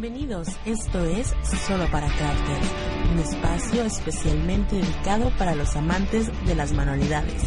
Bienvenidos, 0.00 0.48
esto 0.64 1.04
es 1.04 1.34
Solo 1.66 1.84
para 1.90 2.06
Crafters, 2.06 2.72
un 3.12 3.18
espacio 3.18 3.84
especialmente 3.84 4.76
dedicado 4.76 5.30
para 5.36 5.54
los 5.54 5.76
amantes 5.76 6.30
de 6.46 6.54
las 6.54 6.72
manualidades. 6.72 7.42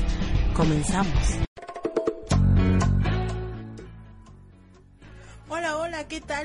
Comenzamos. 0.56 1.40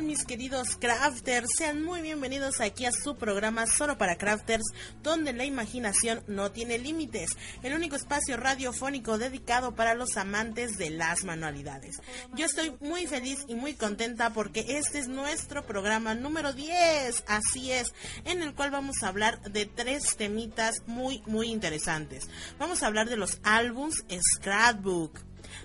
Mis 0.06 0.24
queridos 0.24 0.76
crafters? 0.76 1.48
Sean 1.56 1.82
muy 1.82 2.00
bienvenidos 2.00 2.60
aquí 2.60 2.84
a 2.84 2.92
su 2.92 3.16
programa 3.16 3.66
Solo 3.66 3.98
para 3.98 4.16
Crafters, 4.16 4.64
donde 5.02 5.32
la 5.32 5.44
imaginación 5.44 6.22
no 6.26 6.52
tiene 6.52 6.78
límites, 6.78 7.30
el 7.62 7.74
único 7.74 7.96
espacio 7.96 8.36
radiofónico 8.36 9.18
dedicado 9.18 9.74
para 9.74 9.94
los 9.94 10.16
amantes 10.16 10.78
de 10.78 10.90
las 10.90 11.24
manualidades. 11.24 12.00
Yo 12.34 12.46
estoy 12.46 12.74
muy 12.80 13.06
feliz 13.06 13.40
y 13.48 13.54
muy 13.54 13.74
contenta 13.74 14.30
porque 14.30 14.64
este 14.68 15.00
es 15.00 15.08
nuestro 15.08 15.66
programa 15.66 16.14
número 16.14 16.52
10, 16.52 17.24
así 17.26 17.72
es, 17.72 17.92
en 18.24 18.42
el 18.42 18.54
cual 18.54 18.70
vamos 18.70 19.02
a 19.02 19.08
hablar 19.08 19.40
de 19.42 19.66
tres 19.66 20.16
temitas 20.16 20.82
muy, 20.86 21.22
muy 21.26 21.48
interesantes. 21.48 22.28
Vamos 22.58 22.82
a 22.82 22.86
hablar 22.86 23.08
de 23.08 23.16
los 23.16 23.40
álbums 23.42 24.04
Scrapbook, 24.36 25.18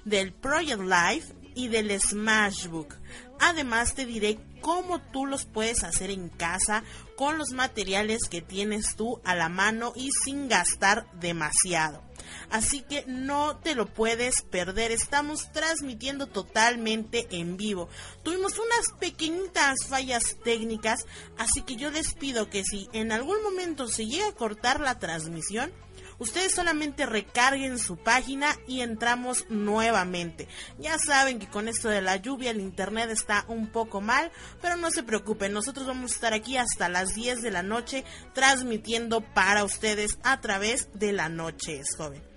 del 0.06 0.34
Project 0.34 0.82
Life 0.82 1.34
y 1.56 1.68
del 1.68 2.00
Smashbook. 2.00 2.96
Además 3.40 3.96
te 3.96 4.06
diré 4.06 4.40
cómo 4.62 5.02
tú 5.02 5.26
los 5.26 5.46
puedes 5.46 5.84
hacer 5.84 6.10
en 6.10 6.30
casa 6.30 6.84
con 7.18 7.38
los 7.38 7.52
materiales 7.52 8.30
que 8.30 8.42
tienes 8.42 8.96
tú 8.96 9.20
a 9.24 9.36
la 9.36 9.50
mano 9.50 9.94
y 9.96 10.10
sin 10.24 10.48
gastar 10.48 11.06
demasiado. 11.20 12.02
Así 12.50 12.82
que 12.82 13.04
no 13.08 13.58
te 13.58 13.76
lo 13.76 13.88
puedes 13.88 14.42
perder. 14.44 14.92
Estamos 14.92 15.52
transmitiendo 15.52 16.28
totalmente 16.28 17.28
en 17.32 17.58
vivo. 17.58 17.90
Tuvimos 18.24 18.58
unas 18.58 19.00
pequeñitas 19.00 19.86
fallas 19.88 20.38
técnicas, 20.44 21.06
así 21.38 21.62
que 21.64 21.76
yo 21.76 21.92
les 21.92 22.14
pido 22.14 22.50
que 22.50 22.64
si 22.64 22.90
en 22.94 23.12
algún 23.12 23.42
momento 23.44 23.88
se 23.88 24.06
llega 24.06 24.28
a 24.28 24.34
cortar 24.34 24.80
la 24.80 25.00
transmisión, 25.00 25.72
Ustedes 26.24 26.56
solamente 26.56 27.06
recarguen 27.06 27.78
su 27.78 27.98
página 27.98 28.56
y 28.66 28.80
entramos 28.80 29.46
nuevamente. 29.50 30.48
Ya 30.80 30.98
saben 30.98 31.38
que 31.38 31.50
con 31.50 31.68
esto 31.68 31.90
de 31.90 32.02
la 32.02 32.16
lluvia 32.16 32.52
el 32.52 32.62
internet 32.62 33.10
está 33.10 33.44
un 33.50 33.68
poco 33.68 34.00
mal, 34.00 34.32
pero 34.62 34.78
no 34.78 34.90
se 34.90 35.04
preocupen, 35.04 35.52
nosotros 35.52 35.86
vamos 35.86 36.12
a 36.12 36.16
estar 36.16 36.34
aquí 36.34 36.56
hasta 36.56 36.88
las 36.88 37.14
10 37.14 37.42
de 37.42 37.52
la 37.52 37.62
noche 37.62 38.06
transmitiendo 38.32 39.20
para 39.20 39.66
ustedes 39.66 40.18
a 40.24 40.40
través 40.40 40.88
de 40.94 41.12
la 41.12 41.28
noche, 41.28 41.80
es 41.80 41.94
joven 41.98 42.33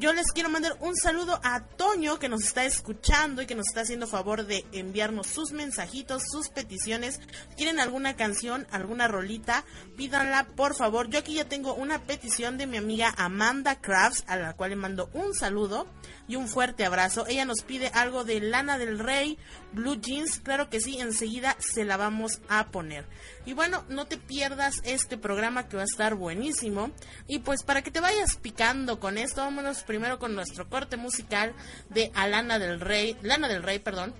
yo 0.00 0.14
les 0.14 0.32
quiero 0.32 0.48
mandar 0.48 0.78
un 0.80 0.96
saludo 0.96 1.38
a 1.44 1.60
Toño 1.60 2.18
que 2.18 2.30
nos 2.30 2.42
está 2.42 2.64
escuchando 2.64 3.42
y 3.42 3.46
que 3.46 3.54
nos 3.54 3.68
está 3.68 3.82
haciendo 3.82 4.06
favor 4.06 4.46
de 4.46 4.64
enviarnos 4.72 5.26
sus 5.26 5.52
mensajitos, 5.52 6.22
sus 6.32 6.48
peticiones. 6.48 7.20
¿Quieren 7.54 7.78
alguna 7.78 8.16
canción, 8.16 8.66
alguna 8.70 9.08
rolita? 9.08 9.62
Pídanla, 9.98 10.46
por 10.56 10.74
favor. 10.74 11.10
Yo 11.10 11.18
aquí 11.18 11.34
ya 11.34 11.44
tengo 11.44 11.74
una 11.74 12.00
petición 12.00 12.56
de 12.56 12.66
mi 12.66 12.78
amiga 12.78 13.12
Amanda 13.18 13.78
Crafts, 13.82 14.24
a 14.26 14.36
la 14.36 14.54
cual 14.54 14.70
le 14.70 14.76
mando 14.76 15.10
un 15.12 15.34
saludo 15.34 15.86
y 16.30 16.36
un 16.36 16.46
fuerte 16.46 16.84
abrazo. 16.84 17.26
Ella 17.26 17.44
nos 17.44 17.62
pide 17.62 17.88
algo 17.88 18.22
de 18.22 18.40
Lana 18.40 18.78
del 18.78 19.00
Rey, 19.00 19.36
Blue 19.72 20.00
Jeans. 20.00 20.38
Claro 20.38 20.70
que 20.70 20.80
sí, 20.80 21.00
enseguida 21.00 21.56
se 21.58 21.84
la 21.84 21.96
vamos 21.96 22.40
a 22.48 22.68
poner. 22.68 23.04
Y 23.46 23.52
bueno, 23.52 23.84
no 23.88 24.06
te 24.06 24.16
pierdas 24.16 24.76
este 24.84 25.18
programa 25.18 25.66
que 25.66 25.76
va 25.76 25.82
a 25.82 25.86
estar 25.86 26.14
buenísimo. 26.14 26.92
Y 27.26 27.40
pues 27.40 27.64
para 27.64 27.82
que 27.82 27.90
te 27.90 27.98
vayas 27.98 28.36
picando 28.36 29.00
con 29.00 29.18
esto, 29.18 29.40
vámonos 29.40 29.82
primero 29.82 30.20
con 30.20 30.36
nuestro 30.36 30.68
corte 30.68 30.96
musical 30.96 31.52
de 31.88 32.12
Alana 32.14 32.60
del 32.60 32.80
Rey, 32.80 33.16
Lana 33.22 33.48
del 33.48 33.64
Rey, 33.64 33.80
perdón 33.80 34.14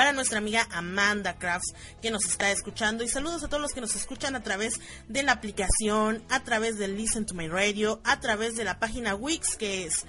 para 0.00 0.12
nuestra 0.14 0.38
amiga 0.38 0.66
Amanda 0.70 1.36
Crafts 1.38 1.74
que 2.00 2.10
nos 2.10 2.24
está 2.24 2.50
escuchando 2.50 3.04
y 3.04 3.08
saludos 3.08 3.44
a 3.44 3.48
todos 3.48 3.60
los 3.60 3.72
que 3.72 3.82
nos 3.82 3.94
escuchan 3.96 4.34
a 4.34 4.42
través 4.42 4.80
de 5.08 5.22
la 5.22 5.32
aplicación, 5.32 6.24
a 6.30 6.42
través 6.42 6.78
de 6.78 6.88
Listen 6.88 7.26
to 7.26 7.34
My 7.34 7.48
Radio, 7.48 8.00
a 8.04 8.18
través 8.18 8.54
de 8.56 8.64
la 8.64 8.78
página 8.78 9.14
Wix 9.14 9.56
que 9.56 9.84
es 9.84 10.06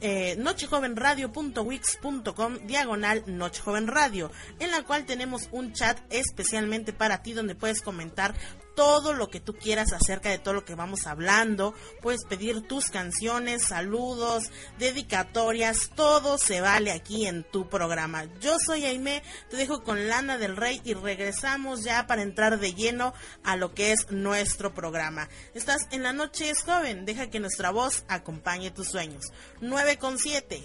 eh, 0.00 0.36
nochejovenradio.wix.com 0.38 2.58
diagonal 2.66 3.22
nochejovenradio 3.26 4.30
en 4.58 4.70
la 4.70 4.82
cual 4.82 5.04
tenemos 5.04 5.48
un 5.52 5.72
chat 5.72 5.98
especialmente 6.10 6.92
para 6.92 7.22
ti 7.22 7.32
donde 7.32 7.54
puedes 7.54 7.82
comentar 7.82 8.34
todo 8.74 9.12
lo 9.12 9.28
que 9.28 9.40
tú 9.40 9.54
quieras 9.54 9.92
acerca 9.92 10.30
de 10.30 10.38
todo 10.38 10.54
lo 10.54 10.64
que 10.64 10.74
vamos 10.74 11.06
hablando. 11.06 11.74
Puedes 12.02 12.24
pedir 12.24 12.66
tus 12.66 12.86
canciones, 12.86 13.66
saludos, 13.68 14.44
dedicatorias, 14.78 15.90
todo 15.94 16.38
se 16.38 16.60
vale 16.60 16.92
aquí 16.92 17.26
en 17.26 17.44
tu 17.44 17.68
programa. 17.68 18.24
Yo 18.40 18.56
soy 18.58 18.84
Aime, 18.84 19.22
te 19.48 19.56
dejo 19.56 19.82
con 19.82 20.08
Lana 20.08 20.38
del 20.38 20.56
Rey 20.56 20.80
y 20.84 20.94
regresamos 20.94 21.82
ya 21.84 22.06
para 22.06 22.22
entrar 22.22 22.58
de 22.58 22.74
lleno 22.74 23.14
a 23.44 23.56
lo 23.56 23.74
que 23.74 23.92
es 23.92 24.10
nuestro 24.10 24.74
programa. 24.74 25.28
Estás 25.54 25.86
en 25.90 26.02
la 26.02 26.12
noche 26.12 26.50
es 26.50 26.62
joven, 26.62 27.04
deja 27.04 27.30
que 27.30 27.40
nuestra 27.40 27.70
voz 27.70 28.04
acompañe 28.08 28.70
tus 28.70 28.88
sueños. 28.88 29.24
9 29.60 29.98
con 29.98 30.18
7. 30.18 30.62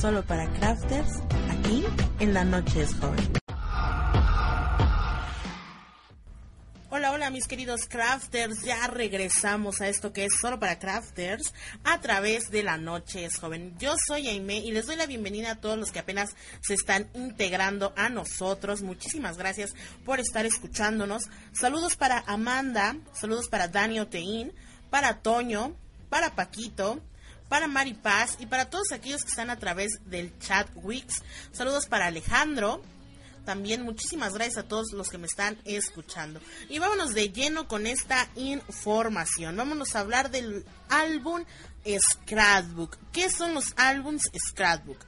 Solo 0.00 0.24
para 0.24 0.46
Crafters, 0.52 1.10
aquí 1.50 1.84
en 2.20 2.32
La 2.32 2.44
Noche 2.44 2.82
es 2.82 2.94
Joven. 2.94 3.32
Hola, 6.90 7.10
hola 7.10 7.30
mis 7.30 7.48
queridos 7.48 7.86
crafters, 7.88 8.62
ya 8.62 8.86
regresamos 8.86 9.80
a 9.80 9.88
esto 9.88 10.12
que 10.12 10.24
es 10.24 10.34
solo 10.40 10.60
para 10.60 10.78
crafters 10.78 11.52
a 11.82 12.00
través 12.00 12.50
de 12.52 12.62
la 12.62 12.76
noche 12.76 13.24
es 13.24 13.38
joven. 13.38 13.74
Yo 13.80 13.94
soy 14.06 14.28
Aime 14.28 14.58
y 14.58 14.70
les 14.70 14.86
doy 14.86 14.94
la 14.94 15.06
bienvenida 15.06 15.50
a 15.50 15.60
todos 15.60 15.76
los 15.76 15.90
que 15.90 15.98
apenas 15.98 16.30
se 16.60 16.74
están 16.74 17.10
integrando 17.14 17.92
a 17.96 18.08
nosotros. 18.08 18.82
Muchísimas 18.82 19.36
gracias 19.36 19.74
por 20.04 20.20
estar 20.20 20.46
escuchándonos. 20.46 21.24
Saludos 21.52 21.96
para 21.96 22.22
Amanda, 22.26 22.96
saludos 23.14 23.48
para 23.48 23.66
Dani 23.66 23.98
Oteín, 23.98 24.52
para 24.90 25.22
Toño, 25.22 25.74
para 26.08 26.36
Paquito, 26.36 27.02
para 27.48 27.66
Mari 27.66 27.94
Paz 27.94 28.36
y 28.38 28.46
para 28.46 28.70
todos 28.70 28.92
aquellos 28.92 29.22
que 29.22 29.30
están 29.30 29.50
a 29.50 29.58
través 29.58 29.92
del 30.06 30.38
chat 30.38 30.68
Wix. 30.74 31.22
Saludos 31.52 31.86
para 31.86 32.06
Alejandro. 32.06 32.82
También 33.44 33.82
muchísimas 33.82 34.34
gracias 34.34 34.58
a 34.58 34.68
todos 34.68 34.92
los 34.92 35.08
que 35.08 35.16
me 35.16 35.26
están 35.26 35.58
escuchando. 35.64 36.38
Y 36.68 36.78
vámonos 36.80 37.14
de 37.14 37.30
lleno 37.30 37.66
con 37.66 37.86
esta 37.86 38.28
información. 38.34 39.56
Vámonos 39.56 39.96
a 39.96 40.00
hablar 40.00 40.30
del 40.30 40.66
álbum 40.90 41.44
Scrapbook. 41.86 42.98
¿Qué 43.10 43.30
son 43.30 43.54
los 43.54 43.72
álbums 43.76 44.30
Scrapbook? 44.50 44.98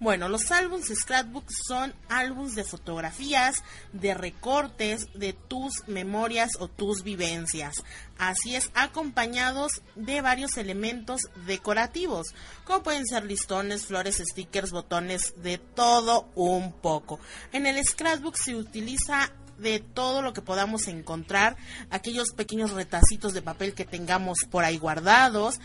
Bueno, 0.00 0.30
los 0.30 0.50
álbumes 0.50 0.86
Scrapbook 0.86 1.44
son 1.68 1.92
álbumes 2.08 2.54
de 2.54 2.64
fotografías, 2.64 3.62
de 3.92 4.14
recortes 4.14 5.08
de 5.12 5.34
tus 5.34 5.86
memorias 5.88 6.52
o 6.58 6.68
tus 6.68 7.02
vivencias. 7.02 7.74
Así 8.16 8.56
es, 8.56 8.70
acompañados 8.72 9.82
de 9.96 10.22
varios 10.22 10.56
elementos 10.56 11.20
decorativos, 11.44 12.28
como 12.64 12.82
pueden 12.82 13.06
ser 13.06 13.26
listones, 13.26 13.84
flores, 13.84 14.22
stickers, 14.24 14.70
botones, 14.70 15.34
de 15.42 15.58
todo 15.58 16.30
un 16.34 16.72
poco. 16.72 17.20
En 17.52 17.66
el 17.66 17.84
Scrapbook 17.84 18.36
se 18.36 18.56
utiliza 18.56 19.30
de 19.60 19.80
todo 19.80 20.22
lo 20.22 20.32
que 20.32 20.40
podamos 20.42 20.88
encontrar, 20.88 21.56
aquellos 21.90 22.30
pequeños 22.32 22.70
retacitos 22.72 23.34
de 23.34 23.42
papel 23.42 23.74
que 23.74 23.84
tengamos 23.84 24.38
por 24.50 24.64
ahí 24.64 24.78
guardados, 24.78 25.60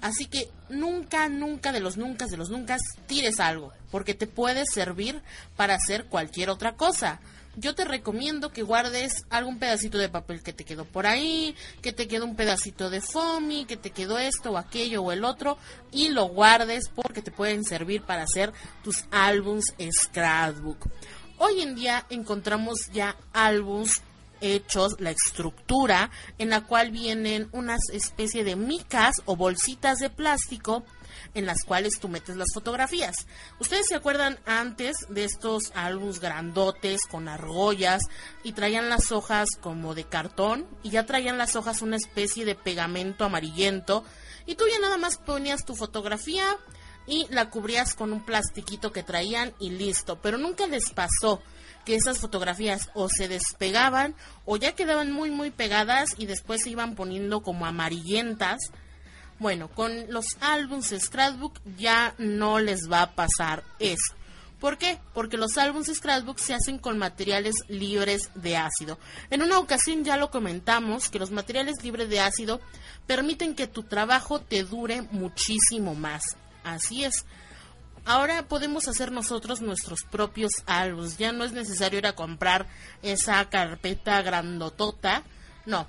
Así 0.00 0.26
que 0.26 0.48
nunca, 0.68 1.28
nunca 1.28 1.72
de 1.72 1.80
los 1.80 1.96
nunca 1.96 2.26
de 2.26 2.36
los 2.36 2.50
nunca 2.50 2.76
tires 3.06 3.40
algo, 3.40 3.72
porque 3.90 4.14
te 4.14 4.26
puede 4.26 4.64
servir 4.66 5.22
para 5.56 5.74
hacer 5.74 6.06
cualquier 6.06 6.50
otra 6.50 6.76
cosa. 6.76 7.20
Yo 7.56 7.74
te 7.74 7.84
recomiendo 7.84 8.52
que 8.52 8.62
guardes 8.62 9.24
algún 9.30 9.58
pedacito 9.58 9.98
de 9.98 10.08
papel 10.08 10.44
que 10.44 10.52
te 10.52 10.64
quedó 10.64 10.84
por 10.84 11.08
ahí, 11.08 11.56
que 11.82 11.92
te 11.92 12.06
quedó 12.06 12.24
un 12.24 12.36
pedacito 12.36 12.88
de 12.88 13.00
foamy, 13.00 13.64
que 13.64 13.76
te 13.76 13.90
quedó 13.90 14.18
esto 14.18 14.52
o 14.52 14.58
aquello 14.58 15.02
o 15.02 15.10
el 15.10 15.24
otro, 15.24 15.58
y 15.90 16.10
lo 16.10 16.26
guardes 16.26 16.88
porque 16.94 17.20
te 17.20 17.32
pueden 17.32 17.64
servir 17.64 18.02
para 18.02 18.22
hacer 18.22 18.52
tus 18.84 19.06
álbums 19.10 19.74
scrapbook. 19.90 20.88
Hoy 21.38 21.62
en 21.62 21.74
día 21.74 22.06
encontramos 22.10 22.90
ya 22.92 23.16
álbums 23.32 24.02
hechos 24.40 25.00
la 25.00 25.10
estructura 25.10 26.10
en 26.38 26.50
la 26.50 26.62
cual 26.62 26.90
vienen 26.90 27.48
unas 27.52 27.80
especie 27.92 28.44
de 28.44 28.56
micas 28.56 29.16
o 29.24 29.36
bolsitas 29.36 29.98
de 29.98 30.10
plástico 30.10 30.84
en 31.34 31.46
las 31.46 31.64
cuales 31.64 31.98
tú 32.00 32.08
metes 32.08 32.36
las 32.36 32.48
fotografías. 32.54 33.26
Ustedes 33.60 33.86
se 33.88 33.94
acuerdan 33.94 34.38
antes 34.46 34.96
de 35.08 35.24
estos 35.24 35.72
álbumes 35.74 36.20
grandotes 36.20 37.02
con 37.10 37.28
argollas 37.28 38.02
y 38.42 38.52
traían 38.52 38.88
las 38.88 39.12
hojas 39.12 39.48
como 39.60 39.94
de 39.94 40.04
cartón 40.04 40.66
y 40.82 40.90
ya 40.90 41.06
traían 41.06 41.38
las 41.38 41.56
hojas 41.56 41.82
una 41.82 41.96
especie 41.96 42.44
de 42.44 42.54
pegamento 42.54 43.24
amarillento 43.24 44.04
y 44.46 44.54
tú 44.54 44.64
ya 44.70 44.78
nada 44.78 44.96
más 44.96 45.18
ponías 45.18 45.64
tu 45.64 45.74
fotografía 45.74 46.56
y 47.06 47.26
la 47.30 47.50
cubrías 47.50 47.94
con 47.94 48.12
un 48.12 48.24
plastiquito 48.24 48.92
que 48.92 49.02
traían 49.02 49.54
y 49.58 49.70
listo, 49.70 50.20
pero 50.20 50.36
nunca 50.36 50.66
les 50.66 50.90
pasó 50.90 51.42
que 51.88 51.96
esas 51.96 52.18
fotografías 52.18 52.90
o 52.92 53.08
se 53.08 53.28
despegaban 53.28 54.14
o 54.44 54.58
ya 54.58 54.72
quedaban 54.72 55.10
muy 55.10 55.30
muy 55.30 55.50
pegadas 55.50 56.10
y 56.18 56.26
después 56.26 56.60
se 56.62 56.68
iban 56.68 56.94
poniendo 56.94 57.40
como 57.40 57.64
amarillentas. 57.64 58.58
Bueno, 59.38 59.68
con 59.68 60.12
los 60.12 60.26
álbums 60.42 60.92
Scrapbook 60.98 61.58
ya 61.78 62.14
no 62.18 62.58
les 62.58 62.92
va 62.92 63.00
a 63.00 63.14
pasar 63.14 63.64
eso. 63.78 64.14
¿Por 64.60 64.76
qué? 64.76 65.00
Porque 65.14 65.38
los 65.38 65.56
álbumes 65.56 65.96
Scrapbook 65.96 66.38
se 66.38 66.52
hacen 66.52 66.76
con 66.76 66.98
materiales 66.98 67.54
libres 67.68 68.28
de 68.34 68.58
ácido. 68.58 68.98
En 69.30 69.40
una 69.40 69.58
ocasión 69.58 70.04
ya 70.04 70.18
lo 70.18 70.30
comentamos 70.30 71.08
que 71.08 71.18
los 71.18 71.30
materiales 71.30 71.82
libres 71.82 72.10
de 72.10 72.20
ácido 72.20 72.60
permiten 73.06 73.54
que 73.54 73.66
tu 73.66 73.84
trabajo 73.84 74.42
te 74.42 74.62
dure 74.62 75.00
muchísimo 75.10 75.94
más. 75.94 76.20
Así 76.64 77.04
es. 77.04 77.24
Ahora 78.08 78.48
podemos 78.48 78.88
hacer 78.88 79.12
nosotros 79.12 79.60
nuestros 79.60 80.02
propios 80.02 80.50
álbumes. 80.64 81.18
Ya 81.18 81.30
no 81.30 81.44
es 81.44 81.52
necesario 81.52 81.98
ir 81.98 82.06
a 82.06 82.14
comprar 82.14 82.66
esa 83.02 83.46
carpeta 83.50 84.22
grandotota. 84.22 85.24
No. 85.66 85.86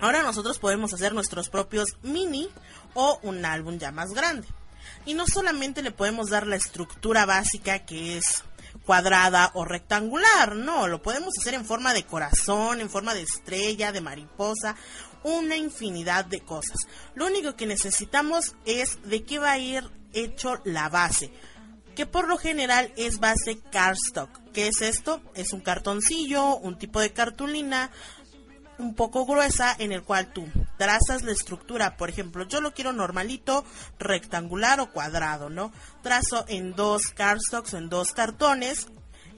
Ahora 0.00 0.22
nosotros 0.22 0.60
podemos 0.60 0.94
hacer 0.94 1.12
nuestros 1.12 1.48
propios 1.48 1.96
mini 2.02 2.48
o 2.94 3.18
un 3.24 3.44
álbum 3.44 3.76
ya 3.76 3.90
más 3.90 4.10
grande. 4.10 4.46
Y 5.04 5.14
no 5.14 5.26
solamente 5.26 5.82
le 5.82 5.90
podemos 5.90 6.30
dar 6.30 6.46
la 6.46 6.54
estructura 6.54 7.26
básica 7.26 7.80
que 7.80 8.18
es 8.18 8.44
cuadrada 8.86 9.50
o 9.54 9.64
rectangular, 9.64 10.54
no, 10.54 10.88
lo 10.88 11.02
podemos 11.02 11.34
hacer 11.38 11.54
en 11.54 11.64
forma 11.64 11.92
de 11.92 12.04
corazón, 12.04 12.80
en 12.80 12.88
forma 12.88 13.14
de 13.14 13.22
estrella, 13.22 13.92
de 13.92 14.00
mariposa, 14.00 14.76
una 15.24 15.56
infinidad 15.56 16.24
de 16.24 16.40
cosas. 16.40 16.78
Lo 17.14 17.26
único 17.26 17.56
que 17.56 17.66
necesitamos 17.66 18.54
es 18.64 18.98
de 19.04 19.24
qué 19.24 19.38
va 19.38 19.52
a 19.52 19.58
ir 19.58 19.84
hecho 20.12 20.60
la 20.64 20.88
base, 20.88 21.32
que 21.94 22.06
por 22.06 22.28
lo 22.28 22.38
general 22.38 22.92
es 22.96 23.18
base 23.18 23.60
cardstock. 23.70 24.30
¿Qué 24.52 24.68
es 24.68 24.82
esto? 24.82 25.22
Es 25.34 25.52
un 25.52 25.60
cartoncillo, 25.60 26.56
un 26.56 26.78
tipo 26.78 27.00
de 27.00 27.12
cartulina 27.12 27.90
un 28.78 28.94
poco 28.94 29.24
gruesa 29.24 29.74
en 29.78 29.92
el 29.92 30.02
cual 30.02 30.32
tú 30.32 30.46
trazas 30.76 31.22
la 31.22 31.32
estructura. 31.32 31.96
Por 31.96 32.08
ejemplo, 32.08 32.46
yo 32.46 32.60
lo 32.60 32.74
quiero 32.74 32.92
normalito, 32.92 33.64
rectangular 33.98 34.80
o 34.80 34.90
cuadrado, 34.90 35.48
¿no? 35.48 35.72
Trazo 36.02 36.44
en 36.48 36.74
dos 36.74 37.08
cardstocks 37.14 37.74
o 37.74 37.78
en 37.78 37.88
dos 37.88 38.12
cartones 38.12 38.88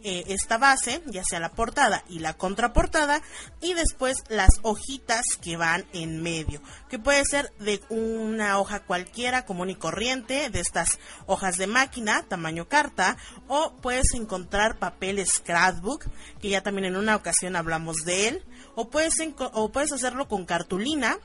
eh, 0.04 0.24
esta 0.28 0.58
base, 0.58 1.02
ya 1.06 1.24
sea 1.24 1.40
la 1.40 1.52
portada 1.52 2.04
y 2.08 2.18
la 2.18 2.34
contraportada, 2.34 3.22
y 3.60 3.72
después 3.74 4.18
las 4.28 4.50
hojitas 4.62 5.24
que 5.40 5.56
van 5.56 5.86
en 5.94 6.22
medio, 6.22 6.60
que 6.90 6.98
puede 6.98 7.24
ser 7.24 7.52
de 7.58 7.80
una 7.88 8.58
hoja 8.58 8.80
cualquiera, 8.80 9.46
común 9.46 9.70
y 9.70 9.76
corriente, 9.76 10.50
de 10.50 10.60
estas 10.60 10.98
hojas 11.26 11.56
de 11.56 11.66
máquina, 11.66 12.22
tamaño 12.28 12.68
carta, 12.68 13.16
o 13.48 13.74
puedes 13.80 14.12
encontrar 14.14 14.78
papel 14.78 15.26
scrapbook, 15.26 16.04
que 16.40 16.50
ya 16.50 16.62
también 16.62 16.84
en 16.84 16.96
una 16.96 17.16
ocasión 17.16 17.56
hablamos 17.56 17.96
de 18.04 18.28
él, 18.28 18.44
o 18.74 18.90
puedes, 18.90 19.14
o 19.38 19.72
puedes 19.72 19.92
hacerlo 19.92 20.28
con 20.28 20.44
cartulina, 20.44 21.18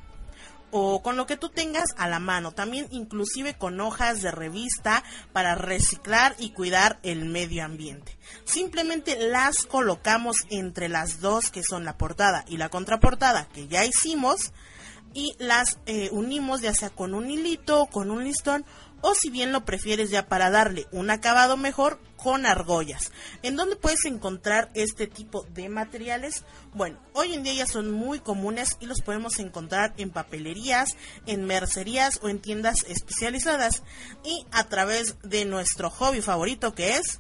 o 0.72 1.02
con 1.02 1.18
lo 1.18 1.26
que 1.26 1.38
tú 1.38 1.50
tengas 1.50 1.94
a 1.98 2.08
la 2.08 2.20
mano, 2.20 2.52
también 2.52 2.88
inclusive 2.92 3.56
con 3.56 3.80
hojas 3.82 4.22
de 4.22 4.32
revista 4.32 5.04
para 5.34 5.56
reciclar 5.56 6.36
y 6.40 6.52
cuidar 6.52 7.00
el 7.04 7.26
medio 7.26 7.66
ambiente. 7.66 8.18
Simplemente 8.46 9.18
las 9.30 9.66
colocamos 9.66 10.38
entre 10.50 10.90
las 10.90 11.20
dos 11.20 11.50
que 11.50 11.64
son 11.64 11.86
la 11.86 11.98
portada 11.98 12.46
y 12.48 12.58
la 12.58 12.70
contraportada 12.70 13.48
que 13.50 13.68
ya 13.68 13.86
hicimos 13.86 14.52
y 15.14 15.36
las 15.40 15.80
eh, 15.86 16.10
unimos 16.12 16.62
ya 16.62 16.74
sea 16.74 16.90
con 16.90 17.14
un 17.14 17.30
hilito, 17.30 17.88
con 17.88 18.12
un 18.12 18.24
listón 18.24 18.66
o 19.02 19.16
si 19.16 19.30
bien 19.30 19.52
lo 19.52 19.66
prefieres 19.66 20.10
ya 20.10 20.28
para 20.28 20.50
darle 20.50 20.88
un 20.92 21.10
acabado 21.10 21.58
mejor 21.58 22.00
con 22.22 22.46
argollas. 22.46 23.12
¿En 23.44 23.56
dónde 23.56 23.76
puedes 23.76 24.06
encontrar 24.06 24.70
este 24.74 25.08
tipo 25.08 25.46
de 25.54 25.70
materiales? 25.70 26.44
Bueno, 26.74 27.00
hoy 27.14 27.34
en 27.34 27.44
día 27.44 27.54
ya 27.54 27.66
son 27.66 27.92
muy 27.92 28.20
comunes 28.20 28.78
y 28.80 28.86
los 28.86 29.02
podemos 29.02 29.40
encontrar 29.40 29.94
en 29.98 30.12
papelerías, 30.12 30.98
en 31.26 31.46
mercerías 31.46 32.20
o 32.22 32.30
en 32.30 32.40
tiendas 32.40 32.84
especializadas 32.88 33.84
y 34.24 34.46
a 34.52 34.66
través 34.66 35.16
de 35.24 35.46
nuestro 35.46 35.90
hobby 35.90 36.22
favorito 36.22 36.76
que 36.76 36.98
es 36.98 37.20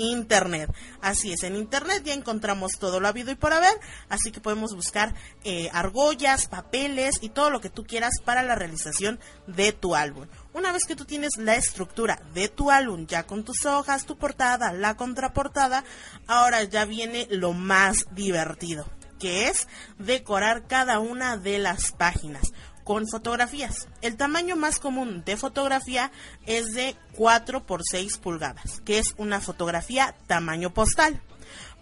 Internet. 0.00 0.72
Así 1.00 1.32
es, 1.32 1.42
en 1.42 1.56
Internet 1.56 2.02
ya 2.04 2.14
encontramos 2.14 2.72
todo 2.78 3.00
lo 3.00 3.08
habido 3.08 3.30
y 3.30 3.34
por 3.34 3.52
haber, 3.52 3.78
así 4.08 4.32
que 4.32 4.40
podemos 4.40 4.74
buscar 4.74 5.14
eh, 5.44 5.68
argollas, 5.72 6.46
papeles 6.46 7.18
y 7.20 7.28
todo 7.28 7.50
lo 7.50 7.60
que 7.60 7.70
tú 7.70 7.84
quieras 7.84 8.14
para 8.24 8.42
la 8.42 8.54
realización 8.54 9.20
de 9.46 9.72
tu 9.72 9.94
álbum. 9.94 10.26
Una 10.52 10.72
vez 10.72 10.84
que 10.86 10.96
tú 10.96 11.04
tienes 11.04 11.36
la 11.36 11.54
estructura 11.54 12.20
de 12.34 12.48
tu 12.48 12.70
álbum 12.70 13.06
ya 13.06 13.24
con 13.24 13.44
tus 13.44 13.66
hojas, 13.66 14.06
tu 14.06 14.16
portada, 14.16 14.72
la 14.72 14.96
contraportada, 14.96 15.84
ahora 16.26 16.64
ya 16.64 16.84
viene 16.84 17.26
lo 17.30 17.52
más 17.52 18.06
divertido, 18.12 18.86
que 19.18 19.48
es 19.48 19.68
decorar 19.98 20.66
cada 20.66 20.98
una 20.98 21.36
de 21.36 21.58
las 21.58 21.92
páginas 21.92 22.52
con 22.90 23.06
fotografías. 23.06 23.86
El 24.02 24.16
tamaño 24.16 24.56
más 24.56 24.80
común 24.80 25.22
de 25.24 25.36
fotografía 25.36 26.10
es 26.44 26.72
de 26.72 26.96
4 27.14 27.64
por 27.64 27.82
6 27.88 28.18
pulgadas, 28.18 28.80
que 28.84 28.98
es 28.98 29.14
una 29.16 29.40
fotografía 29.40 30.16
tamaño 30.26 30.74
postal. 30.74 31.22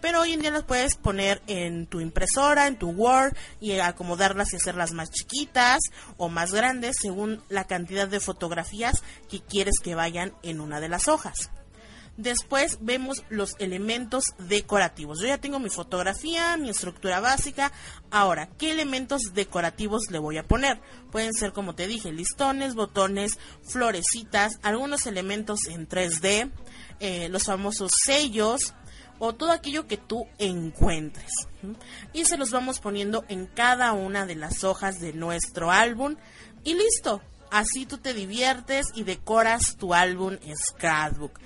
Pero 0.01 0.21
hoy 0.21 0.33
en 0.33 0.41
día 0.41 0.51
las 0.51 0.65
puedes 0.65 0.97
poner 0.97 1.41
en 1.47 1.87
tu 1.87 1.99
impresora, 1.99 2.67
en 2.67 2.77
tu 2.77 2.91
Word 2.91 3.35
y 3.59 3.79
acomodarlas 3.79 4.53
y 4.53 4.57
hacerlas 4.57 4.91
más 4.91 5.09
chiquitas 5.09 5.79
o 6.17 6.29
más 6.29 6.53
grandes 6.53 6.97
según 7.01 7.41
la 7.49 7.63
cantidad 7.63 8.07
de 8.07 8.19
fotografías 8.19 9.01
que 9.31 9.41
quieres 9.41 9.79
que 9.83 9.95
vayan 9.95 10.31
en 10.43 10.61
una 10.61 10.79
de 10.79 10.89
las 10.89 11.07
hojas. 11.07 11.49
Después 12.19 12.79
vemos 12.81 13.23
los 13.29 13.55
elementos 13.59 14.25
decorativos. 14.39 15.21
Yo 15.21 15.27
ya 15.27 15.37
tengo 15.37 15.57
mi 15.57 15.69
fotografía, 15.69 16.57
mi 16.57 16.67
estructura 16.69 17.21
básica. 17.21 17.71
Ahora, 18.11 18.49
¿qué 18.57 18.71
elementos 18.71 19.33
decorativos 19.33 20.11
le 20.11 20.19
voy 20.19 20.37
a 20.37 20.45
poner? 20.45 20.81
Pueden 21.13 21.31
ser, 21.31 21.53
como 21.53 21.75
te 21.75 21.87
dije, 21.87 22.11
listones, 22.11 22.75
botones, 22.75 23.39
florecitas, 23.63 24.59
algunos 24.63 25.05
elementos 25.07 25.65
en 25.67 25.87
3D, 25.87 26.51
eh, 26.99 27.29
los 27.29 27.45
famosos 27.45 27.89
sellos 28.03 28.73
o 29.17 29.33
todo 29.33 29.53
aquello 29.53 29.87
que 29.87 29.95
tú 29.95 30.27
encuentres. 30.39 31.31
Y 32.11 32.25
se 32.25 32.35
los 32.35 32.51
vamos 32.51 32.81
poniendo 32.81 33.23
en 33.29 33.45
cada 33.45 33.93
una 33.93 34.25
de 34.25 34.35
las 34.35 34.65
hojas 34.65 34.99
de 34.99 35.13
nuestro 35.13 35.71
álbum. 35.71 36.17
Y 36.65 36.73
listo. 36.73 37.21
Así 37.49 37.85
tú 37.85 37.97
te 37.97 38.13
diviertes 38.13 38.87
y 38.93 39.03
decoras 39.03 39.77
tu 39.77 39.93
álbum 39.93 40.37
Scrapbook. 40.67 41.39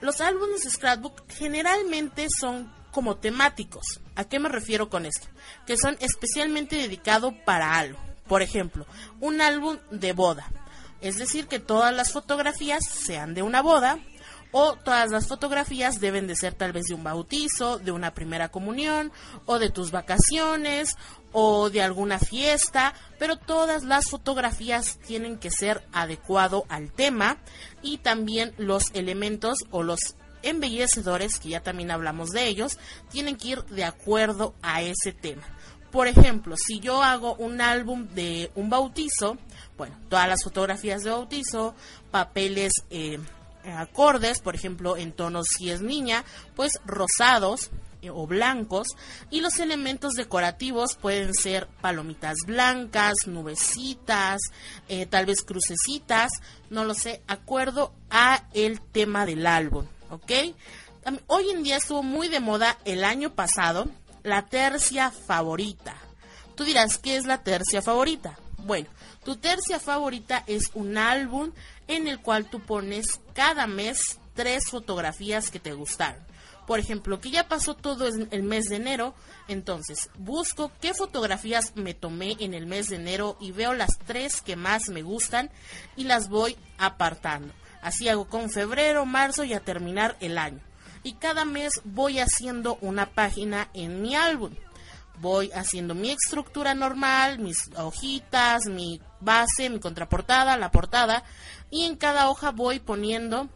Los 0.00 0.20
álbumes 0.20 0.62
Scrapbook 0.62 1.22
generalmente 1.28 2.26
son 2.30 2.72
como 2.90 3.16
temáticos. 3.16 4.00
¿A 4.16 4.24
qué 4.24 4.38
me 4.38 4.48
refiero 4.48 4.88
con 4.88 5.06
esto? 5.06 5.28
Que 5.66 5.76
son 5.76 5.96
especialmente 6.00 6.76
dedicados 6.76 7.34
para 7.44 7.78
algo. 7.78 7.98
Por 8.26 8.42
ejemplo, 8.42 8.86
un 9.20 9.40
álbum 9.40 9.78
de 9.90 10.12
boda. 10.12 10.50
Es 11.00 11.16
decir, 11.16 11.46
que 11.46 11.58
todas 11.58 11.94
las 11.94 12.12
fotografías 12.12 12.84
sean 12.84 13.34
de 13.34 13.42
una 13.42 13.62
boda 13.62 13.98
o 14.52 14.74
todas 14.74 15.10
las 15.10 15.28
fotografías 15.28 16.00
deben 16.00 16.26
de 16.26 16.36
ser 16.36 16.54
tal 16.54 16.72
vez 16.72 16.84
de 16.86 16.94
un 16.94 17.04
bautizo, 17.04 17.78
de 17.78 17.92
una 17.92 18.14
primera 18.14 18.48
comunión 18.48 19.12
o 19.46 19.58
de 19.58 19.70
tus 19.70 19.90
vacaciones 19.90 20.96
o 21.32 21.70
de 21.70 21.82
alguna 21.82 22.18
fiesta, 22.18 22.94
pero 23.18 23.36
todas 23.36 23.84
las 23.84 24.10
fotografías 24.10 24.98
tienen 25.06 25.38
que 25.38 25.50
ser 25.50 25.82
adecuado 25.92 26.64
al 26.68 26.92
tema 26.92 27.38
y 27.82 27.98
también 27.98 28.52
los 28.56 28.90
elementos 28.94 29.58
o 29.70 29.82
los 29.82 30.16
embellecedores, 30.42 31.38
que 31.38 31.50
ya 31.50 31.62
también 31.62 31.90
hablamos 31.90 32.30
de 32.30 32.46
ellos, 32.46 32.78
tienen 33.10 33.36
que 33.36 33.48
ir 33.48 33.64
de 33.64 33.84
acuerdo 33.84 34.54
a 34.62 34.82
ese 34.82 35.12
tema. 35.12 35.42
Por 35.90 36.06
ejemplo, 36.06 36.54
si 36.56 36.78
yo 36.78 37.02
hago 37.02 37.34
un 37.34 37.60
álbum 37.60 38.06
de 38.08 38.50
un 38.54 38.70
bautizo, 38.70 39.36
bueno, 39.76 39.98
todas 40.08 40.28
las 40.28 40.44
fotografías 40.44 41.02
de 41.02 41.10
bautizo, 41.10 41.74
papeles 42.10 42.72
eh, 42.90 43.18
acordes, 43.64 44.40
por 44.40 44.54
ejemplo, 44.54 44.96
en 44.96 45.12
tonos 45.12 45.46
si 45.56 45.70
es 45.70 45.80
niña, 45.80 46.24
pues 46.54 46.80
rosados, 46.84 47.70
o 48.08 48.26
blancos 48.26 48.88
y 49.30 49.40
los 49.40 49.58
elementos 49.58 50.14
decorativos 50.14 50.94
pueden 50.94 51.34
ser 51.34 51.66
palomitas 51.80 52.38
blancas, 52.46 53.14
nubecitas, 53.26 54.40
eh, 54.88 55.06
tal 55.06 55.26
vez 55.26 55.42
crucecitas, 55.42 56.30
no 56.70 56.84
lo 56.84 56.94
sé, 56.94 57.22
acuerdo 57.26 57.92
a 58.08 58.44
el 58.54 58.80
tema 58.80 59.26
del 59.26 59.46
álbum, 59.46 59.86
¿ok? 60.10 60.32
Hoy 61.26 61.50
en 61.50 61.62
día 61.62 61.76
estuvo 61.76 62.02
muy 62.02 62.28
de 62.28 62.40
moda 62.40 62.78
el 62.84 63.04
año 63.04 63.34
pasado 63.34 63.88
la 64.22 64.46
tercia 64.46 65.10
favorita. 65.10 65.96
Tú 66.54 66.64
dirás, 66.64 66.98
¿qué 66.98 67.16
es 67.16 67.26
la 67.26 67.42
tercia 67.42 67.82
favorita? 67.82 68.38
Bueno, 68.58 68.88
tu 69.24 69.36
tercia 69.36 69.80
favorita 69.80 70.44
es 70.46 70.70
un 70.74 70.98
álbum 70.98 71.52
en 71.88 72.06
el 72.06 72.20
cual 72.20 72.48
tú 72.48 72.60
pones 72.60 73.20
cada 73.32 73.66
mes 73.66 74.18
tres 74.34 74.68
fotografías 74.68 75.50
que 75.50 75.60
te 75.60 75.72
gustaron. 75.72 76.29
Por 76.66 76.78
ejemplo, 76.78 77.20
que 77.20 77.30
ya 77.30 77.48
pasó 77.48 77.74
todo 77.74 78.06
el 78.06 78.42
mes 78.42 78.66
de 78.66 78.76
enero, 78.76 79.14
entonces 79.48 80.08
busco 80.18 80.70
qué 80.80 80.94
fotografías 80.94 81.72
me 81.74 81.94
tomé 81.94 82.36
en 82.38 82.54
el 82.54 82.66
mes 82.66 82.88
de 82.88 82.96
enero 82.96 83.36
y 83.40 83.52
veo 83.52 83.74
las 83.74 83.98
tres 84.06 84.40
que 84.40 84.56
más 84.56 84.88
me 84.88 85.02
gustan 85.02 85.50
y 85.96 86.04
las 86.04 86.28
voy 86.28 86.56
apartando. 86.78 87.52
Así 87.82 88.08
hago 88.08 88.28
con 88.28 88.50
febrero, 88.50 89.06
marzo 89.06 89.44
y 89.44 89.54
a 89.54 89.60
terminar 89.60 90.16
el 90.20 90.38
año. 90.38 90.60
Y 91.02 91.14
cada 91.14 91.44
mes 91.44 91.80
voy 91.84 92.18
haciendo 92.18 92.76
una 92.82 93.06
página 93.06 93.68
en 93.72 94.02
mi 94.02 94.14
álbum. 94.14 94.54
Voy 95.18 95.50
haciendo 95.52 95.94
mi 95.94 96.10
estructura 96.10 96.74
normal, 96.74 97.38
mis 97.38 97.70
hojitas, 97.76 98.66
mi 98.66 99.00
base, 99.20 99.68
mi 99.70 99.80
contraportada, 99.80 100.56
la 100.56 100.70
portada. 100.70 101.24
Y 101.70 101.84
en 101.84 101.96
cada 101.96 102.28
hoja 102.28 102.50
voy 102.52 102.80
poniendo 102.80 103.48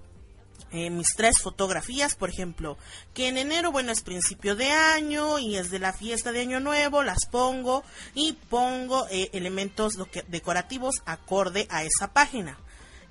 eh, 0.75 0.90
mis 0.90 1.14
tres 1.16 1.38
fotografías, 1.40 2.16
por 2.16 2.31
ejemplo, 2.31 2.76
que 3.14 3.28
en 3.28 3.38
enero, 3.38 3.71
bueno, 3.71 3.93
es 3.93 4.02
principio 4.02 4.57
de 4.57 4.73
año 4.73 5.38
y 5.38 5.57
es 5.57 5.71
de 5.71 5.78
la 5.78 5.93
fiesta 5.93 6.33
de 6.33 6.40
Año 6.40 6.59
Nuevo, 6.59 7.04
las 7.04 7.26
pongo 7.31 7.85
y 8.12 8.33
pongo 8.50 9.07
eh, 9.09 9.31
elementos 9.33 9.95
decorativos 10.26 10.97
acorde 11.07 11.69
a 11.71 11.85
esa 11.85 12.12
página. 12.12 12.59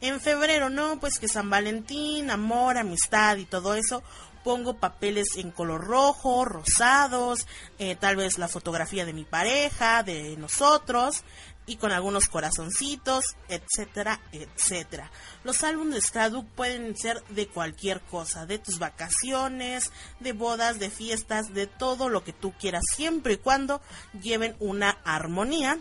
En 0.01 0.19
febrero, 0.19 0.69
no, 0.69 0.99
pues 0.99 1.19
que 1.19 1.29
San 1.29 1.49
Valentín, 1.49 2.31
amor, 2.31 2.77
amistad 2.77 3.37
y 3.37 3.45
todo 3.45 3.75
eso, 3.75 4.03
pongo 4.43 4.75
papeles 4.75 5.37
en 5.37 5.51
color 5.51 5.85
rojo, 5.85 6.43
rosados, 6.43 7.47
eh, 7.79 7.95
tal 7.95 8.17
vez 8.17 8.37
la 8.37 8.49
fotografía 8.49 9.05
de 9.05 9.13
mi 9.13 9.23
pareja, 9.23 10.03
de 10.03 10.35
nosotros, 10.35 11.23
y 11.65 11.77
con 11.77 11.91
algunos 11.91 12.27
corazoncitos, 12.27 13.23
etcétera, 13.47 14.19
etcétera. 14.31 15.11
Los 15.43 15.63
álbumes 15.63 15.95
de 15.95 16.01
Scrapbook 16.01 16.47
pueden 16.55 16.95
ser 16.97 17.23
de 17.29 17.47
cualquier 17.47 18.01
cosa, 18.01 18.45
de 18.45 18.59
tus 18.59 18.79
vacaciones, 18.79 19.91
de 20.19 20.33
bodas, 20.33 20.79
de 20.79 20.89
fiestas, 20.89 21.53
de 21.53 21.67
todo 21.67 22.09
lo 22.09 22.23
que 22.23 22.33
tú 22.33 22.53
quieras, 22.59 22.83
siempre 22.95 23.33
y 23.33 23.37
cuando 23.37 23.81
lleven 24.21 24.55
una 24.59 24.89
armonía. 25.03 25.79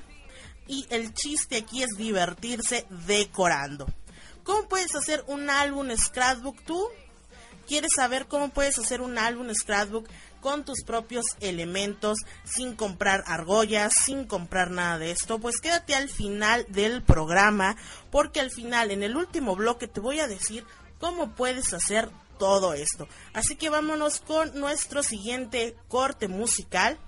Y 0.69 0.87
el 0.91 1.13
chiste 1.13 1.57
aquí 1.57 1.83
es 1.83 1.91
divertirse 1.97 2.87
decorando. 3.07 3.87
¿Cómo 4.45 4.69
puedes 4.69 4.95
hacer 4.95 5.25
un 5.27 5.51
álbum 5.51 5.89
Scrapbook 5.97 6.63
tú? 6.65 6.89
¿Quieres 7.67 7.91
saber 7.95 8.27
cómo 8.27 8.51
puedes 8.51 8.79
hacer 8.79 9.01
un 9.01 9.19
álbum 9.19 9.53
Scrapbook 9.55 10.09
con 10.43 10.67
tus 10.67 10.83
propios 10.83 11.25
elementos, 11.41 12.19
sin 12.45 12.77
comprar 12.77 13.25
argollas, 13.27 13.95
sin 14.05 14.27
comprar 14.27 14.71
nada 14.71 14.99
de 14.99 15.13
esto, 15.13 15.39
pues 15.39 15.61
quédate 15.61 15.95
al 15.95 16.11
final 16.11 16.67
del 16.69 17.03
programa, 17.03 17.77
porque 18.11 18.41
al 18.41 18.51
final, 18.51 18.91
en 18.91 19.03
el 19.03 19.17
último 19.17 19.57
bloque, 19.57 19.89
te 19.89 20.01
voy 20.01 20.21
a 20.21 20.27
decir 20.29 20.67
cómo 20.99 21.35
puedes 21.35 21.73
hacer 21.73 22.11
todo 22.39 22.75
esto. 22.75 23.09
Así 23.33 23.57
que 23.57 23.71
vámonos 23.71 24.21
con 24.21 24.59
nuestro 24.59 25.03
siguiente 25.03 25.77
corte 25.89 26.29
musical 26.29 26.99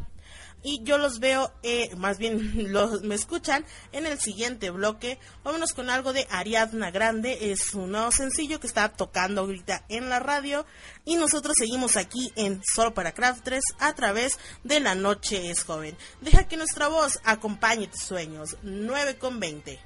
y 0.64 0.82
yo 0.82 0.98
los 0.98 1.20
veo, 1.20 1.52
eh, 1.62 1.94
más 1.96 2.18
bien 2.18 2.72
los, 2.72 3.02
me 3.02 3.14
escuchan 3.14 3.64
en 3.92 4.06
el 4.06 4.18
siguiente 4.18 4.70
bloque. 4.70 5.20
Vámonos 5.44 5.72
con 5.74 5.90
algo 5.90 6.12
de 6.12 6.26
Ariadna 6.30 6.90
Grande, 6.90 7.52
es 7.52 7.74
un 7.74 7.92
nuevo 7.92 8.10
sencillo 8.10 8.58
que 8.58 8.66
está 8.66 8.88
tocando 8.88 9.42
ahorita 9.42 9.84
en 9.88 10.08
la 10.08 10.18
radio 10.18 10.66
y 11.04 11.16
nosotros 11.16 11.54
seguimos 11.56 11.96
aquí 11.96 12.32
en 12.34 12.62
Solo 12.64 12.94
para 12.94 13.12
Crafters 13.12 13.64
a 13.78 13.94
través 13.94 14.38
de 14.64 14.80
La 14.80 14.94
Noche 14.94 15.50
es 15.50 15.62
Joven. 15.62 15.96
Deja 16.22 16.48
que 16.48 16.56
nuestra 16.56 16.88
voz 16.88 17.20
acompañe 17.24 17.86
tus 17.86 18.00
sueños, 18.00 18.56
9 18.62 19.18
con 19.18 19.38
20. 19.38 19.78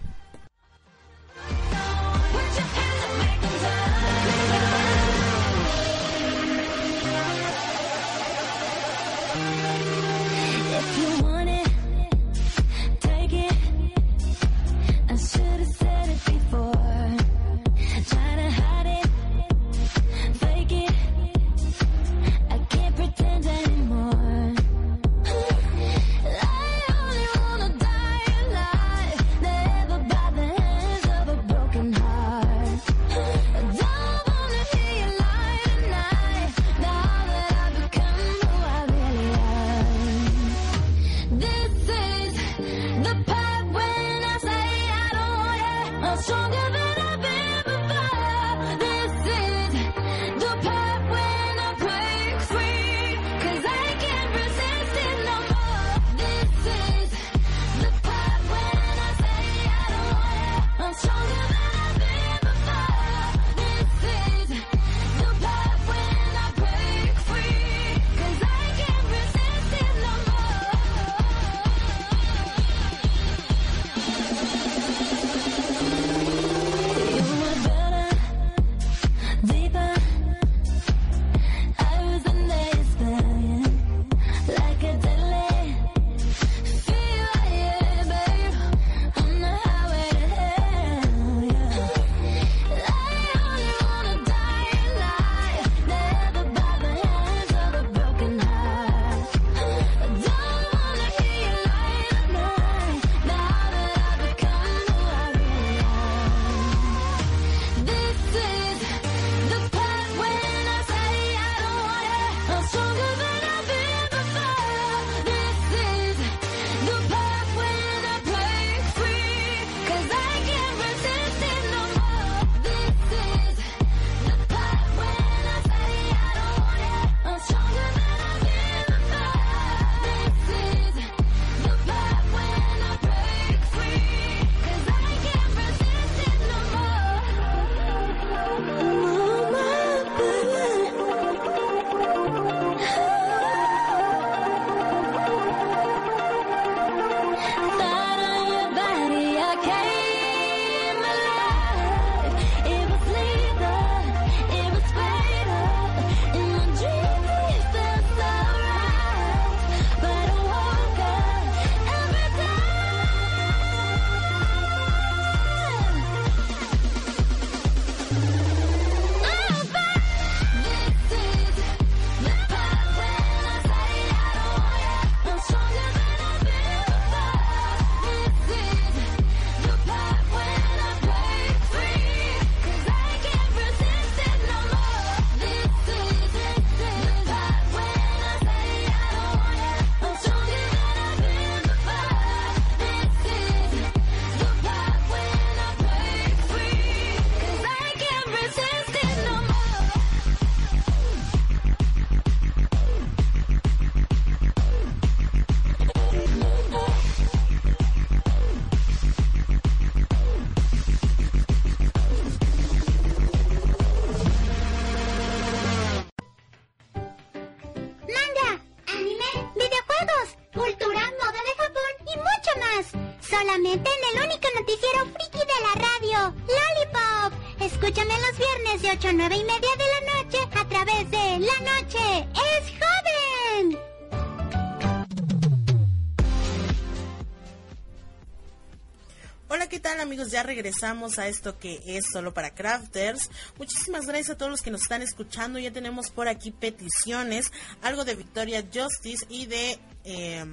Regresamos 240.59 241.21
a 241.21 241.29
esto 241.29 241.57
que 241.57 241.81
es 241.87 242.07
solo 242.13 242.35
para 242.35 242.53
crafters. 242.53 243.31
Muchísimas 243.59 244.07
gracias 244.07 244.31
a 244.31 244.37
todos 244.37 244.51
los 244.51 244.61
que 244.61 244.73
nos 244.73 244.83
están 244.83 245.03
escuchando. 245.03 245.61
Ya 245.61 245.73
tenemos 245.73 246.11
por 246.11 246.27
aquí 246.27 246.51
peticiones, 246.51 247.53
algo 247.81 248.05
de 248.05 248.17
Victoria 248.17 248.65
Justice 248.75 249.25
y 249.29 249.47
de 249.47 249.79
eh, 250.03 250.45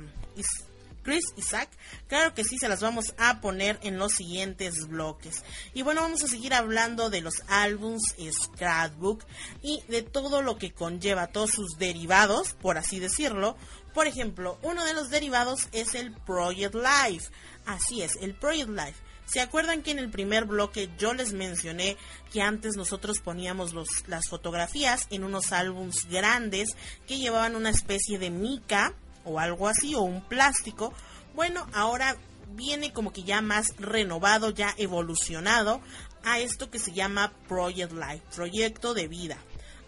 Chris 1.01 1.25
Isaac. 1.37 1.69
Claro 2.07 2.35
que 2.35 2.43
sí, 2.43 2.59
se 2.59 2.69
las 2.69 2.81
vamos 2.81 3.15
a 3.17 3.41
poner 3.41 3.79
en 3.81 3.97
los 3.97 4.13
siguientes 4.13 4.87
bloques. 4.87 5.43
Y 5.73 5.81
bueno, 5.81 6.01
vamos 6.01 6.23
a 6.23 6.27
seguir 6.27 6.53
hablando 6.53 7.09
de 7.09 7.21
los 7.21 7.41
álbums 7.47 8.03
Scrapbook 8.31 9.23
y 9.63 9.81
de 9.87 10.03
todo 10.03 10.43
lo 10.43 10.59
que 10.59 10.71
conlleva, 10.71 11.27
todos 11.27 11.49
sus 11.49 11.79
derivados, 11.79 12.53
por 12.53 12.77
así 12.77 12.99
decirlo. 12.99 13.57
Por 13.95 14.05
ejemplo, 14.05 14.59
uno 14.61 14.85
de 14.85 14.93
los 14.93 15.09
derivados 15.09 15.67
es 15.71 15.95
el 15.95 16.13
Project 16.13 16.75
Life. 16.75 17.31
Así 17.65 18.03
es, 18.03 18.17
el 18.17 18.35
Project 18.35 18.69
Life. 18.69 19.04
¿Se 19.25 19.41
acuerdan 19.41 19.81
que 19.81 19.91
en 19.91 19.99
el 19.99 20.09
primer 20.09 20.45
bloque 20.45 20.89
yo 20.97 21.13
les 21.13 21.33
mencioné 21.33 21.97
que 22.31 22.41
antes 22.41 22.75
nosotros 22.75 23.19
poníamos 23.19 23.73
los, 23.73 23.87
las 24.07 24.29
fotografías 24.29 25.07
en 25.09 25.23
unos 25.23 25.51
álbums 25.51 26.07
grandes 26.09 26.69
que 27.07 27.17
llevaban 27.17 27.55
una 27.55 27.69
especie 27.69 28.19
de 28.19 28.29
mica 28.29 28.93
o 29.25 29.39
algo 29.39 29.67
así, 29.67 29.95
o 29.95 30.01
un 30.01 30.21
plástico. 30.21 30.93
Bueno, 31.33 31.67
ahora 31.73 32.15
viene 32.55 32.93
como 32.93 33.11
que 33.11 33.23
ya 33.23 33.41
más 33.41 33.73
renovado, 33.77 34.51
ya 34.51 34.73
evolucionado 34.77 35.81
a 36.23 36.39
esto 36.39 36.69
que 36.69 36.79
se 36.79 36.93
llama 36.93 37.33
Project 37.47 37.93
Life, 37.93 38.23
proyecto 38.33 38.93
de 38.93 39.07
vida. 39.07 39.37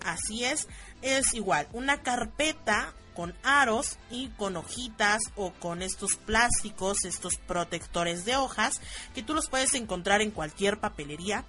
Así 0.04 0.44
es, 0.44 0.68
es 1.02 1.34
igual, 1.34 1.68
una 1.74 2.02
carpeta 2.02 2.94
con 3.18 3.34
aros 3.42 3.98
y 4.12 4.28
con 4.38 4.58
hojitas 4.58 5.18
o 5.36 5.52
con 5.54 5.82
estos 5.82 6.18
plásticos, 6.18 7.04
estos 7.04 7.38
protectores 7.48 8.26
de 8.26 8.36
hojas, 8.36 8.80
que 9.16 9.24
tú 9.24 9.34
los 9.34 9.50
puedes 9.50 9.74
encontrar 9.74 10.22
en 10.22 10.30
cualquier 10.30 10.80
papelería, 10.80 11.44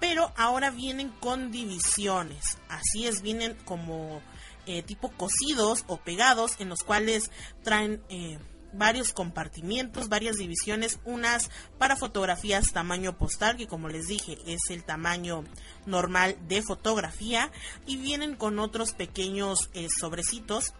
pero 0.00 0.32
ahora 0.36 0.72
vienen 0.72 1.10
con 1.10 1.52
divisiones. 1.52 2.58
Así 2.68 3.06
es, 3.06 3.22
vienen 3.22 3.56
como 3.64 4.20
eh, 4.66 4.82
tipo 4.82 5.12
cosidos 5.12 5.84
o 5.86 5.98
pegados 5.98 6.56
en 6.58 6.70
los 6.70 6.80
cuales 6.80 7.30
traen 7.62 8.02
eh, 8.08 8.40
varios 8.72 9.12
compartimientos, 9.12 10.08
varias 10.08 10.36
divisiones, 10.36 10.98
unas 11.04 11.50
para 11.78 11.96
fotografías 11.96 12.72
tamaño 12.72 13.16
postal, 13.16 13.56
que 13.56 13.66
como 13.66 13.88
les 13.88 14.06
dije 14.06 14.38
es 14.46 14.70
el 14.70 14.84
tamaño 14.84 15.44
normal 15.86 16.36
de 16.48 16.62
fotografía, 16.62 17.50
y 17.86 17.96
vienen 17.96 18.36
con 18.36 18.58
otros 18.58 18.92
pequeños 18.92 19.70
eh, 19.74 19.88
sobrecitos, 19.98 20.74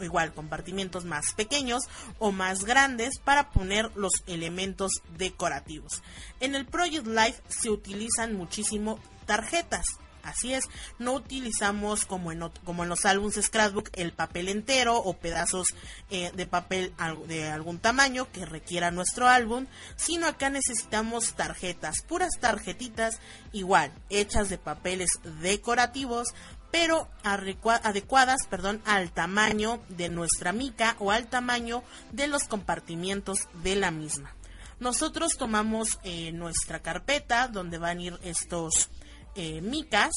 o 0.00 0.04
igual 0.04 0.32
compartimientos 0.32 1.04
más 1.04 1.34
pequeños 1.34 1.84
o 2.18 2.32
más 2.32 2.64
grandes 2.64 3.18
para 3.18 3.50
poner 3.50 3.90
los 3.94 4.12
elementos 4.26 5.02
decorativos. 5.16 6.02
En 6.40 6.54
el 6.54 6.66
Project 6.66 7.06
Life 7.06 7.42
se 7.48 7.70
utilizan 7.70 8.34
muchísimo 8.34 8.98
tarjetas 9.26 9.84
Así 10.22 10.54
es, 10.54 10.64
no 10.98 11.12
utilizamos 11.12 12.04
como 12.04 12.32
en, 12.32 12.40
como 12.64 12.82
en 12.82 12.88
los 12.88 13.04
álbumes 13.04 13.40
Scrapbook 13.40 13.90
el 13.94 14.12
papel 14.12 14.48
entero 14.48 14.96
o 14.96 15.16
pedazos 15.16 15.68
eh, 16.10 16.30
de 16.34 16.46
papel 16.46 16.92
de 17.26 17.48
algún 17.48 17.78
tamaño 17.78 18.30
que 18.32 18.44
requiera 18.44 18.90
nuestro 18.90 19.28
álbum, 19.28 19.66
sino 19.96 20.26
acá 20.26 20.50
necesitamos 20.50 21.34
tarjetas, 21.34 22.02
puras 22.06 22.32
tarjetitas 22.40 23.18
igual, 23.52 23.92
hechas 24.08 24.48
de 24.48 24.58
papeles 24.58 25.10
decorativos, 25.40 26.28
pero 26.70 27.08
adecuadas 27.22 28.46
perdón, 28.48 28.80
al 28.84 29.10
tamaño 29.12 29.80
de 29.88 30.08
nuestra 30.08 30.52
mica 30.52 30.96
o 30.98 31.10
al 31.10 31.26
tamaño 31.26 31.82
de 32.12 32.28
los 32.28 32.44
compartimientos 32.44 33.48
de 33.62 33.76
la 33.76 33.90
misma. 33.90 34.34
Nosotros 34.78 35.36
tomamos 35.36 35.98
eh, 36.04 36.32
nuestra 36.32 36.80
carpeta 36.80 37.48
donde 37.48 37.78
van 37.78 37.98
a 37.98 38.02
ir 38.02 38.18
estos 38.22 38.88
eh, 39.34 39.60
micas 39.60 40.12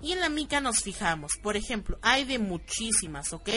y 0.00 0.12
en 0.12 0.20
la 0.20 0.28
mica 0.28 0.60
nos 0.60 0.82
fijamos. 0.82 1.32
Por 1.42 1.56
ejemplo, 1.56 1.98
hay 2.02 2.24
de 2.24 2.38
muchísimas, 2.38 3.32
¿ok? 3.32 3.48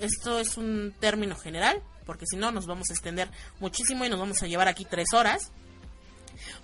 esto 0.00 0.38
es 0.38 0.56
un 0.56 0.94
término 0.98 1.36
general, 1.36 1.82
porque 2.04 2.26
si 2.26 2.36
no 2.36 2.50
nos 2.50 2.66
vamos 2.66 2.90
a 2.90 2.94
extender 2.94 3.30
muchísimo 3.60 4.04
y 4.04 4.08
nos 4.08 4.18
vamos 4.18 4.42
a 4.42 4.46
llevar 4.46 4.68
aquí 4.68 4.84
tres 4.84 5.12
horas. 5.12 5.52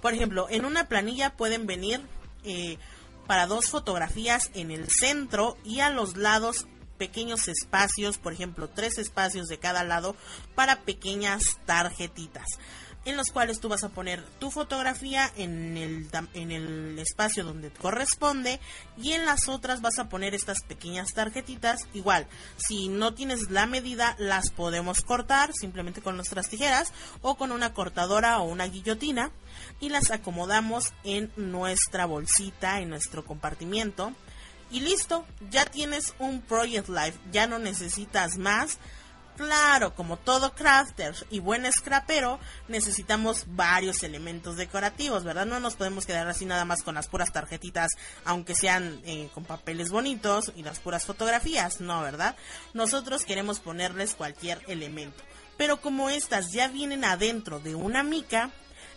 Por 0.01 0.15
ejemplo, 0.15 0.49
en 0.51 0.65
una 0.65 0.89
planilla 0.89 1.37
pueden 1.37 1.67
venir 1.67 2.01
eh, 2.45 2.79
para 3.27 3.47
dos 3.47 3.67
fotografías 3.67 4.51
en 4.55 4.71
el 4.71 4.89
centro 4.91 5.57
y 5.65 5.81
a 5.81 5.91
los 5.91 6.17
lados 6.17 6.67
pequeños 6.97 7.47
espacios, 7.47 8.19
por 8.19 8.33
ejemplo, 8.33 8.69
tres 8.69 8.99
espacios 8.99 9.47
de 9.47 9.59
cada 9.59 9.85
lado 9.85 10.17
para 10.57 10.83
pequeñas 10.83 11.43
tarjetitas 11.65 12.47
en 13.05 13.17
los 13.17 13.31
cuales 13.31 13.61
tú 13.61 13.69
vas 13.69 13.85
a 13.85 13.89
poner 13.89 14.23
tu 14.39 14.51
fotografía 14.51 15.31
en 15.37 15.77
el, 15.77 16.09
en 16.35 16.51
el 16.51 16.99
espacio 16.99 17.45
donde 17.45 17.71
corresponde 17.71 18.61
y 18.97 19.13
en 19.13 19.25
las 19.25 19.49
otras 19.49 19.81
vas 19.81 19.99
a 19.99 20.09
poner 20.09 20.35
estas 20.35 20.63
pequeñas 20.63 21.15
tarjetitas. 21.15 21.87
Igual, 21.95 22.27
si 22.57 22.89
no 22.89 23.15
tienes 23.15 23.51
la 23.51 23.67
medida, 23.67 24.15
las 24.19 24.51
podemos 24.51 25.01
cortar 25.03 25.53
simplemente 25.53 26.03
con 26.03 26.17
nuestras 26.17 26.49
tijeras 26.49 26.93
o 27.23 27.37
con 27.37 27.53
una 27.53 27.73
cortadora 27.73 28.41
o 28.41 28.45
una 28.45 28.67
guillotina 28.67 29.31
y 29.81 29.89
las 29.89 30.11
acomodamos 30.11 30.93
en 31.05 31.33
nuestra 31.37 32.07
bolsita, 32.07 32.81
en 32.81 32.91
nuestro 32.91 33.25
compartimiento. 33.25 34.13
Y 34.71 34.81
listo, 34.81 35.25
ya 35.51 35.65
tienes 35.65 36.15
un 36.19 36.43
Project 36.43 36.91
Life, 36.91 37.19
ya 37.33 37.47
no 37.47 37.59
necesitas 37.59 38.37
más 38.37 38.79
Claro, 39.39 39.95
como 39.95 40.17
todo 40.17 40.53
crafter 40.53 41.15
y 41.31 41.39
buen 41.39 41.65
scrapero, 41.73 42.41
necesitamos 42.67 43.45
varios 43.47 44.03
elementos 44.03 44.57
decorativos, 44.57 45.23
¿verdad? 45.23 45.47
No 45.47 45.61
nos 45.61 45.77
podemos 45.77 46.07
quedar 46.07 46.27
así 46.27 46.45
nada 46.45 46.65
más 46.65 46.83
con 46.83 46.97
las 46.97 47.07
puras 47.07 47.33
tarjetitas, 47.33 47.93
aunque 48.25 48.57
sean 48.57 49.01
eh, 49.05 49.31
con 49.33 49.45
papeles 49.45 49.91
bonitos 49.91 50.53
y 50.57 50.65
las 50.65 50.81
puras 50.81 51.07
fotografías, 51.07 51.81
no, 51.81 52.03
¿verdad? 52.03 52.35
Nosotros 52.75 53.25
queremos 53.25 53.61
ponerles 53.61 54.17
cualquier 54.17 54.61
elemento. 54.67 55.23
Pero 55.57 55.81
como 55.81 56.11
estas 56.11 56.51
ya 56.51 56.67
vienen 56.67 57.05
adentro 57.05 57.61
de 57.61 57.77
una 57.77 58.03
mica, 58.03 58.51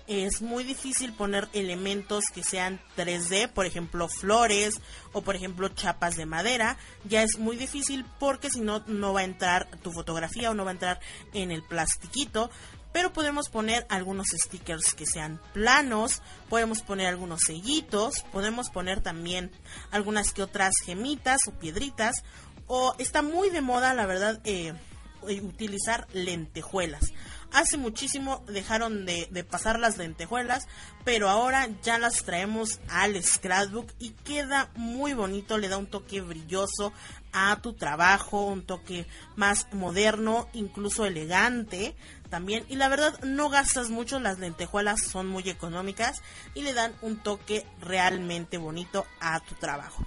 es 0.08 0.42
muy 0.42 0.64
difícil 0.64 1.14
poner 1.14 1.48
elementos 1.54 2.26
que 2.34 2.44
sean 2.44 2.80
3D, 2.98 3.50
por 3.50 3.66
ejemplo 3.66 4.08
flores 4.08 4.82
o 5.14 5.22
por 5.22 5.36
ejemplo 5.36 5.70
chapas 5.70 6.16
de 6.16 6.26
madera, 6.26 6.78
ya 7.06 7.24
es 7.24 7.38
muy 7.38 7.58
difícil 7.58 8.06
porque 8.20 8.50
si 8.50 8.62
no 8.62 8.84
no 8.88 9.14
va 9.14 9.22
a 9.22 9.26
entrar 9.26 9.70
tu 9.82 9.92
fotografía 9.92 10.52
o 10.52 10.54
no 10.54 10.66
va 10.66 10.72
a 10.72 10.74
entrar 10.74 11.00
en 11.34 11.52
el 11.52 11.64
plastiquito, 11.64 12.50
pero 12.92 13.14
podemos 13.14 13.50
poner 13.50 13.86
algunos 13.90 14.28
stickers 14.28 14.94
que 14.94 15.06
sean 15.06 15.40
planos, 15.54 16.22
podemos 16.50 16.82
poner 16.82 17.08
algunos 17.08 17.42
sellitos, 17.46 18.24
podemos 18.32 18.70
poner 18.70 19.02
también 19.02 19.52
algunas 19.92 20.34
que 20.34 20.44
otras 20.44 20.74
gemitas 20.84 21.42
o 21.48 21.52
piedritas, 21.52 22.24
o 22.68 22.96
está 22.98 23.22
muy 23.22 23.50
de 23.50 23.62
moda 23.62 23.94
la 23.94 24.06
verdad 24.06 24.42
eh, 24.44 24.74
utilizar 25.22 26.08
lentejuelas. 26.14 27.04
Hace 27.52 27.78
muchísimo 27.78 28.44
dejaron 28.48 29.06
de, 29.06 29.46
pasar 29.50 29.78
las 29.78 29.98
lentejuelas, 29.98 30.68
pero 31.04 31.30
ahora 31.30 31.68
ya 31.84 31.98
las 32.00 32.24
traemos 32.24 32.80
al 32.88 33.22
scrapbook 33.22 33.92
y 34.00 34.12
queda 34.12 34.70
muy 34.76 35.14
bonito, 35.14 35.58
le 35.58 35.68
da 35.68 35.78
un 35.78 35.88
toque 35.88 36.22
brilloso 36.22 36.94
a 37.34 37.60
tu 37.62 37.74
trabajo, 37.74 38.46
un 38.46 38.66
toque 38.66 39.06
más 39.36 39.68
moderno, 39.74 40.48
incluso 40.54 41.06
elegante 41.06 41.94
también. 42.30 42.66
Y 42.70 42.78
la 42.78 42.88
verdad 42.88 43.20
no 43.24 43.50
gastas 43.50 43.90
mucho, 43.90 44.22
las 44.22 44.40
lentejuelas 44.40 45.02
son 45.02 45.28
muy 45.28 45.50
económicas 45.50 46.22
y 46.56 46.62
le 46.62 46.74
dan 46.74 46.96
un 47.02 47.22
toque 47.22 47.66
realmente 47.82 48.58
bonito 48.58 49.06
a 49.20 49.42
tu 49.42 49.56
trabajo. 49.56 50.06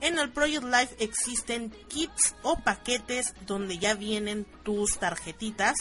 En 0.00 0.18
el 0.18 0.30
Project 0.30 0.64
Life 0.64 0.96
existen 0.98 1.70
kits 1.88 2.34
o 2.42 2.58
paquetes 2.58 3.34
donde 3.46 3.78
ya 3.78 3.94
vienen 3.94 4.44
tus 4.64 4.98
tarjetitas 4.98 5.74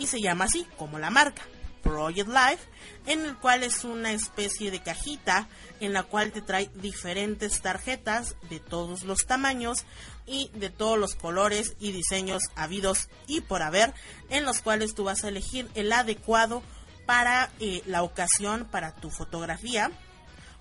y 0.00 0.08
se 0.08 0.20
llama 0.20 0.46
así 0.46 0.66
como 0.76 0.98
la 0.98 1.10
marca. 1.10 1.42
Project 1.82 2.28
Life, 2.28 2.64
en 3.06 3.24
el 3.24 3.36
cual 3.36 3.62
es 3.62 3.84
una 3.84 4.12
especie 4.12 4.70
de 4.70 4.82
cajita 4.82 5.48
en 5.80 5.92
la 5.92 6.02
cual 6.02 6.30
te 6.30 6.42
trae 6.42 6.70
diferentes 6.74 7.62
tarjetas 7.62 8.36
de 8.48 8.60
todos 8.60 9.04
los 9.04 9.26
tamaños 9.26 9.84
y 10.26 10.50
de 10.54 10.68
todos 10.70 10.98
los 10.98 11.14
colores 11.14 11.76
y 11.80 11.92
diseños 11.92 12.42
habidos 12.54 13.08
y 13.26 13.40
por 13.40 13.62
haber, 13.62 13.94
en 14.28 14.44
los 14.44 14.60
cuales 14.60 14.94
tú 14.94 15.04
vas 15.04 15.24
a 15.24 15.28
elegir 15.28 15.68
el 15.74 15.92
adecuado 15.92 16.62
para 17.06 17.50
eh, 17.60 17.82
la 17.86 18.02
ocasión, 18.02 18.68
para 18.70 18.94
tu 18.94 19.10
fotografía 19.10 19.90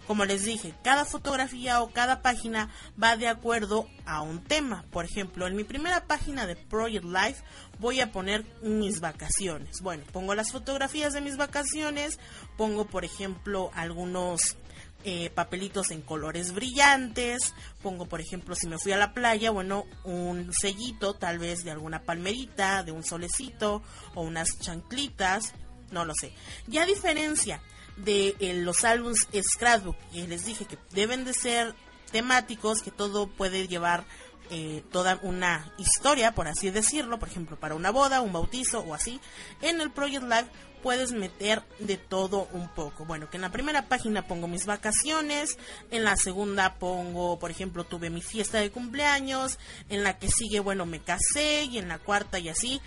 como 0.09 0.25
les 0.25 0.43
dije, 0.43 0.73
cada 0.83 1.05
fotografía 1.05 1.83
o 1.83 1.91
cada 1.91 2.23
página 2.23 2.71
va 3.01 3.15
de 3.15 3.27
acuerdo 3.27 3.87
a 4.07 4.23
un 4.23 4.43
tema. 4.43 4.83
Por 4.89 5.05
ejemplo, 5.05 5.45
en 5.45 5.55
mi 5.55 5.63
primera 5.63 6.07
página 6.07 6.47
de 6.47 6.55
Project 6.55 7.05
Life 7.05 7.43
voy 7.77 8.01
a 8.01 8.11
poner 8.11 8.43
mis 8.63 9.01
vacaciones. 9.01 9.81
Bueno, 9.83 10.03
pongo 10.11 10.33
las 10.33 10.51
fotografías 10.51 11.13
de 11.13 11.21
mis 11.21 11.37
vacaciones, 11.37 12.17
pongo 12.57 12.85
por 12.87 13.05
ejemplo 13.05 13.69
algunos 13.75 14.57
eh, 15.03 15.29
papelitos 15.29 15.91
en 15.91 16.01
colores 16.01 16.55
brillantes, 16.55 17.53
pongo 17.83 18.07
por 18.07 18.19
ejemplo 18.19 18.55
si 18.55 18.65
me 18.65 18.79
fui 18.79 18.93
a 18.93 18.97
la 18.97 19.13
playa, 19.13 19.51
bueno, 19.51 19.85
un 20.05 20.51
sellito 20.51 21.13
tal 21.13 21.37
vez 21.37 21.63
de 21.63 21.69
alguna 21.69 22.01
palmerita, 22.01 22.81
de 22.81 22.91
un 22.91 23.03
solecito 23.03 23.83
o 24.15 24.23
unas 24.23 24.57
chanclitas, 24.57 25.53
no 25.91 26.03
lo 26.03 26.15
sé. 26.15 26.33
Ya 26.65 26.87
diferencia 26.87 27.61
de 28.03 28.35
eh, 28.39 28.53
los 28.53 28.83
álbumes 28.83 29.27
scrapbook, 29.55 29.97
que 30.11 30.27
les 30.27 30.45
dije 30.45 30.65
que 30.65 30.77
deben 30.91 31.25
de 31.25 31.33
ser 31.33 31.75
temáticos, 32.11 32.81
que 32.81 32.91
todo 32.91 33.27
puede 33.27 33.67
llevar 33.67 34.05
eh, 34.51 34.83
toda 34.91 35.19
una 35.21 35.71
historia, 35.77 36.33
por 36.33 36.47
así 36.47 36.71
decirlo, 36.71 37.19
por 37.19 37.29
ejemplo, 37.29 37.59
para 37.59 37.75
una 37.75 37.91
boda, 37.91 38.21
un 38.21 38.33
bautizo 38.33 38.79
o 38.79 38.95
así, 38.95 39.19
en 39.61 39.79
el 39.79 39.91
Project 39.91 40.23
Live 40.23 40.47
puedes 40.81 41.11
meter 41.11 41.61
de 41.79 41.97
todo 41.97 42.47
un 42.53 42.67
poco. 42.69 43.05
Bueno, 43.05 43.29
que 43.29 43.37
en 43.37 43.41
la 43.41 43.51
primera 43.51 43.87
página 43.87 44.25
pongo 44.25 44.47
mis 44.47 44.65
vacaciones, 44.65 45.57
en 45.91 46.03
la 46.03 46.15
segunda 46.15 46.75
pongo, 46.75 47.37
por 47.37 47.51
ejemplo, 47.51 47.83
tuve 47.83 48.09
mi 48.09 48.21
fiesta 48.21 48.59
de 48.59 48.71
cumpleaños, 48.71 49.59
en 49.89 50.03
la 50.03 50.17
que 50.17 50.29
sigue, 50.29 50.59
bueno, 50.59 50.85
me 50.85 50.99
casé 50.99 51.65
y 51.65 51.77
en 51.77 51.87
la 51.87 51.99
cuarta 51.99 52.39
y 52.39 52.49
así. 52.49 52.81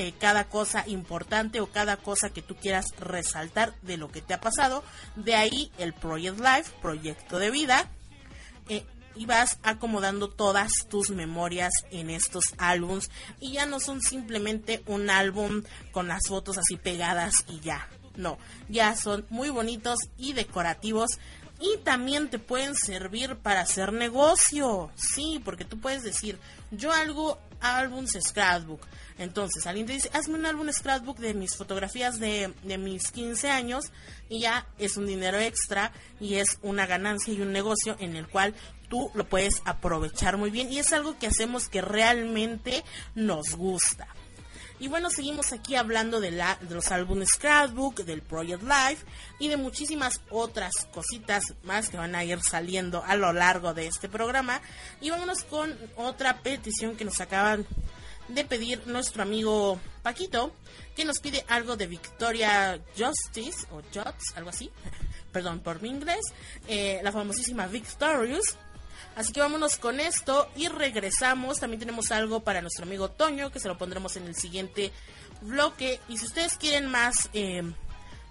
Eh, 0.00 0.14
cada 0.16 0.44
cosa 0.44 0.84
importante 0.86 1.60
o 1.60 1.72
cada 1.72 1.96
cosa 1.96 2.30
que 2.30 2.40
tú 2.40 2.54
quieras 2.54 2.86
resaltar 3.00 3.74
de 3.82 3.96
lo 3.96 4.12
que 4.12 4.22
te 4.22 4.32
ha 4.32 4.40
pasado. 4.40 4.84
De 5.16 5.34
ahí 5.34 5.72
el 5.76 5.92
Project 5.92 6.38
Life, 6.38 6.70
proyecto 6.80 7.40
de 7.40 7.50
vida. 7.50 7.90
Eh, 8.68 8.86
y 9.16 9.26
vas 9.26 9.58
acomodando 9.64 10.28
todas 10.28 10.70
tus 10.88 11.10
memorias 11.10 11.72
en 11.90 12.10
estos 12.10 12.44
álbums 12.58 13.10
y 13.40 13.54
ya 13.54 13.66
no 13.66 13.80
son 13.80 14.00
simplemente 14.00 14.84
un 14.86 15.10
álbum 15.10 15.64
con 15.90 16.06
las 16.06 16.28
fotos 16.28 16.58
así 16.58 16.76
pegadas 16.76 17.34
y 17.48 17.58
ya. 17.58 17.88
No, 18.14 18.38
ya 18.68 18.94
son 18.94 19.26
muy 19.30 19.48
bonitos 19.48 19.98
y 20.16 20.32
decorativos 20.32 21.18
y 21.58 21.78
también 21.78 22.30
te 22.30 22.38
pueden 22.38 22.76
servir 22.76 23.34
para 23.34 23.62
hacer 23.62 23.92
negocio. 23.92 24.92
Sí, 24.94 25.42
porque 25.44 25.64
tú 25.64 25.80
puedes 25.80 26.04
decir, 26.04 26.38
yo 26.70 26.92
algo 26.92 27.40
álbums 27.60 28.16
scrapbook. 28.20 28.86
Entonces, 29.18 29.66
alguien 29.66 29.86
te 29.86 29.94
dice, 29.94 30.10
hazme 30.12 30.38
un 30.38 30.46
álbum 30.46 30.70
scrapbook 30.70 31.18
de 31.18 31.34
mis 31.34 31.56
fotografías 31.56 32.20
de, 32.20 32.54
de 32.62 32.78
mis 32.78 33.10
15 33.10 33.50
años 33.50 33.86
y 34.28 34.40
ya 34.40 34.66
es 34.78 34.96
un 34.96 35.06
dinero 35.06 35.38
extra 35.38 35.92
y 36.20 36.36
es 36.36 36.58
una 36.62 36.86
ganancia 36.86 37.34
y 37.34 37.40
un 37.40 37.52
negocio 37.52 37.96
en 37.98 38.14
el 38.14 38.28
cual 38.28 38.54
tú 38.88 39.10
lo 39.14 39.28
puedes 39.28 39.60
aprovechar 39.64 40.36
muy 40.36 40.50
bien 40.50 40.72
y 40.72 40.78
es 40.78 40.92
algo 40.92 41.18
que 41.18 41.26
hacemos 41.26 41.68
que 41.68 41.80
realmente 41.80 42.84
nos 43.14 43.56
gusta. 43.56 44.06
Y 44.80 44.86
bueno, 44.86 45.10
seguimos 45.10 45.52
aquí 45.52 45.74
hablando 45.74 46.20
de, 46.20 46.30
la, 46.30 46.56
de 46.60 46.76
los 46.76 46.92
álbumes 46.92 47.30
Scrapbook, 47.30 47.96
del 48.04 48.22
Project 48.22 48.62
Life 48.62 49.04
y 49.40 49.48
de 49.48 49.56
muchísimas 49.56 50.20
otras 50.30 50.86
cositas 50.92 51.42
más 51.64 51.88
que 51.88 51.96
van 51.96 52.14
a 52.14 52.24
ir 52.24 52.40
saliendo 52.42 53.02
a 53.04 53.16
lo 53.16 53.32
largo 53.32 53.74
de 53.74 53.88
este 53.88 54.08
programa. 54.08 54.60
Y 55.00 55.10
vámonos 55.10 55.42
con 55.42 55.76
otra 55.96 56.42
petición 56.42 56.96
que 56.96 57.04
nos 57.04 57.20
acaban 57.20 57.66
de 58.28 58.44
pedir 58.44 58.86
nuestro 58.86 59.22
amigo 59.22 59.80
Paquito, 60.02 60.52
que 60.94 61.04
nos 61.04 61.20
pide 61.20 61.44
algo 61.48 61.76
de 61.76 61.86
Victoria 61.86 62.80
Justice, 62.96 63.66
o 63.70 63.82
Jots, 63.94 64.36
algo 64.36 64.50
así, 64.50 64.70
perdón 65.32 65.60
por 65.60 65.82
mi 65.82 65.88
inglés, 65.88 66.20
eh, 66.66 67.00
la 67.02 67.12
famosísima 67.12 67.66
Victorious. 67.66 68.56
Así 69.16 69.32
que 69.32 69.40
vámonos 69.40 69.78
con 69.78 69.98
esto 69.98 70.48
y 70.54 70.68
regresamos. 70.68 71.58
También 71.58 71.80
tenemos 71.80 72.12
algo 72.12 72.40
para 72.40 72.60
nuestro 72.60 72.84
amigo 72.84 73.10
Toño, 73.10 73.50
que 73.50 73.58
se 73.58 73.66
lo 73.66 73.76
pondremos 73.76 74.16
en 74.16 74.26
el 74.26 74.36
siguiente 74.36 74.92
bloque. 75.40 76.00
Y 76.08 76.18
si 76.18 76.26
ustedes 76.26 76.56
quieren 76.56 76.86
más 76.86 77.28
eh, 77.32 77.62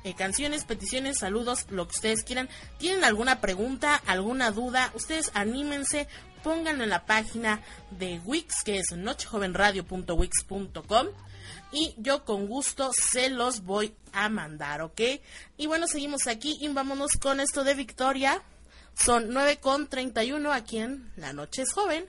eh, 0.04 0.14
canciones, 0.14 0.64
peticiones, 0.64 1.18
saludos, 1.18 1.66
lo 1.70 1.86
que 1.88 1.96
ustedes 1.96 2.24
quieran, 2.24 2.48
tienen 2.78 3.04
alguna 3.04 3.42
pregunta, 3.42 3.96
alguna 4.06 4.52
duda, 4.52 4.92
ustedes 4.94 5.32
anímense, 5.34 6.08
pónganlo 6.44 6.84
en 6.84 6.90
la 6.90 7.06
página 7.06 7.62
de 7.92 8.20
Wix, 8.26 8.64
que 8.64 8.78
es 8.78 8.92
nochejovenradio.wix.com. 8.96 11.08
Y 11.72 11.96
yo 11.98 12.24
con 12.24 12.48
gusto 12.48 12.92
se 12.94 13.30
los 13.30 13.64
voy 13.64 13.94
a 14.14 14.30
mandar, 14.30 14.82
¿ok? 14.82 15.02
Y 15.58 15.68
bueno, 15.68 15.88
seguimos 15.88 16.28
aquí 16.28 16.58
y 16.62 16.68
vámonos 16.70 17.12
con 17.20 17.40
esto 17.40 17.64
de 17.64 17.74
Victoria. 17.74 18.42
Son 18.94 19.30
9 19.30 19.58
con 19.58 19.88
31 19.88 20.52
aquí 20.52 20.80
en 20.80 21.12
La 21.18 21.34
Noche 21.34 21.64
es 21.64 21.74
Joven. 21.74 22.06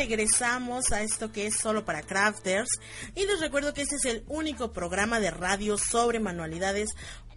Regresamos 0.00 0.92
a 0.92 1.02
esto 1.02 1.30
que 1.30 1.46
es 1.46 1.58
solo 1.58 1.84
para 1.84 2.00
crafters. 2.00 2.70
Y 3.14 3.26
les 3.26 3.38
recuerdo 3.38 3.74
que 3.74 3.82
este 3.82 3.96
es 3.96 4.06
el 4.06 4.24
único 4.28 4.72
programa 4.72 5.20
de 5.20 5.30
radio 5.30 5.76
sobre 5.76 6.20
manualidades 6.20 6.88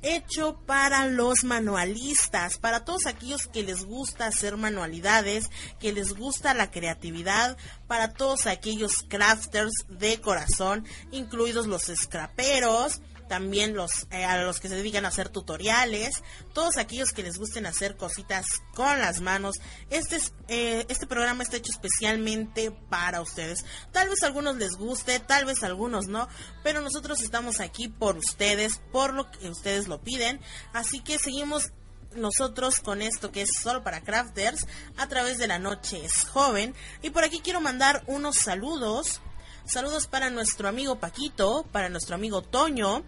hecho 0.01 0.61
para 0.65 1.07
los 1.07 1.43
manualistas, 1.43 2.57
para 2.57 2.85
todos 2.85 3.05
aquellos 3.05 3.47
que 3.47 3.63
les 3.63 3.85
gusta 3.85 4.27
hacer 4.27 4.55
manualidades, 4.55 5.49
que 5.79 5.91
les 5.93 6.13
gusta 6.13 6.53
la 6.53 6.71
creatividad, 6.71 7.57
para 7.87 8.13
todos 8.13 8.45
aquellos 8.47 9.03
crafters 9.09 9.73
de 9.87 10.19
corazón, 10.21 10.85
incluidos 11.11 11.67
los 11.67 11.83
scraperos, 11.83 13.01
también 13.27 13.75
los 13.75 14.07
eh, 14.11 14.25
a 14.25 14.41
los 14.43 14.59
que 14.59 14.69
se 14.69 14.75
dedican 14.75 15.05
a 15.05 15.09
hacer 15.09 15.29
tutoriales, 15.29 16.21
todos 16.53 16.77
aquellos 16.77 17.11
que 17.11 17.23
les 17.23 17.37
gusten 17.37 17.65
hacer 17.65 17.97
cositas 17.97 18.45
con 18.73 18.99
las 18.99 19.21
manos. 19.21 19.55
Este 19.89 20.17
es, 20.17 20.33
eh, 20.47 20.85
este 20.89 21.07
programa 21.07 21.43
está 21.43 21.57
hecho 21.57 21.71
especialmente 21.71 22.71
para 22.71 23.21
ustedes. 23.21 23.65
Tal 23.91 24.09
vez 24.09 24.23
a 24.23 24.27
algunos 24.27 24.57
les 24.57 24.71
guste, 24.71 25.19
tal 25.19 25.45
vez 25.45 25.63
a 25.63 25.67
algunos 25.67 26.07
no, 26.07 26.27
pero 26.63 26.81
nosotros 26.81 27.21
estamos 27.21 27.59
aquí 27.59 27.87
por 27.87 28.17
ustedes, 28.17 28.81
por 28.91 29.13
lo 29.13 29.31
que 29.31 29.49
ustedes 29.49 29.87
lo 29.87 30.01
piden. 30.01 30.39
Así 30.73 30.99
que 30.99 31.19
seguimos 31.19 31.71
nosotros 32.15 32.79
con 32.79 33.01
esto 33.01 33.31
que 33.31 33.43
es 33.43 33.49
solo 33.61 33.83
para 33.83 34.01
crafters 34.01 34.67
a 34.97 35.07
través 35.07 35.37
de 35.37 35.47
la 35.47 35.59
noche 35.59 36.05
es 36.05 36.25
joven 36.25 36.75
y 37.01 37.09
por 37.09 37.23
aquí 37.23 37.39
quiero 37.39 37.61
mandar 37.61 38.03
unos 38.07 38.37
saludos 38.37 39.21
Saludos 39.65 40.07
para 40.07 40.29
nuestro 40.29 40.67
amigo 40.67 40.99
Paquito, 40.99 41.65
para 41.71 41.87
nuestro 41.87 42.15
amigo 42.15 42.41
Toño, 42.41 43.01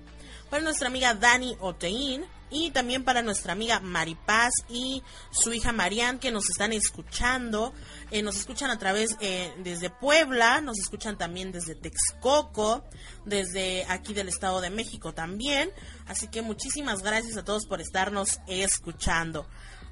para 0.49 0.63
nuestra 0.63 0.87
amiga 0.87 1.13
Dani 1.13 1.57
Oteín 1.59 2.25
y 2.49 2.71
también 2.71 3.03
para 3.03 3.21
nuestra 3.21 3.51
amiga 3.51 3.81
Maripaz 3.81 4.51
y 4.69 5.03
su 5.31 5.51
hija 5.53 5.73
Marian 5.73 6.17
que 6.17 6.31
nos 6.31 6.49
están 6.49 6.71
escuchando. 6.71 7.73
Eh, 8.09 8.21
nos 8.23 8.37
escuchan 8.37 8.71
a 8.71 8.79
través 8.79 9.17
eh, 9.19 9.53
desde 9.63 9.89
Puebla, 9.89 10.61
nos 10.61 10.79
escuchan 10.79 11.17
también 11.17 11.51
desde 11.51 11.75
Texcoco, 11.75 12.85
desde 13.25 13.85
aquí 13.89 14.13
del 14.13 14.29
Estado 14.29 14.61
de 14.61 14.69
México 14.69 15.13
también. 15.13 15.71
Así 16.07 16.29
que 16.29 16.41
muchísimas 16.41 17.01
gracias 17.01 17.35
a 17.35 17.43
todos 17.43 17.65
por 17.65 17.81
estarnos 17.81 18.39
escuchando. 18.47 19.45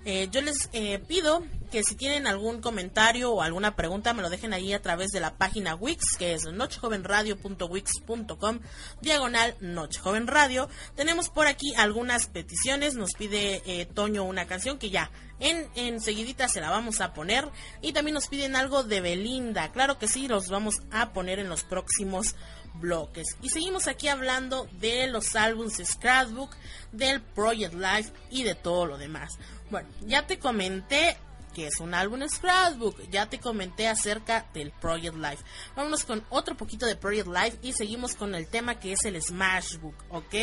Eh, 0.05 0.29
yo 0.31 0.41
les 0.41 0.69
eh, 0.73 0.99
pido 0.99 1.43
que 1.71 1.83
si 1.83 1.95
tienen 1.95 2.27
algún 2.27 2.61
comentario 2.61 3.31
o 3.31 3.41
alguna 3.41 3.75
pregunta 3.75 4.13
me 4.13 4.21
lo 4.21 4.29
dejen 4.29 4.53
ahí 4.53 4.73
a 4.73 4.81
través 4.81 5.11
de 5.11 5.19
la 5.19 5.37
página 5.37 5.75
Wix, 5.75 6.17
que 6.19 6.33
es 6.33 6.45
nochejovenradio.wix.com, 6.45 8.59
diagonal 9.01 9.55
nochejovenradio. 9.61 10.69
Tenemos 10.95 11.29
por 11.29 11.47
aquí 11.47 11.73
algunas 11.75 12.27
peticiones, 12.27 12.95
nos 12.95 13.13
pide 13.13 13.61
eh, 13.65 13.85
Toño 13.85 14.23
una 14.23 14.45
canción 14.45 14.77
que 14.77 14.89
ya 14.89 15.09
en, 15.39 15.67
enseguidita 15.75 16.47
se 16.47 16.61
la 16.61 16.69
vamos 16.69 17.01
a 17.01 17.13
poner 17.13 17.49
y 17.81 17.93
también 17.93 18.13
nos 18.13 18.27
piden 18.27 18.55
algo 18.55 18.83
de 18.83 19.01
Belinda, 19.01 19.71
claro 19.71 19.97
que 19.97 20.07
sí, 20.07 20.27
los 20.27 20.49
vamos 20.49 20.75
a 20.91 21.11
poner 21.11 21.39
en 21.39 21.49
los 21.49 21.63
próximos 21.63 22.35
bloques. 22.75 23.37
Y 23.41 23.49
seguimos 23.49 23.87
aquí 23.87 24.07
hablando 24.07 24.67
de 24.79 25.07
los 25.07 25.35
álbumes 25.35 25.81
Scrapbook, 25.83 26.55
del 26.91 27.21
Project 27.21 27.73
Life 27.73 28.11
y 28.29 28.43
de 28.43 28.55
todo 28.55 28.85
lo 28.85 28.97
demás. 28.97 29.37
Bueno, 29.73 29.89
ya 30.05 30.27
te 30.27 30.37
comenté 30.37 31.17
que 31.51 31.65
es 31.65 31.79
un 31.79 31.95
álbum 31.95 32.21
Scrapbook. 32.29 33.09
Ya 33.09 33.27
te 33.27 33.39
comenté 33.39 33.87
acerca 33.87 34.45
del 34.53 34.69
Project 34.69 35.15
Life. 35.15 35.43
Vámonos 35.75 36.03
con 36.03 36.23
otro 36.29 36.55
poquito 36.55 36.85
de 36.85 36.95
Project 36.95 37.27
Life 37.27 37.57
y 37.63 37.73
seguimos 37.73 38.13
con 38.13 38.35
el 38.35 38.47
tema 38.47 38.79
que 38.79 38.91
es 38.91 39.03
el 39.05 39.19
Smashbook, 39.19 39.95
¿ok? 40.11 40.35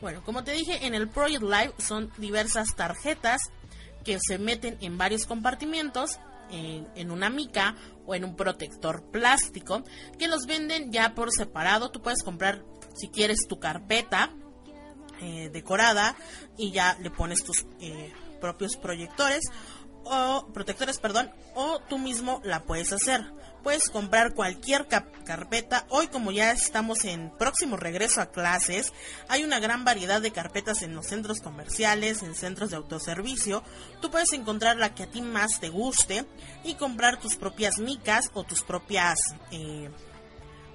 Bueno, 0.00 0.24
como 0.24 0.42
te 0.42 0.52
dije, 0.52 0.86
en 0.86 0.94
el 0.94 1.10
Project 1.10 1.42
Life 1.42 1.74
son 1.86 2.10
diversas 2.16 2.74
tarjetas 2.74 3.42
que 4.06 4.18
se 4.26 4.38
meten 4.38 4.78
en 4.80 4.96
varios 4.96 5.26
compartimientos, 5.26 6.18
en, 6.50 7.10
una 7.10 7.28
mica 7.28 7.76
o 8.06 8.14
en 8.14 8.24
un 8.24 8.36
protector 8.36 9.04
plástico, 9.10 9.82
que 10.18 10.28
los 10.28 10.46
venden 10.46 10.92
ya 10.92 11.14
por 11.14 11.30
separado. 11.30 11.90
Tú 11.90 12.00
puedes 12.00 12.22
comprar, 12.22 12.64
si 12.94 13.08
quieres, 13.08 13.46
tu 13.46 13.58
carpeta 13.58 14.30
eh, 15.20 15.50
decorada 15.52 16.16
y 16.56 16.70
ya 16.72 16.96
le 17.02 17.10
pones 17.10 17.44
tus 17.44 17.66
eh, 17.78 18.10
propios 18.42 18.76
proyectores 18.76 19.44
o 20.04 20.48
protectores, 20.52 20.98
perdón, 20.98 21.30
o 21.54 21.78
tú 21.88 21.98
mismo 21.98 22.40
la 22.44 22.64
puedes 22.64 22.92
hacer. 22.92 23.24
Puedes 23.62 23.88
comprar 23.90 24.34
cualquier 24.34 24.88
carpeta. 24.88 25.86
Hoy 25.88 26.08
como 26.08 26.32
ya 26.32 26.50
estamos 26.50 27.04
en 27.04 27.30
próximo 27.38 27.76
regreso 27.76 28.20
a 28.20 28.32
clases, 28.32 28.92
hay 29.28 29.44
una 29.44 29.60
gran 29.60 29.84
variedad 29.84 30.20
de 30.20 30.32
carpetas 30.32 30.82
en 30.82 30.96
los 30.96 31.06
centros 31.06 31.40
comerciales, 31.40 32.24
en 32.24 32.34
centros 32.34 32.70
de 32.70 32.76
autoservicio. 32.76 33.62
Tú 34.00 34.10
puedes 34.10 34.32
encontrar 34.32 34.76
la 34.78 34.94
que 34.94 35.04
a 35.04 35.10
ti 35.10 35.22
más 35.22 35.60
te 35.60 35.68
guste 35.68 36.26
y 36.64 36.74
comprar 36.74 37.20
tus 37.20 37.36
propias 37.36 37.78
micas 37.78 38.30
o 38.34 38.42
tus 38.42 38.62
propias... 38.62 39.18
Eh, 39.52 39.88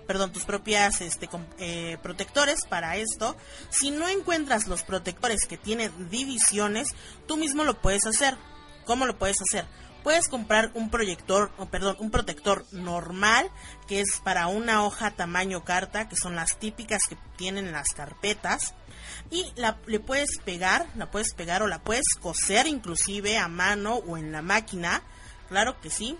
perdón, 0.07 0.31
tus 0.31 0.45
propias 0.45 1.01
este, 1.01 1.29
eh, 1.59 1.97
protectores 2.01 2.65
para 2.65 2.95
esto. 2.95 3.35
Si 3.69 3.91
no 3.91 4.07
encuentras 4.07 4.67
los 4.67 4.83
protectores 4.83 5.45
que 5.45 5.57
tienen 5.57 6.09
divisiones, 6.09 6.89
tú 7.27 7.37
mismo 7.37 7.63
lo 7.63 7.79
puedes 7.81 8.05
hacer. 8.05 8.37
¿Cómo 8.85 9.05
lo 9.05 9.17
puedes 9.17 9.37
hacer? 9.41 9.65
Puedes 10.03 10.29
comprar 10.29 10.71
un 10.73 10.89
proyector, 10.89 11.51
o 11.57 11.65
perdón, 11.65 11.97
un 11.99 12.11
protector 12.11 12.65
normal, 12.71 13.51
que 13.87 13.99
es 13.99 14.21
para 14.23 14.47
una 14.47 14.85
hoja 14.85 15.11
tamaño 15.11 15.65
carta, 15.65 16.07
que 16.07 16.15
son 16.15 16.35
las 16.35 16.57
típicas 16.57 17.01
que 17.09 17.17
tienen 17.35 17.73
las 17.73 17.89
carpetas. 17.89 18.73
Y 19.29 19.51
la, 19.57 19.77
le 19.85 19.99
puedes 19.99 20.39
pegar, 20.45 20.87
la 20.95 21.11
puedes 21.11 21.33
pegar 21.33 21.61
o 21.61 21.67
la 21.67 21.79
puedes 21.79 22.05
coser 22.21 22.67
inclusive 22.67 23.37
a 23.37 23.49
mano 23.49 23.95
o 23.95 24.17
en 24.17 24.31
la 24.31 24.41
máquina. 24.41 25.01
Claro 25.49 25.79
que 25.81 25.89
sí. 25.89 26.17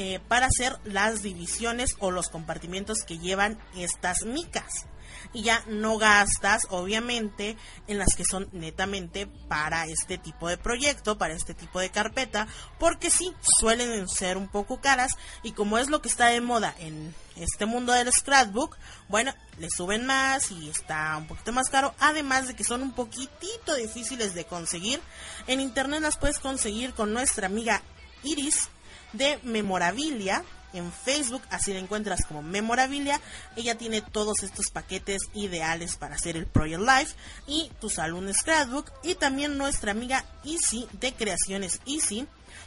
Eh, 0.00 0.20
para 0.28 0.46
hacer 0.46 0.78
las 0.84 1.22
divisiones 1.22 1.96
o 1.98 2.12
los 2.12 2.28
compartimientos 2.28 2.98
que 3.04 3.18
llevan 3.18 3.58
estas 3.76 4.22
micas. 4.24 4.86
Y 5.32 5.42
ya 5.42 5.64
no 5.66 5.98
gastas, 5.98 6.68
obviamente, 6.70 7.56
en 7.88 7.98
las 7.98 8.14
que 8.14 8.24
son 8.24 8.48
netamente 8.52 9.26
para 9.48 9.86
este 9.86 10.16
tipo 10.16 10.48
de 10.48 10.56
proyecto, 10.56 11.18
para 11.18 11.34
este 11.34 11.52
tipo 11.52 11.80
de 11.80 11.90
carpeta, 11.90 12.46
porque 12.78 13.10
sí, 13.10 13.34
suelen 13.58 14.08
ser 14.08 14.36
un 14.36 14.46
poco 14.46 14.80
caras 14.80 15.16
y 15.42 15.50
como 15.50 15.78
es 15.78 15.90
lo 15.90 16.00
que 16.00 16.08
está 16.08 16.26
de 16.26 16.40
moda 16.40 16.76
en 16.78 17.12
este 17.34 17.66
mundo 17.66 17.92
del 17.92 18.12
scrapbook, 18.12 18.76
bueno, 19.08 19.34
le 19.58 19.68
suben 19.68 20.06
más 20.06 20.52
y 20.52 20.70
está 20.70 21.16
un 21.16 21.26
poquito 21.26 21.52
más 21.52 21.70
caro, 21.70 21.92
además 21.98 22.46
de 22.46 22.54
que 22.54 22.62
son 22.62 22.82
un 22.82 22.92
poquitito 22.92 23.74
difíciles 23.74 24.32
de 24.34 24.44
conseguir. 24.44 25.00
En 25.48 25.60
internet 25.60 26.02
las 26.02 26.18
puedes 26.18 26.38
conseguir 26.38 26.94
con 26.94 27.12
nuestra 27.12 27.48
amiga 27.48 27.82
Iris, 28.22 28.68
de 29.12 29.38
Memorabilia. 29.42 30.44
En 30.74 30.92
Facebook, 30.92 31.40
así 31.50 31.72
la 31.72 31.78
encuentras 31.78 32.26
como 32.26 32.42
Memorabilia. 32.42 33.20
Ella 33.56 33.76
tiene 33.76 34.02
todos 34.02 34.42
estos 34.42 34.66
paquetes 34.70 35.22
ideales 35.32 35.96
para 35.96 36.16
hacer 36.16 36.36
el 36.36 36.46
Project 36.46 36.82
Life 36.82 37.14
y 37.46 37.70
tu 37.80 37.88
salón 37.88 38.32
Scrapbook. 38.32 38.92
Y 39.02 39.14
también 39.14 39.56
nuestra 39.56 39.92
amiga 39.92 40.24
Easy 40.44 40.86
de 40.92 41.14
Creaciones 41.14 41.80
Easy. 41.86 42.26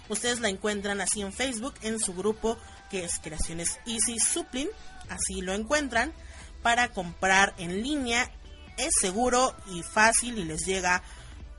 Ustedes 0.09 0.39
la 0.39 0.49
encuentran 0.49 0.99
así 0.99 1.21
en 1.21 1.31
Facebook 1.31 1.75
en 1.83 1.99
su 1.99 2.13
grupo 2.13 2.57
que 2.89 3.05
es 3.05 3.19
Creaciones 3.19 3.79
Easy 3.85 4.19
Suplin. 4.19 4.69
Así 5.09 5.41
lo 5.41 5.53
encuentran 5.53 6.11
para 6.63 6.89
comprar 6.89 7.53
en 7.57 7.83
línea. 7.83 8.31
Es 8.77 8.93
seguro 8.99 9.55
y 9.71 9.83
fácil 9.83 10.39
y 10.39 10.43
les 10.43 10.65
llega 10.65 11.03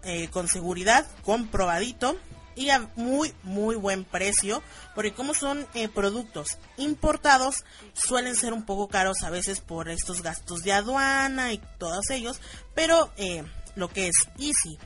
eh, 0.02 0.28
con 0.28 0.48
seguridad, 0.48 1.06
comprobadito 1.22 2.18
y 2.54 2.70
a 2.70 2.88
muy 2.96 3.34
muy 3.42 3.76
buen 3.76 4.04
precio 4.04 4.62
porque 4.94 5.12
como 5.12 5.34
son 5.34 5.66
eh, 5.74 5.88
productos 5.88 6.58
importados 6.76 7.64
suelen 7.94 8.36
ser 8.36 8.52
un 8.52 8.64
poco 8.64 8.88
caros 8.88 9.22
a 9.22 9.30
veces 9.30 9.60
por 9.60 9.88
estos 9.88 10.22
gastos 10.22 10.62
de 10.62 10.72
aduana 10.72 11.52
y 11.52 11.60
todos 11.78 12.10
ellos 12.10 12.40
pero 12.74 13.12
eh, 13.16 13.44
lo 13.74 13.88
que 13.88 14.08
es 14.08 14.16
Easy 14.38 14.78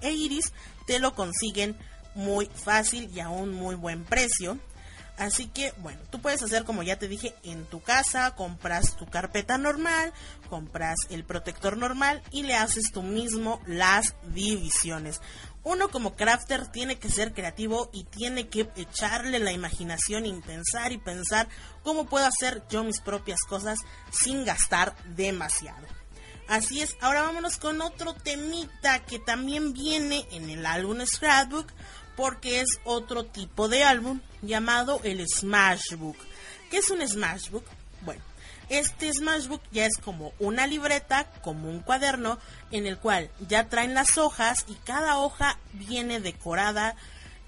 e 0.00 0.12
Iris 0.12 0.52
te 0.86 0.98
lo 0.98 1.14
consiguen 1.14 1.76
muy 2.14 2.46
fácil 2.46 3.10
y 3.12 3.20
a 3.20 3.28
un 3.28 3.52
muy 3.52 3.74
buen 3.74 4.04
precio. 4.04 4.58
Así 5.16 5.46
que, 5.46 5.72
bueno, 5.78 6.00
tú 6.10 6.20
puedes 6.20 6.42
hacer 6.42 6.64
como 6.64 6.82
ya 6.82 6.98
te 6.98 7.06
dije 7.06 7.34
en 7.44 7.66
tu 7.66 7.80
casa, 7.80 8.34
compras 8.34 8.96
tu 8.96 9.06
carpeta 9.06 9.58
normal, 9.58 10.12
compras 10.50 10.96
el 11.08 11.24
protector 11.24 11.76
normal 11.76 12.20
y 12.32 12.42
le 12.42 12.56
haces 12.56 12.90
tú 12.92 13.02
mismo 13.02 13.60
las 13.66 14.14
divisiones 14.34 15.20
uno 15.64 15.88
como 15.88 16.14
crafter 16.14 16.68
tiene 16.68 16.98
que 16.98 17.08
ser 17.08 17.32
creativo 17.32 17.90
y 17.92 18.04
tiene 18.04 18.48
que 18.48 18.68
echarle 18.76 19.38
la 19.38 19.52
imaginación 19.52 20.26
y 20.26 20.40
pensar 20.40 20.92
y 20.92 20.98
pensar 20.98 21.48
cómo 21.82 22.06
puedo 22.06 22.26
hacer 22.26 22.62
yo 22.68 22.84
mis 22.84 23.00
propias 23.00 23.40
cosas 23.48 23.78
sin 24.10 24.44
gastar 24.44 24.94
demasiado. 25.16 25.86
Así 26.46 26.82
es, 26.82 26.96
ahora 27.00 27.22
vámonos 27.22 27.56
con 27.56 27.80
otro 27.80 28.12
temita 28.14 29.04
que 29.06 29.18
también 29.18 29.72
viene 29.72 30.26
en 30.30 30.50
el 30.50 30.66
álbum 30.66 31.04
Scrapbook 31.04 31.72
porque 32.16 32.60
es 32.60 32.68
otro 32.84 33.24
tipo 33.24 33.68
de 33.68 33.82
álbum 33.82 34.20
llamado 34.42 35.00
el 35.02 35.26
Smashbook. 35.26 36.16
¿Qué 36.70 36.78
es 36.78 36.90
un 36.90 37.06
Smashbook? 37.06 37.64
Bueno, 38.02 38.22
Este 38.68 39.12
Smashbook 39.12 39.62
ya 39.72 39.86
es 39.86 39.98
como 39.98 40.32
una 40.38 40.66
libreta, 40.66 41.24
como 41.42 41.68
un 41.68 41.80
cuaderno, 41.80 42.38
en 42.70 42.86
el 42.86 42.98
cual 42.98 43.30
ya 43.48 43.68
traen 43.68 43.94
las 43.94 44.18
hojas 44.18 44.64
y 44.68 44.74
cada 44.84 45.18
hoja 45.18 45.58
viene 45.72 46.20
decorada 46.20 46.96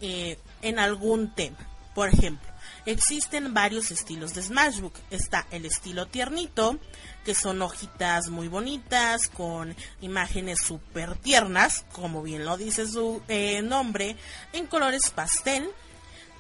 eh, 0.00 0.38
en 0.62 0.78
algún 0.78 1.34
tema. 1.34 1.58
Por 1.94 2.10
ejemplo, 2.10 2.46
existen 2.84 3.54
varios 3.54 3.90
estilos 3.90 4.34
de 4.34 4.42
Smashbook. 4.42 4.94
Está 5.10 5.46
el 5.50 5.64
estilo 5.64 6.06
tiernito, 6.06 6.78
que 7.24 7.34
son 7.34 7.62
hojitas 7.62 8.28
muy 8.28 8.48
bonitas, 8.48 9.28
con 9.28 9.74
imágenes 10.02 10.60
súper 10.60 11.16
tiernas, 11.16 11.86
como 11.92 12.22
bien 12.22 12.44
lo 12.44 12.58
dice 12.58 12.86
su 12.86 13.22
eh, 13.28 13.62
nombre, 13.62 14.16
en 14.52 14.66
colores 14.66 15.10
pastel. 15.10 15.70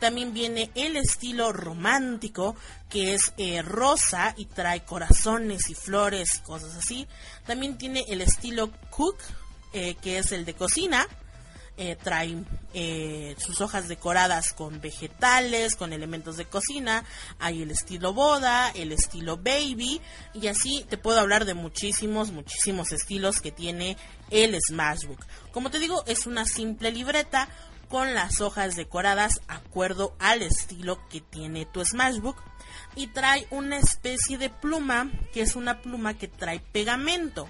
También 0.00 0.34
viene 0.34 0.70
el 0.74 0.96
estilo 0.96 1.52
romántico, 1.52 2.54
que 2.88 3.14
es 3.14 3.32
eh, 3.38 3.62
rosa 3.62 4.34
y 4.36 4.44
trae 4.44 4.84
corazones 4.84 5.70
y 5.70 5.74
flores, 5.74 6.40
cosas 6.44 6.76
así. 6.76 7.06
También 7.46 7.78
tiene 7.78 8.04
el 8.08 8.20
estilo 8.20 8.70
cook, 8.90 9.16
eh, 9.72 9.96
que 10.02 10.18
es 10.18 10.32
el 10.32 10.44
de 10.44 10.54
cocina, 10.54 11.06
eh, 11.78 11.96
trae 12.02 12.42
sus 13.38 13.60
hojas 13.60 13.88
decoradas 13.88 14.52
con 14.52 14.80
vegetales, 14.80 15.76
con 15.76 15.92
elementos 15.92 16.36
de 16.36 16.44
cocina. 16.44 17.04
Hay 17.38 17.62
el 17.62 17.70
estilo 17.70 18.12
boda, 18.12 18.70
el 18.70 18.92
estilo 18.92 19.38
baby. 19.38 20.00
Y 20.34 20.46
así 20.48 20.84
te 20.88 20.98
puedo 20.98 21.20
hablar 21.20 21.46
de 21.46 21.54
muchísimos, 21.54 22.32
muchísimos 22.32 22.92
estilos 22.92 23.40
que 23.40 23.50
tiene 23.50 23.96
el 24.30 24.58
Smashbook. 24.60 25.24
Como 25.52 25.70
te 25.70 25.78
digo, 25.78 26.04
es 26.06 26.26
una 26.26 26.44
simple 26.44 26.92
libreta 26.92 27.48
con 27.88 28.14
las 28.14 28.40
hojas 28.40 28.76
decoradas 28.76 29.40
acuerdo 29.48 30.14
al 30.18 30.42
estilo 30.42 30.98
que 31.08 31.20
tiene 31.20 31.66
tu 31.66 31.84
Smashbook. 31.84 32.36
Y 32.94 33.08
trae 33.08 33.46
una 33.50 33.78
especie 33.78 34.38
de 34.38 34.50
pluma, 34.50 35.10
que 35.32 35.42
es 35.42 35.56
una 35.56 35.80
pluma 35.82 36.14
que 36.14 36.28
trae 36.28 36.60
pegamento. 36.60 37.48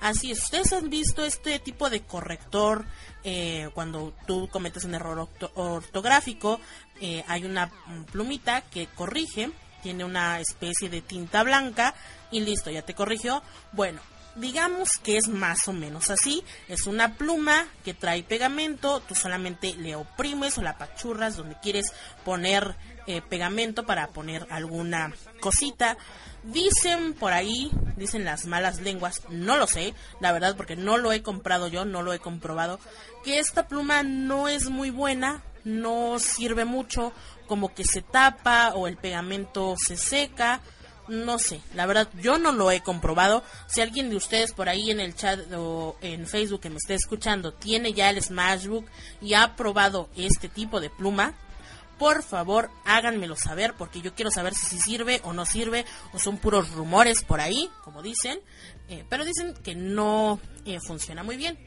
Así 0.00 0.30
es, 0.30 0.42
ustedes 0.42 0.72
han 0.72 0.90
visto 0.90 1.24
este 1.24 1.58
tipo 1.58 1.88
de 1.88 2.02
corrector 2.02 2.84
eh, 3.22 3.70
cuando 3.72 4.12
tú 4.26 4.48
cometes 4.48 4.84
un 4.84 4.94
error 4.94 5.28
ortográfico, 5.54 6.60
eh, 7.00 7.24
hay 7.26 7.44
una 7.44 7.70
plumita 8.12 8.60
que 8.60 8.86
corrige, 8.86 9.50
tiene 9.82 10.04
una 10.04 10.40
especie 10.40 10.90
de 10.90 11.00
tinta 11.00 11.42
blanca 11.42 11.94
y 12.30 12.40
listo, 12.40 12.70
ya 12.70 12.82
te 12.82 12.94
corrigió. 12.94 13.42
Bueno, 13.72 14.00
digamos 14.36 14.90
que 15.02 15.16
es 15.16 15.28
más 15.28 15.68
o 15.68 15.72
menos 15.72 16.10
así. 16.10 16.44
Es 16.68 16.86
una 16.86 17.14
pluma 17.14 17.66
que 17.84 17.94
trae 17.94 18.22
pegamento, 18.22 19.00
tú 19.00 19.14
solamente 19.14 19.74
le 19.74 19.96
oprimes 19.96 20.58
o 20.58 20.62
la 20.62 20.78
pachurras 20.78 21.36
donde 21.36 21.56
quieres 21.60 21.92
poner 22.24 22.76
eh, 23.06 23.20
pegamento 23.22 23.84
para 23.84 24.08
poner 24.08 24.46
alguna 24.50 25.12
cosita. 25.40 25.96
Dicen 26.42 27.14
por 27.14 27.32
ahí, 27.32 27.70
dicen 27.96 28.24
las 28.24 28.46
malas 28.46 28.80
lenguas, 28.80 29.22
no 29.28 29.56
lo 29.56 29.66
sé, 29.66 29.94
la 30.20 30.32
verdad, 30.32 30.56
porque 30.56 30.76
no 30.76 30.98
lo 30.98 31.12
he 31.12 31.22
comprado 31.22 31.68
yo, 31.68 31.84
no 31.84 32.02
lo 32.02 32.12
he 32.12 32.18
comprobado, 32.18 32.78
que 33.24 33.38
esta 33.38 33.66
pluma 33.66 34.02
no 34.02 34.48
es 34.48 34.68
muy 34.68 34.90
buena, 34.90 35.42
no 35.64 36.18
sirve 36.18 36.64
mucho, 36.64 37.12
como 37.46 37.74
que 37.74 37.84
se 37.84 38.02
tapa 38.02 38.72
o 38.74 38.86
el 38.86 38.96
pegamento 38.96 39.74
se 39.78 39.96
seca, 39.96 40.60
no 41.08 41.38
sé, 41.38 41.60
la 41.74 41.86
verdad 41.86 42.08
yo 42.20 42.38
no 42.38 42.52
lo 42.52 42.70
he 42.70 42.80
comprobado. 42.80 43.42
Si 43.66 43.80
alguien 43.80 44.10
de 44.10 44.16
ustedes 44.16 44.52
por 44.52 44.68
ahí 44.68 44.90
en 44.90 45.00
el 45.00 45.14
chat 45.14 45.40
o 45.52 45.96
en 46.00 46.26
Facebook 46.26 46.60
que 46.60 46.70
me 46.70 46.76
esté 46.76 46.94
escuchando 46.94 47.52
tiene 47.52 47.92
ya 47.92 48.10
el 48.10 48.22
Smashbook 48.22 48.86
y 49.20 49.34
ha 49.34 49.56
probado 49.56 50.08
este 50.16 50.48
tipo 50.48 50.80
de 50.80 50.90
pluma, 50.90 51.34
por 51.98 52.22
favor 52.22 52.70
háganmelo 52.84 53.36
saber 53.36 53.74
porque 53.76 54.00
yo 54.00 54.14
quiero 54.14 54.30
saber 54.30 54.54
si, 54.54 54.78
sirve 54.78 55.20
o 55.24 55.32
no 55.32 55.46
sirve 55.46 55.84
o 56.12 56.18
son 56.18 56.38
puros 56.38 56.70
rumores 56.72 57.22
por 57.22 57.40
ahí, 57.40 57.70
como 57.82 58.02
dicen, 58.02 58.40
eh, 58.88 59.04
pero 59.08 59.24
dicen 59.24 59.54
que 59.62 59.74
no 59.74 60.40
eh, 60.64 60.78
funciona 60.80 61.22
muy 61.22 61.36
bien. 61.36 61.58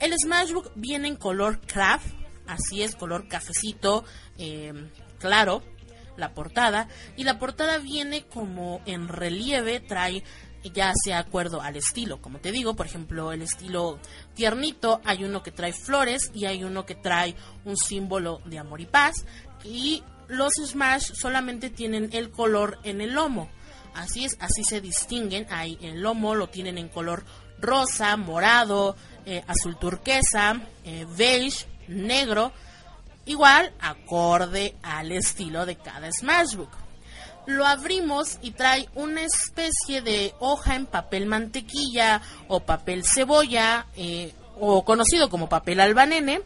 El 0.00 0.14
Smashbook 0.16 0.72
viene 0.76 1.08
en 1.08 1.16
color 1.16 1.60
craft, 1.60 2.06
así 2.46 2.82
es, 2.82 2.94
color 2.94 3.28
cafecito, 3.28 4.04
eh, 4.38 4.72
claro, 5.18 5.62
la 6.18 6.34
portada, 6.34 6.88
y 7.16 7.24
la 7.24 7.38
portada 7.38 7.78
viene 7.78 8.26
como 8.26 8.82
en 8.84 9.08
relieve, 9.08 9.80
trae 9.80 10.22
ya 10.74 10.92
sea 11.02 11.20
acuerdo 11.20 11.62
al 11.62 11.76
estilo, 11.76 12.20
como 12.20 12.40
te 12.40 12.52
digo, 12.52 12.74
por 12.74 12.84
ejemplo, 12.84 13.32
el 13.32 13.42
estilo 13.42 13.98
tiernito, 14.34 15.00
hay 15.04 15.24
uno 15.24 15.42
que 15.42 15.52
trae 15.52 15.72
flores 15.72 16.30
y 16.34 16.44
hay 16.44 16.64
uno 16.64 16.84
que 16.84 16.96
trae 16.96 17.36
un 17.64 17.76
símbolo 17.76 18.40
de 18.44 18.58
amor 18.58 18.80
y 18.80 18.86
paz, 18.86 19.24
y 19.64 20.02
los 20.28 20.52
Smash 20.54 21.12
solamente 21.14 21.70
tienen 21.70 22.10
el 22.12 22.30
color 22.30 22.78
en 22.84 23.00
el 23.00 23.14
lomo. 23.14 23.48
Así 23.94 24.24
es, 24.24 24.36
así 24.40 24.62
se 24.62 24.80
distinguen. 24.80 25.46
Ahí 25.50 25.78
el 25.80 26.00
lomo 26.00 26.34
lo 26.34 26.48
tienen 26.48 26.78
en 26.78 26.88
color 26.88 27.24
rosa, 27.58 28.16
morado, 28.16 28.94
eh, 29.24 29.42
azul 29.46 29.78
turquesa, 29.78 30.60
eh, 30.84 31.06
beige, 31.16 31.66
negro. 31.88 32.52
Igual, 33.28 33.72
acorde 33.78 34.74
al 34.82 35.12
estilo 35.12 35.66
de 35.66 35.76
cada 35.76 36.10
Smashbook. 36.10 36.70
Lo 37.46 37.66
abrimos 37.66 38.38
y 38.40 38.52
trae 38.52 38.88
una 38.94 39.22
especie 39.22 40.00
de 40.00 40.34
hoja 40.38 40.74
en 40.76 40.86
papel 40.86 41.26
mantequilla 41.26 42.22
o 42.48 42.60
papel 42.60 43.04
cebolla 43.04 43.86
eh, 43.96 44.32
o 44.58 44.82
conocido 44.82 45.28
como 45.28 45.48
papel 45.48 45.80
albanene 45.80 46.40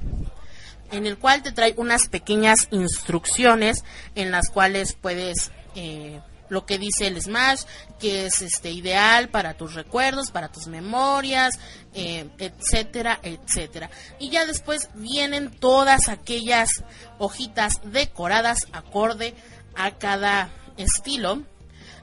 en 0.90 1.06
el 1.06 1.18
cual 1.18 1.42
te 1.42 1.52
trae 1.52 1.72
unas 1.76 2.08
pequeñas 2.08 2.66
instrucciones 2.72 3.84
en 4.16 4.32
las 4.32 4.50
cuales 4.50 4.94
puedes 5.00 5.52
eh, 5.76 6.20
lo 6.52 6.66
que 6.66 6.78
dice 6.78 7.06
el 7.06 7.20
Smash, 7.20 7.62
que 7.98 8.26
es 8.26 8.42
este 8.42 8.70
ideal 8.70 9.30
para 9.30 9.54
tus 9.54 9.72
recuerdos, 9.72 10.30
para 10.30 10.52
tus 10.52 10.66
memorias, 10.66 11.58
eh, 11.94 12.28
etcétera, 12.38 13.18
etcétera. 13.22 13.88
Y 14.18 14.28
ya 14.28 14.44
después 14.44 14.90
vienen 14.92 15.50
todas 15.50 16.10
aquellas 16.10 16.84
hojitas 17.18 17.80
decoradas 17.84 18.66
acorde 18.72 19.34
a 19.74 19.92
cada 19.92 20.50
estilo. 20.76 21.42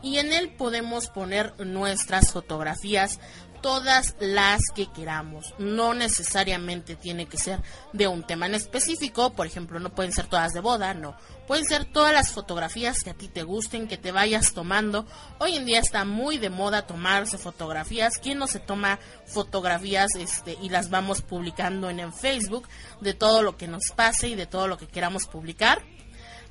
Y 0.01 0.17
en 0.17 0.33
él 0.33 0.49
podemos 0.49 1.09
poner 1.09 1.53
nuestras 1.63 2.31
fotografías 2.31 3.19
todas 3.61 4.15
las 4.19 4.61
que 4.75 4.87
queramos. 4.87 5.53
No 5.57 5.93
necesariamente 5.93 6.95
tiene 6.95 7.27
que 7.27 7.37
ser 7.37 7.61
de 7.93 8.07
un 8.07 8.23
tema 8.23 8.45
en 8.45 8.55
específico, 8.55 9.33
por 9.33 9.47
ejemplo, 9.47 9.79
no 9.79 9.89
pueden 9.89 10.13
ser 10.13 10.27
todas 10.27 10.53
de 10.53 10.59
boda, 10.59 10.93
no. 10.93 11.15
Pueden 11.47 11.65
ser 11.65 11.85
todas 11.85 12.13
las 12.13 12.31
fotografías 12.31 13.03
que 13.03 13.09
a 13.09 13.15
ti 13.15 13.27
te 13.27 13.43
gusten, 13.43 13.87
que 13.87 13.97
te 13.97 14.11
vayas 14.11 14.53
tomando. 14.53 15.05
Hoy 15.39 15.55
en 15.55 15.65
día 15.65 15.79
está 15.79 16.05
muy 16.05 16.37
de 16.37 16.49
moda 16.49 16.85
tomarse 16.85 17.37
fotografías. 17.37 18.19
¿Quién 18.19 18.37
no 18.37 18.47
se 18.47 18.59
toma 18.59 18.99
fotografías 19.25 20.09
este, 20.15 20.57
y 20.61 20.69
las 20.69 20.89
vamos 20.89 21.21
publicando 21.21 21.89
en, 21.89 21.99
en 21.99 22.13
Facebook 22.13 22.67
de 23.01 23.13
todo 23.13 23.41
lo 23.41 23.57
que 23.57 23.67
nos 23.67 23.91
pase 23.95 24.27
y 24.27 24.35
de 24.35 24.45
todo 24.45 24.67
lo 24.67 24.77
que 24.77 24.87
queramos 24.87 25.25
publicar? 25.25 25.81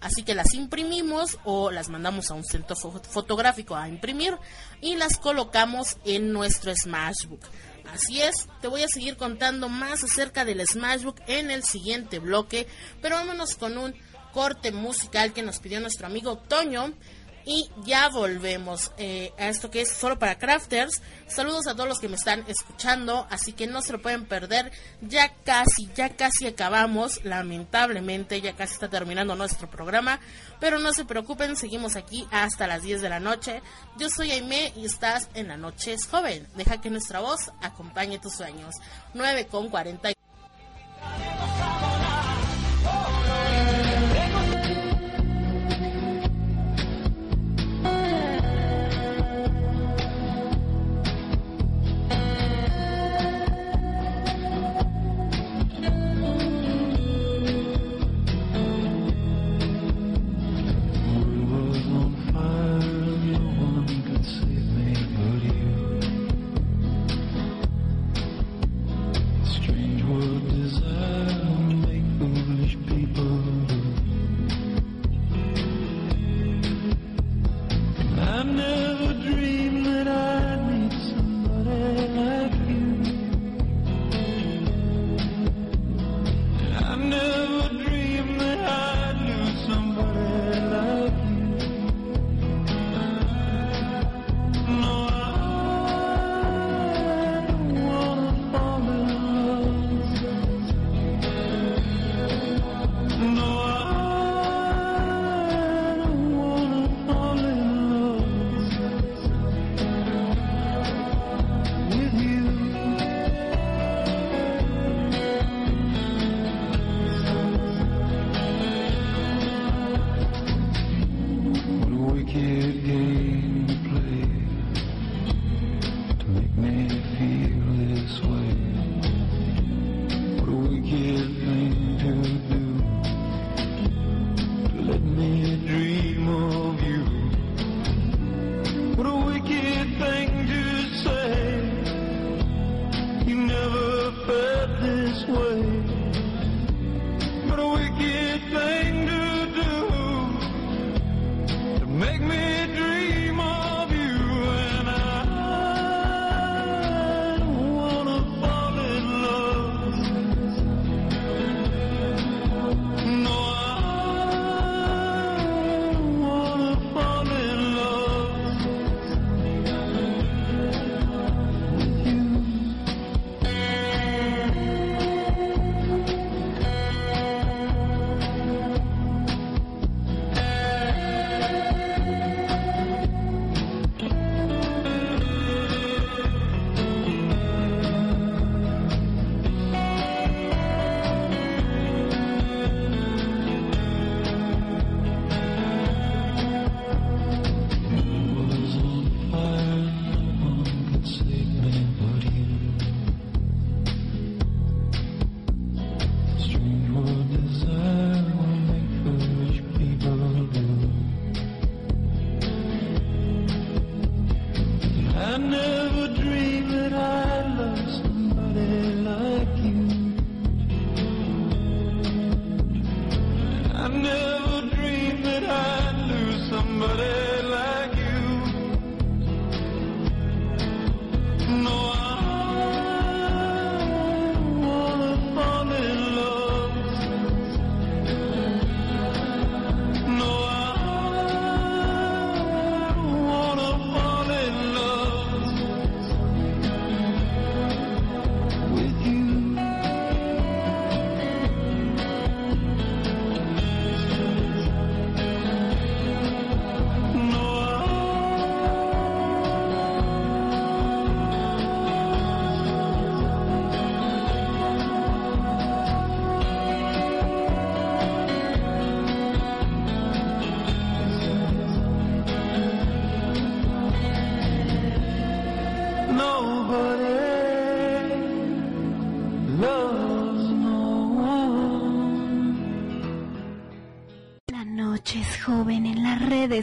Así 0.01 0.23
que 0.23 0.35
las 0.35 0.55
imprimimos 0.55 1.39
o 1.45 1.71
las 1.71 1.89
mandamos 1.89 2.31
a 2.31 2.35
un 2.35 2.45
centro 2.45 2.77
fotográfico 2.77 3.75
a 3.75 3.89
imprimir 3.89 4.37
y 4.81 4.97
las 4.97 5.19
colocamos 5.19 5.97
en 6.05 6.33
nuestro 6.33 6.73
Smashbook. 6.75 7.41
Así 7.93 8.21
es, 8.21 8.49
te 8.61 8.69
voy 8.69 8.83
a 8.83 8.89
seguir 8.89 9.17
contando 9.17 9.69
más 9.69 10.05
acerca 10.05 10.45
del 10.45 10.65
Smashbook 10.67 11.21
en 11.27 11.51
el 11.51 11.65
siguiente 11.65 12.19
bloque, 12.19 12.67
pero 13.01 13.17
vámonos 13.17 13.57
con 13.57 13.79
un 13.79 13.95
corte 14.33 14.73
musical 14.73 15.33
que 15.33 15.43
nos 15.43 15.59
pidió 15.59 15.81
nuestro 15.81 16.07
amigo 16.07 16.37
Toño 16.37 16.93
y 17.49 17.71
ya 17.83 18.11
volvemos 18.11 18.93
eh, 18.99 19.33
a 19.39 19.49
esto 19.49 19.71
que 19.71 19.81
es 19.81 19.91
solo 19.91 20.19
para 20.19 20.39
crafters. 20.39 21.01
Saludos 21.29 21.67
a 21.67 21.73
todos 21.73 21.89
los 21.89 21.99
que 21.99 22.11
me 22.11 22.17
están 22.17 22.45
escuchando, 22.47 23.27
así 23.31 23.55
que 23.55 23.67
no 23.67 23.81
se 23.81 23.93
lo 23.93 24.03
pueden 24.03 24.27
perder. 24.27 24.71
Ya 25.01 25.33
casi, 25.45 25.89
ya 25.95 26.11
casi 26.11 26.47
acabamos, 26.47 27.25
lamentablemente, 27.25 28.43
ya 28.43 28.55
casi 28.55 28.75
está 28.75 28.91
terminando 28.91 29.35
nuestro 29.35 29.71
programa, 29.71 30.21
pero 30.61 30.79
no 30.79 30.93
se 30.93 31.07
preocupen, 31.07 31.57
seguimos 31.57 31.97
aquí 31.97 32.29
hasta 32.31 32.67
las 32.67 32.83
10 32.83 33.01
de 33.01 33.09
la 33.09 33.19
noche. 33.19 33.63
Yo 33.97 34.11
soy 34.11 34.31
Aime 34.31 34.75
y 34.77 34.85
estás 34.85 35.31
en 35.33 35.49
la 35.49 35.57
noche 35.57 35.95
es 35.95 36.07
joven. 36.07 36.47
Deja 36.55 36.83
que 36.83 36.91
nuestra 36.91 37.21
voz 37.21 37.51
acompañe 37.63 38.19
tus 38.19 38.35
sueños. 38.35 38.75
9 39.15 39.47
con 39.47 39.71
40. 39.71 40.11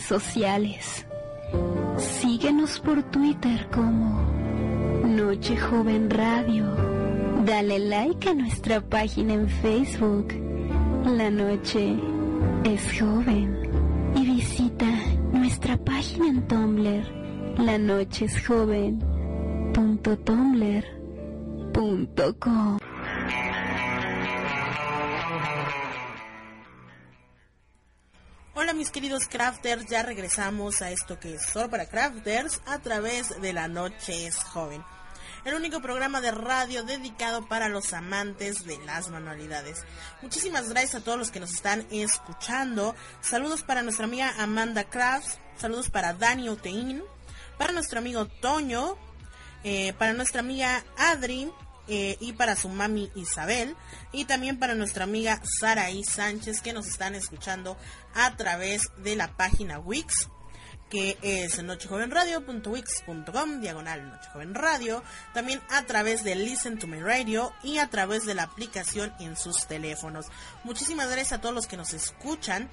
Sociales. 0.05 1.05
Síguenos 1.97 2.79
por 2.79 3.03
Twitter 3.03 3.67
como 3.73 4.21
Noche 5.05 5.57
Joven 5.57 6.09
Radio. 6.09 6.65
Dale 7.45 7.79
like 7.79 8.29
a 8.29 8.33
nuestra 8.33 8.81
página 8.81 9.33
en 9.33 9.47
Facebook. 9.47 10.33
La 11.05 11.29
noche 11.29 11.97
es 12.63 12.99
joven. 12.99 13.59
Y 14.15 14.25
visita 14.25 14.87
nuestra 15.33 15.77
página 15.77 16.27
en 16.27 16.47
Tumblr. 16.47 17.03
La 17.57 17.77
noche 17.77 18.25
es 18.25 18.45
joven. 18.45 19.03
Queridos 28.89 29.27
crafters, 29.27 29.85
ya 29.87 30.03
regresamos 30.03 30.81
a 30.81 30.91
esto 30.91 31.19
que 31.19 31.35
es 31.35 31.45
solo 31.45 31.69
para 31.69 31.87
crafters 31.87 32.61
a 32.65 32.79
través 32.79 33.39
de 33.41 33.53
la 33.53 33.67
noche 33.67 34.27
es 34.27 34.35
joven. 34.37 34.83
El 35.45 35.53
único 35.53 35.79
programa 35.81 36.21
de 36.21 36.31
radio 36.31 36.83
dedicado 36.83 37.47
para 37.47 37.69
los 37.69 37.93
amantes 37.93 38.65
de 38.65 38.77
las 38.85 39.09
manualidades. 39.09 39.83
Muchísimas 40.21 40.69
gracias 40.69 40.95
a 40.95 41.03
todos 41.03 41.19
los 41.19 41.29
que 41.29 41.39
nos 41.39 41.53
están 41.53 41.85
escuchando. 41.91 42.95
Saludos 43.21 43.61
para 43.61 43.83
nuestra 43.83 44.05
amiga 44.05 44.33
Amanda 44.39 44.85
Crafts. 44.85 45.37
Saludos 45.55 45.91
para 45.91 46.13
Dani 46.13 46.49
Otein. 46.49 47.03
Para 47.59 47.73
nuestro 47.73 47.99
amigo 47.99 48.25
Toño. 48.25 48.97
Eh, 49.63 49.93
para 49.99 50.13
nuestra 50.13 50.39
amiga 50.39 50.83
Adri. 50.97 51.51
Eh, 51.87 52.17
y 52.19 52.33
para 52.33 52.55
su 52.55 52.67
mami 52.67 53.11
Isabel 53.13 53.75
y 54.11 54.25
también 54.25 54.57
para 54.57 54.73
nuestra 54.73 55.03
amiga 55.03 55.39
Saraí 55.59 56.03
Sánchez 56.03 56.61
que 56.61 56.73
nos 56.73 56.87
están 56.87 57.13
escuchando 57.13 57.77
a 58.15 58.35
través 58.35 58.91
de 58.97 59.15
la 59.15 59.35
página 59.37 59.77
Wix 59.79 60.29
que 60.89 61.17
es 61.21 61.61
nochejovenradio.wix.com, 61.63 63.59
diagonal 63.59 64.09
nochejovenradio, 64.09 65.03
también 65.33 65.61
a 65.69 65.83
través 65.83 66.23
de 66.23 66.35
Listen 66.35 66.77
to 66.77 66.87
My 66.87 67.01
Radio 67.01 67.53
y 67.63 67.79
a 67.79 67.89
través 67.89 68.25
de 68.25 68.35
la 68.35 68.43
aplicación 68.43 69.13
en 69.19 69.35
sus 69.35 69.65
teléfonos. 69.67 70.27
Muchísimas 70.63 71.07
gracias 71.07 71.33
a 71.33 71.41
todos 71.41 71.55
los 71.55 71.67
que 71.67 71.77
nos 71.77 71.93
escuchan. 71.93 72.69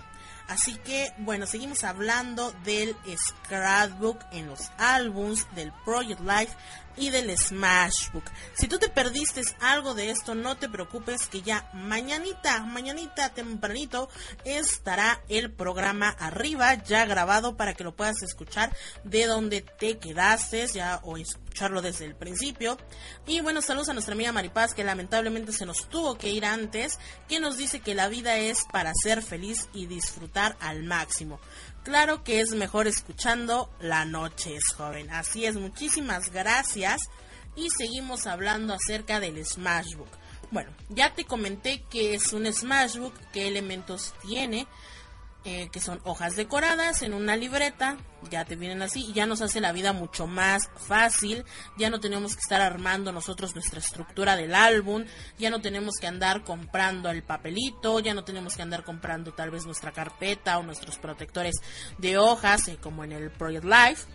Así 0.48 0.76
que, 0.76 1.12
bueno, 1.18 1.46
seguimos 1.46 1.84
hablando 1.84 2.52
del 2.64 2.96
scrapbook 3.16 4.18
en 4.32 4.48
los 4.48 4.70
álbums, 4.76 5.46
del 5.54 5.72
Project 5.84 6.20
Life 6.20 6.54
y 6.96 7.10
del 7.10 7.36
Smashbook. 7.36 8.24
Si 8.54 8.68
tú 8.68 8.78
te 8.78 8.88
perdiste 8.88 9.42
algo 9.60 9.94
de 9.94 10.10
esto, 10.10 10.34
no 10.34 10.56
te 10.56 10.68
preocupes 10.68 11.26
que 11.26 11.42
ya 11.42 11.68
mañanita, 11.72 12.62
mañanita 12.64 13.30
tempranito 13.30 14.08
estará 14.44 15.22
el 15.28 15.52
programa 15.52 16.10
arriba 16.10 16.74
ya 16.74 17.04
grabado 17.06 17.56
para 17.56 17.74
que 17.74 17.84
lo 17.84 17.94
puedas 17.94 18.22
escuchar 18.22 18.74
de 19.04 19.26
donde 19.26 19.62
te 19.62 19.98
quedaste 19.98 20.66
ya 20.66 21.00
o 21.02 21.16
escucharlo 21.16 21.82
desde 21.82 22.04
el 22.04 22.14
principio. 22.14 22.78
Y 23.26 23.40
bueno, 23.40 23.62
saludos 23.62 23.88
a 23.88 23.94
nuestra 23.94 24.14
amiga 24.14 24.32
Maripaz 24.32 24.74
que 24.74 24.84
lamentablemente 24.84 25.52
se 25.52 25.66
nos 25.66 25.88
tuvo 25.88 26.16
que 26.16 26.30
ir 26.30 26.44
antes, 26.44 26.98
que 27.28 27.40
nos 27.40 27.56
dice 27.56 27.80
que 27.80 27.94
la 27.94 28.08
vida 28.08 28.36
es 28.36 28.64
para 28.70 28.92
ser 28.94 29.22
feliz 29.22 29.68
y 29.72 29.86
disfrutar 29.86 30.56
al 30.60 30.82
máximo. 30.82 31.40
Claro 31.82 32.22
que 32.22 32.40
es 32.40 32.52
mejor 32.52 32.86
escuchando 32.86 33.68
La 33.80 34.04
Noche 34.04 34.54
es 34.54 34.72
Joven. 34.76 35.10
Así 35.10 35.46
es, 35.46 35.56
muchísimas 35.56 36.30
gracias. 36.30 37.00
Y 37.56 37.68
seguimos 37.76 38.28
hablando 38.28 38.72
acerca 38.72 39.18
del 39.18 39.44
Smashbook. 39.44 40.08
Bueno, 40.52 40.70
ya 40.90 41.12
te 41.12 41.24
comenté 41.24 41.82
que 41.90 42.14
es 42.14 42.32
un 42.32 42.46
Smashbook, 42.46 43.14
qué 43.32 43.48
elementos 43.48 44.14
tiene. 44.22 44.68
Eh, 45.44 45.70
que 45.72 45.80
son 45.80 46.00
hojas 46.04 46.36
decoradas 46.36 47.02
en 47.02 47.14
una 47.14 47.34
libreta, 47.34 47.96
ya 48.30 48.44
te 48.44 48.54
vienen 48.54 48.80
así 48.80 49.06
y 49.08 49.12
ya 49.12 49.26
nos 49.26 49.42
hace 49.42 49.60
la 49.60 49.72
vida 49.72 49.92
mucho 49.92 50.28
más 50.28 50.70
fácil, 50.76 51.44
ya 51.76 51.90
no 51.90 51.98
tenemos 51.98 52.36
que 52.36 52.42
estar 52.42 52.60
armando 52.60 53.10
nosotros 53.10 53.56
nuestra 53.56 53.80
estructura 53.80 54.36
del 54.36 54.54
álbum, 54.54 55.04
ya 55.38 55.50
no 55.50 55.60
tenemos 55.60 55.96
que 56.00 56.06
andar 56.06 56.44
comprando 56.44 57.10
el 57.10 57.24
papelito, 57.24 57.98
ya 57.98 58.14
no 58.14 58.22
tenemos 58.22 58.54
que 58.54 58.62
andar 58.62 58.84
comprando 58.84 59.32
tal 59.32 59.50
vez 59.50 59.66
nuestra 59.66 59.90
carpeta 59.90 60.58
o 60.58 60.62
nuestros 60.62 60.98
protectores 60.98 61.56
de 61.98 62.18
hojas, 62.18 62.68
eh, 62.68 62.78
como 62.80 63.02
en 63.02 63.10
el 63.10 63.32
Project 63.32 63.64
Life. 63.64 64.06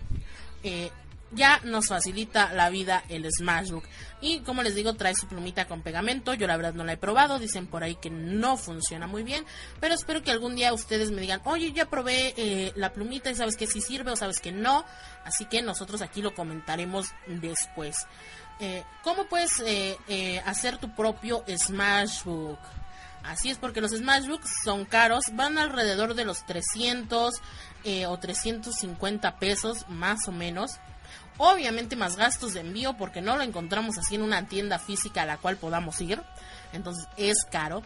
Eh, 0.63 0.91
ya 1.31 1.59
nos 1.63 1.87
facilita 1.87 2.53
la 2.53 2.69
vida 2.69 3.03
el 3.09 3.27
Smashbook. 3.29 3.83
Y 4.21 4.39
como 4.39 4.63
les 4.63 4.75
digo, 4.75 4.93
trae 4.93 5.13
su 5.13 5.27
plumita 5.27 5.67
con 5.67 5.81
pegamento. 5.81 6.33
Yo 6.33 6.47
la 6.47 6.57
verdad 6.57 6.73
no 6.73 6.83
la 6.83 6.93
he 6.93 6.97
probado. 6.97 7.39
Dicen 7.39 7.67
por 7.67 7.83
ahí 7.83 7.95
que 7.95 8.09
no 8.09 8.57
funciona 8.57 9.07
muy 9.07 9.23
bien. 9.23 9.45
Pero 9.79 9.93
espero 9.93 10.23
que 10.23 10.31
algún 10.31 10.55
día 10.55 10.73
ustedes 10.73 11.11
me 11.11 11.21
digan, 11.21 11.41
oye, 11.45 11.71
ya 11.73 11.89
probé 11.89 12.33
eh, 12.37 12.71
la 12.75 12.93
plumita 12.93 13.29
y 13.29 13.35
sabes 13.35 13.57
que 13.57 13.67
sí 13.67 13.81
sirve 13.81 14.11
o 14.11 14.15
sabes 14.15 14.39
que 14.39 14.51
no. 14.51 14.85
Así 15.25 15.45
que 15.45 15.61
nosotros 15.61 16.01
aquí 16.01 16.21
lo 16.21 16.33
comentaremos 16.33 17.07
después. 17.27 18.07
Eh, 18.59 18.83
¿Cómo 19.03 19.25
puedes 19.25 19.61
eh, 19.65 20.41
hacer 20.45 20.77
tu 20.77 20.95
propio 20.95 21.43
Smashbook? 21.47 22.59
Así 23.23 23.49
es 23.49 23.57
porque 23.57 23.81
los 23.81 23.91
Smashbooks 23.91 24.49
son 24.63 24.85
caros, 24.85 25.25
van 25.33 25.57
alrededor 25.57 26.13
de 26.13 26.23
los 26.23 26.45
300 26.45 27.35
o 28.07 28.19
350 28.19 29.37
pesos 29.37 29.85
más 29.89 30.27
o 30.29 30.31
menos. 30.31 30.79
Obviamente 31.37 31.95
más 31.95 32.15
gastos 32.15 32.53
de 32.53 32.61
envío 32.61 32.97
porque 32.97 33.21
no 33.21 33.35
lo 33.35 33.43
encontramos 33.43 33.97
así 33.97 34.15
en 34.15 34.23
una 34.23 34.47
tienda 34.47 34.79
física 34.79 35.21
a 35.21 35.25
la 35.25 35.37
cual 35.37 35.57
podamos 35.57 36.01
ir. 36.01 36.21
Entonces 36.73 37.07
es 37.17 37.45
caro. 37.49 37.83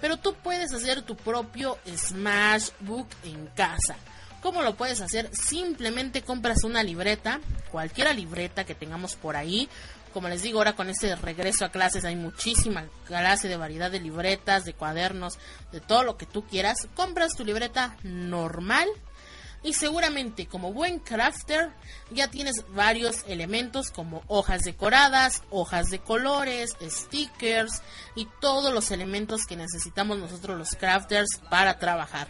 Pero 0.00 0.16
tú 0.16 0.34
puedes 0.34 0.72
hacer 0.72 1.02
tu 1.02 1.16
propio 1.16 1.78
Smashbook 1.86 3.08
en 3.24 3.46
casa. 3.48 3.96
¿Cómo 4.42 4.62
lo 4.62 4.74
puedes 4.74 5.00
hacer? 5.00 5.30
Simplemente 5.34 6.22
compras 6.22 6.64
una 6.64 6.82
libreta, 6.82 7.40
cualquier 7.70 8.14
libreta 8.14 8.64
que 8.64 8.74
tengamos 8.74 9.16
por 9.16 9.36
ahí. 9.36 9.68
Como 10.12 10.28
les 10.28 10.42
digo, 10.42 10.58
ahora 10.58 10.76
con 10.76 10.90
este 10.90 11.16
regreso 11.16 11.64
a 11.64 11.70
clases 11.70 12.04
hay 12.04 12.14
muchísima 12.14 12.84
clase 13.06 13.48
de 13.48 13.56
variedad 13.56 13.90
de 13.90 14.00
libretas, 14.00 14.64
de 14.64 14.74
cuadernos, 14.74 15.38
de 15.72 15.80
todo 15.80 16.04
lo 16.04 16.16
que 16.16 16.26
tú 16.26 16.46
quieras. 16.46 16.86
Compras 16.94 17.34
tu 17.34 17.44
libreta 17.44 17.96
normal 18.02 18.86
y 19.64 19.72
seguramente 19.72 20.46
como 20.46 20.72
buen 20.72 21.00
crafter 21.00 21.72
ya 22.10 22.28
tienes 22.30 22.64
varios 22.68 23.24
elementos 23.26 23.90
como 23.90 24.22
hojas 24.28 24.62
decoradas, 24.62 25.42
hojas 25.50 25.88
de 25.88 25.98
colores, 26.00 26.76
stickers 26.82 27.82
y 28.14 28.28
todos 28.40 28.72
los 28.72 28.90
elementos 28.90 29.46
que 29.46 29.56
necesitamos 29.56 30.18
nosotros 30.18 30.58
los 30.58 30.76
crafters 30.76 31.40
para 31.50 31.78
trabajar. 31.78 32.28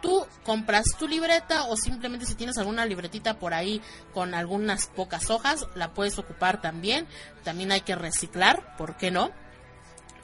Tú 0.00 0.26
compras 0.44 0.84
tu 0.98 1.08
libreta 1.08 1.64
o 1.64 1.76
simplemente 1.76 2.24
si 2.24 2.34
tienes 2.36 2.56
alguna 2.56 2.86
libretita 2.86 3.38
por 3.38 3.52
ahí 3.52 3.82
con 4.14 4.32
algunas 4.32 4.86
pocas 4.86 5.28
hojas, 5.28 5.66
la 5.74 5.92
puedes 5.92 6.18
ocupar 6.18 6.62
también. 6.62 7.06
También 7.44 7.72
hay 7.72 7.82
que 7.82 7.96
reciclar, 7.96 8.76
¿por 8.78 8.96
qué 8.96 9.10
no? 9.10 9.30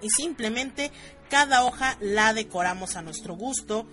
Y 0.01 0.09
simplemente 0.11 0.93
cada 1.29 1.65
hoja 1.65 1.99
la 2.01 2.33
decoramos 2.33 2.97
a 2.97 3.03
nuestro 3.03 3.35
gusto 3.35 3.87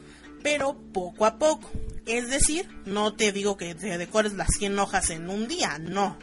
pero 0.44 0.78
poco 0.94 1.26
a 1.26 1.40
poco. 1.40 1.72
Es 2.06 2.30
decir, 2.30 2.68
no 2.86 3.14
te 3.14 3.32
digo 3.32 3.58
que 3.58 3.74
te 3.74 3.98
decores 3.98 4.34
las 4.34 4.50
100 4.58 4.78
hojas 4.78 5.10
en 5.10 5.30
un 5.30 5.48
día, 5.48 5.80
no. 5.80 6.18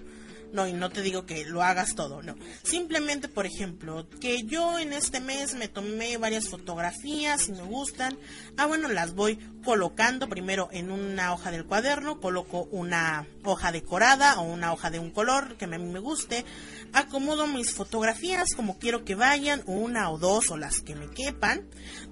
No, 0.53 0.67
y 0.67 0.73
no 0.73 0.91
te 0.91 1.03
digo 1.03 1.27
que 1.27 1.45
lo 1.45 1.63
hagas 1.63 1.95
todo, 1.95 2.23
no. 2.23 2.35
Simplemente, 2.63 3.29
por 3.29 3.47
ejemplo, 3.47 4.09
que 4.21 4.43
yo 4.43 4.79
en 4.79 4.93
este 4.93 5.21
mes 5.21 5.55
me 5.55 5.69
tomé 5.69 6.17
varias 6.17 6.49
fotografías 6.49 7.49
y 7.49 7.53
me 7.53 7.63
gustan. 7.63 8.19
Ah, 8.57 8.67
bueno, 8.67 8.89
las 8.89 9.15
voy 9.15 9.39
colocando 9.65 10.29
primero 10.29 10.69
en 10.73 10.91
una 10.91 11.33
hoja 11.33 11.51
del 11.51 11.67
cuaderno, 11.67 12.21
coloco 12.21 12.65
una 12.71 13.27
hoja 13.45 13.73
decorada 13.73 14.41
o 14.41 14.43
una 14.43 14.73
hoja 14.73 14.91
de 14.91 14.99
un 14.99 15.11
color 15.11 15.57
que 15.57 15.67
a 15.67 15.69
mí 15.69 15.79
me 15.79 16.01
guste. 16.01 16.45
Acomodo 16.93 17.47
mis 17.47 17.73
fotografías 17.73 18.55
como 18.57 18.79
quiero 18.79 19.05
que 19.05 19.15
vayan, 19.15 19.63
una 19.67 20.11
o 20.11 20.19
dos 20.19 20.51
o 20.51 20.57
las 20.57 20.81
que 20.81 20.97
me 20.97 21.09
quepan. 21.11 21.69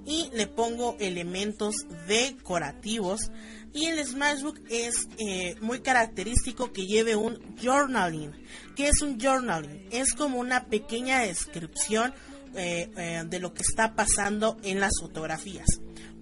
Y 0.07 0.31
le 0.33 0.47
pongo 0.47 0.97
elementos 1.01 1.75
decorativos 2.07 3.31
y 3.73 3.87
el 3.87 4.05
Smashbook 4.05 4.61
es 4.71 5.09
eh, 5.19 5.55
muy 5.61 5.81
característico 5.81 6.73
que 6.73 6.87
lleve 6.87 7.17
un 7.17 7.39
journaling. 7.63 8.33
¿Qué 8.75 8.89
es 8.89 9.03
un 9.03 9.21
journaling? 9.21 9.89
Es 9.91 10.15
como 10.15 10.39
una 10.39 10.67
pequeña 10.67 11.21
descripción 11.21 12.15
eh, 12.55 12.91
eh, 12.97 13.25
de 13.27 13.41
lo 13.41 13.53
que 13.53 13.63
está 13.63 13.95
pasando 13.95 14.57
en 14.63 14.81
las 14.81 14.93
fotografías. 15.01 15.67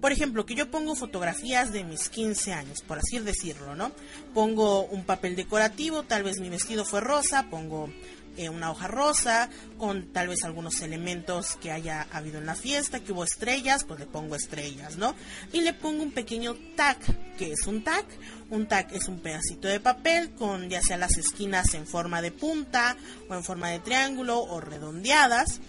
Por 0.01 0.11
ejemplo, 0.11 0.45
que 0.45 0.53
yo 0.53 0.69
pongo 0.69 0.95
fotografías 0.95 1.71
de 1.71 1.83
mis 1.83 2.09
15 2.09 2.53
años, 2.53 2.81
por 2.81 2.99
así 2.99 3.17
decirlo, 3.17 3.75
¿no? 3.75 3.91
Pongo 4.33 4.83
un 4.85 5.05
papel 5.05 5.35
decorativo, 5.35 6.03
tal 6.03 6.23
vez 6.23 6.39
mi 6.39 6.49
vestido 6.49 6.85
fue 6.85 7.01
rosa, 7.01 7.47
pongo 7.49 7.89
eh, 8.37 8.49
una 8.49 8.71
hoja 8.71 8.87
rosa, 8.87 9.49
con 9.77 10.13
tal 10.13 10.29
vez 10.29 10.43
algunos 10.43 10.81
elementos 10.81 11.57
que 11.61 11.71
haya 11.71 12.07
habido 12.11 12.39
en 12.39 12.45
la 12.45 12.55
fiesta, 12.55 12.99
que 12.99 13.11
hubo 13.11 13.23
estrellas, 13.23 13.83
pues 13.83 13.99
le 13.99 14.05
pongo 14.05 14.35
estrellas, 14.35 14.97
¿no? 14.97 15.15
Y 15.51 15.61
le 15.61 15.73
pongo 15.73 16.03
un 16.03 16.11
pequeño 16.11 16.55
tag, 16.75 16.97
que 17.37 17.51
es 17.51 17.67
un 17.67 17.83
tag. 17.83 18.05
Un 18.49 18.67
tag 18.67 18.93
es 18.93 19.07
un 19.09 19.19
pedacito 19.19 19.67
de 19.67 19.81
papel 19.81 20.31
con 20.31 20.69
ya 20.69 20.81
sea 20.81 20.97
las 20.97 21.17
esquinas 21.17 21.73
en 21.73 21.85
forma 21.85 22.21
de 22.21 22.31
punta 22.31 22.95
o 23.27 23.35
en 23.35 23.43
forma 23.43 23.69
de 23.69 23.79
triángulo 23.79 24.39
o 24.39 24.61
redondeadas 24.61 25.59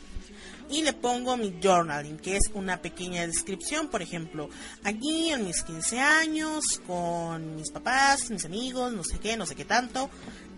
y 0.70 0.82
le 0.82 0.92
pongo 0.92 1.36
mi 1.36 1.58
journaling, 1.62 2.18
que 2.18 2.36
es 2.36 2.50
una 2.52 2.80
pequeña 2.80 3.26
descripción, 3.26 3.88
por 3.88 4.02
ejemplo, 4.02 4.48
aquí 4.84 5.30
en 5.30 5.44
mis 5.46 5.62
15 5.62 6.00
años, 6.00 6.80
con 6.86 7.56
mis 7.56 7.70
papás, 7.70 8.30
mis 8.30 8.44
amigos, 8.44 8.92
no 8.92 9.02
sé 9.02 9.18
qué, 9.18 9.36
no 9.36 9.46
sé 9.46 9.54
qué 9.54 9.64
tanto, 9.64 10.10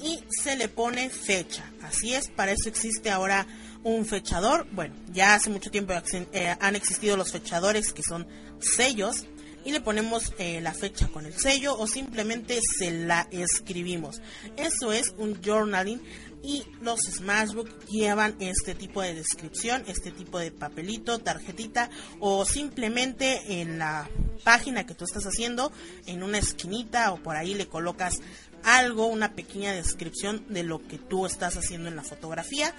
y 0.03 0.21
se 0.31 0.57
le 0.57 0.69
pone 0.69 1.11
fecha. 1.11 1.71
Así 1.83 2.15
es, 2.15 2.29
para 2.31 2.53
eso 2.53 2.69
existe 2.69 3.11
ahora 3.11 3.47
un 3.83 4.05
fechador. 4.07 4.67
Bueno, 4.73 4.95
ya 5.13 5.35
hace 5.35 5.51
mucho 5.51 5.71
tiempo 5.71 5.93
eh, 6.33 6.57
han 6.61 6.77
existido 6.77 7.17
los 7.17 7.33
fechadores 7.33 7.93
que 7.93 8.03
son 8.03 8.27
sellos 8.61 9.27
y 9.65 9.73
le 9.73 9.81
ponemos 9.81 10.33
eh, 10.39 10.61
la 10.61 10.73
fecha 10.73 11.09
con 11.09 11.27
el 11.27 11.35
sello 11.35 11.77
o 11.79 11.87
simplemente 11.87 12.61
se 12.79 12.91
la 12.91 13.29
escribimos. 13.31 14.21
Eso 14.57 14.93
es 14.93 15.15
un 15.19 15.41
journaling 15.43 16.01
y 16.43 16.65
los 16.81 17.01
Smashbook 17.01 17.87
llevan 17.87 18.35
este 18.41 18.75
tipo 18.75 19.03
de 19.03 19.15
descripción, 19.15 19.85
este 19.87 20.11
tipo 20.11 20.39
de 20.39 20.51
papelito, 20.51 21.19
tarjetita 21.19 21.91
o 22.19 22.47
simplemente 22.47 23.61
en 23.61 23.79
la 23.79 24.09
página 24.43 24.87
que 24.87 24.95
tú 24.95 25.05
estás 25.05 25.25
haciendo, 25.25 25.71
en 26.07 26.23
una 26.23 26.39
esquinita 26.39 27.13
o 27.13 27.23
por 27.23 27.37
ahí 27.37 27.55
le 27.55 27.67
colocas 27.69 28.15
algo, 28.65 29.07
una 29.07 29.35
pequeña 29.35 29.73
descripción 29.73 30.45
de 30.49 30.63
lo 30.63 30.87
que 30.87 30.99
tú 30.99 31.27
estás 31.27 31.57
haciendo 31.57 31.89
en 31.89 31.97
la 31.97 32.03
fotografía 32.03 32.75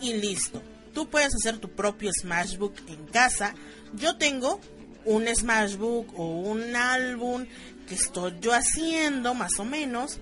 y 0.00 0.14
listo. 0.14 0.62
Tú 0.94 1.08
puedes 1.08 1.34
hacer 1.34 1.58
tu 1.58 1.70
propio 1.70 2.10
Smashbook 2.12 2.74
en 2.88 3.06
casa. 3.06 3.54
Yo 3.94 4.16
tengo 4.16 4.60
un 5.04 5.26
Smashbook 5.26 6.18
o 6.18 6.26
un 6.26 6.74
álbum 6.74 7.46
que 7.88 7.94
estoy 7.94 8.34
yo 8.40 8.52
haciendo 8.52 9.34
más 9.34 9.58
o 9.58 9.64
menos 9.64 10.20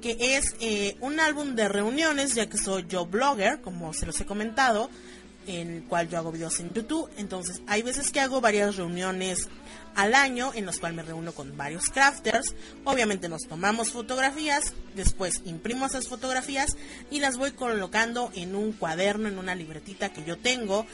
que 0.00 0.16
es 0.18 0.56
eh, 0.60 0.96
un 1.00 1.20
álbum 1.20 1.54
de 1.54 1.68
reuniones, 1.68 2.34
ya 2.34 2.48
que 2.48 2.56
soy 2.56 2.86
yo 2.88 3.06
blogger, 3.06 3.60
como 3.60 3.92
se 3.92 4.06
los 4.06 4.20
he 4.20 4.26
comentado, 4.26 4.88
en 4.88 5.19
el 5.50 5.84
cual 5.84 6.08
yo 6.08 6.18
hago 6.18 6.32
videos 6.32 6.60
en 6.60 6.72
YouTube. 6.72 7.10
Entonces, 7.16 7.60
hay 7.66 7.82
veces 7.82 8.10
que 8.10 8.20
hago 8.20 8.40
varias 8.40 8.76
reuniones 8.76 9.48
al 9.94 10.14
año 10.14 10.52
en 10.54 10.66
los 10.66 10.78
cuales 10.78 10.96
me 10.96 11.02
reúno 11.02 11.32
con 11.32 11.56
varios 11.56 11.88
crafters. 11.90 12.54
Obviamente 12.84 13.28
nos 13.28 13.42
tomamos 13.42 13.90
fotografías, 13.90 14.72
después 14.94 15.42
imprimo 15.44 15.86
esas 15.86 16.08
fotografías 16.08 16.76
y 17.10 17.20
las 17.20 17.36
voy 17.36 17.50
colocando 17.52 18.30
en 18.34 18.54
un 18.54 18.72
cuaderno, 18.72 19.28
en 19.28 19.38
una 19.38 19.54
libretita 19.54 20.12
que 20.12 20.24
yo 20.24 20.38
tengo. 20.38 20.86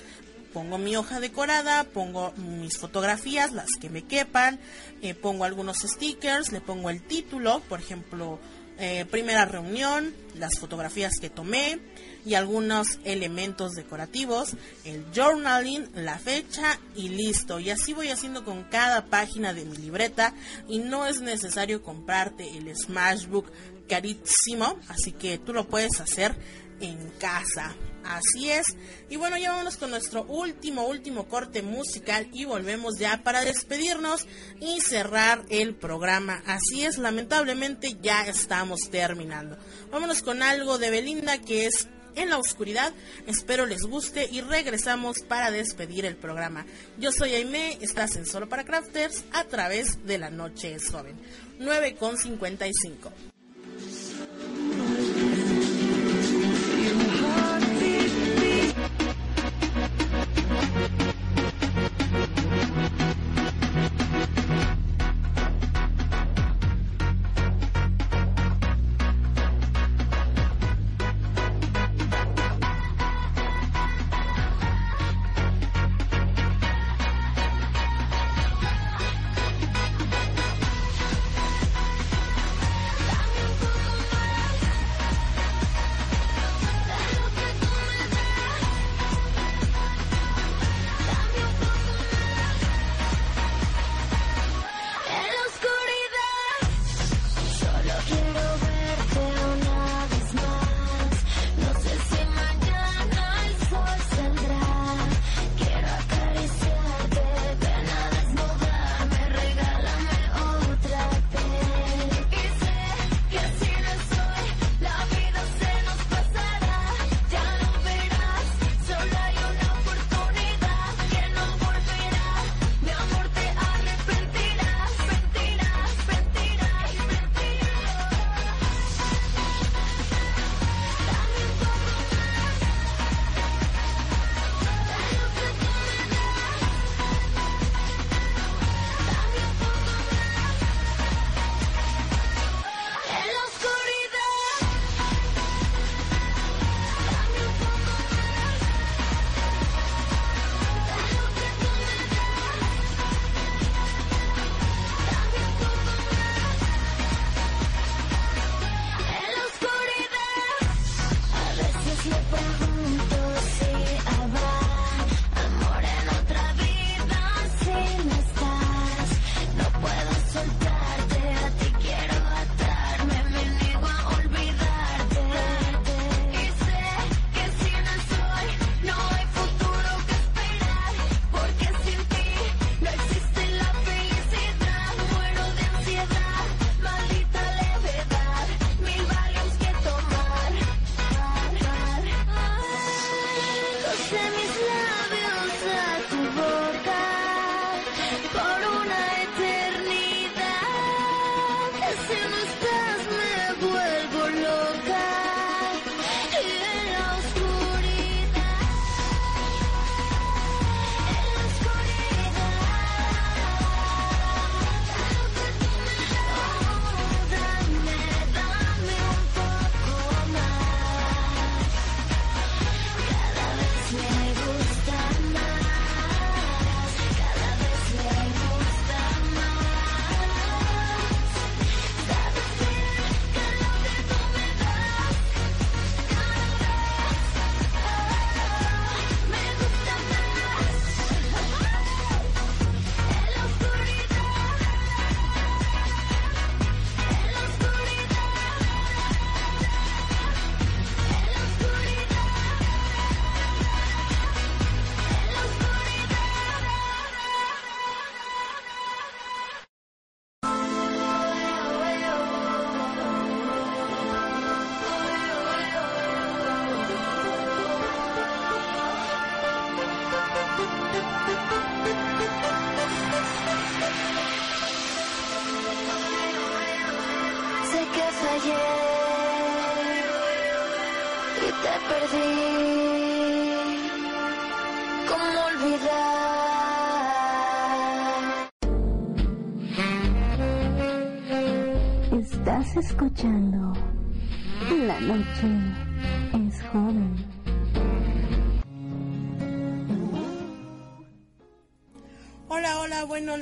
Pongo 0.53 0.79
mi 0.79 0.97
hoja 0.97 1.21
decorada, 1.21 1.85
pongo 1.85 2.33
mis 2.37 2.79
fotografías, 2.79 3.53
las 3.53 3.69
que 3.79 3.91
me 3.91 4.05
quepan, 4.05 4.59
eh, 5.03 5.13
pongo 5.13 5.45
algunos 5.45 5.79
stickers, 5.79 6.51
le 6.51 6.63
pongo 6.63 6.89
el 6.89 7.03
título, 7.03 7.61
por 7.69 7.79
ejemplo, 7.79 8.39
eh, 8.79 9.05
primera 9.11 9.45
reunión, 9.45 10.15
las 10.35 10.59
fotografías 10.59 11.19
que 11.21 11.29
tomé 11.29 11.79
y 12.27 12.35
algunos 12.35 12.99
elementos 13.05 13.73
decorativos, 13.73 14.57
el 14.85 15.07
journaling, 15.15 15.89
la 15.95 16.19
fecha 16.19 16.79
y 16.97 17.09
listo. 17.09 17.61
Y 17.61 17.71
así 17.71 17.93
voy 17.93 18.09
haciendo 18.09 18.45
con 18.45 18.65
cada 18.65 19.07
página 19.07 19.55
de 19.55 19.65
mi 19.65 19.77
libreta 19.77 20.35
y 20.69 20.81
no 20.81 21.07
es 21.07 21.21
necesario 21.21 21.83
comprarte 21.83 22.57
el 22.57 22.75
Smashbook 22.77 23.47
carísimo, 23.89 24.79
así 24.89 25.13
que 25.13 25.39
tú 25.39 25.53
lo 25.53 25.69
puedes 25.69 26.01
hacer 26.01 26.37
en 26.81 27.11
casa. 27.19 27.75
Así 28.05 28.51
es. 28.51 28.67
Y 29.09 29.17
bueno, 29.17 29.37
ya 29.37 29.53
vamos 29.53 29.77
con 29.77 29.91
nuestro 29.91 30.25
último, 30.25 30.87
último 30.87 31.27
corte 31.27 31.63
musical 31.63 32.29
y 32.33 32.45
volvemos 32.45 32.99
ya 32.99 33.23
para 33.25 33.45
despedirnos 33.45 34.27
y 34.61 34.81
cerrar 34.81 35.45
el 35.49 35.75
programa. 35.75 36.43
Así 36.47 36.85
es, 36.85 36.99
lamentablemente 36.99 37.97
ya 38.01 38.27
estamos 38.27 38.91
terminando. 38.91 39.59
Vámonos 39.91 40.23
con 40.23 40.43
algo 40.43 40.79
de 40.79 40.91
Belinda 40.91 41.39
que 41.39 41.67
es 41.67 41.89
en 42.17 42.31
la 42.31 42.39
oscuridad. 42.39 42.93
Espero 43.27 43.67
les 43.67 43.83
guste 43.83 44.29
y 44.31 44.41
regresamos 44.41 45.21
para 45.21 45.51
despedir 45.51 46.05
el 46.05 46.17
programa. 46.17 46.67
Yo 46.99 47.13
soy 47.13 47.35
Aime, 47.35 47.79
estás 47.81 48.17
en 48.17 48.27
Solo 48.27 48.49
para 48.49 48.65
Crafters 48.65 49.25
a 49.33 49.45
través 49.45 50.05
de 50.05 50.19
la 50.19 50.31
noche 50.31 50.75
es 50.75 50.91
joven. 50.91 51.17
9 51.59 51.97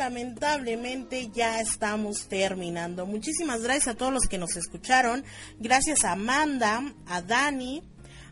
lamentablemente 0.04 1.30
ya 1.32 1.62
estamos 1.62 2.28
terminando. 2.28 3.06
Muchísimas 3.06 3.62
gracias 3.62 3.88
a 3.88 3.96
todos 3.96 4.12
los 4.12 4.24
que 4.28 4.36
nos 4.36 4.54
escucharon. 4.54 5.24
Gracias 5.58 6.04
a 6.04 6.12
Amanda, 6.12 6.82
a 7.06 7.22
Dani, 7.22 7.82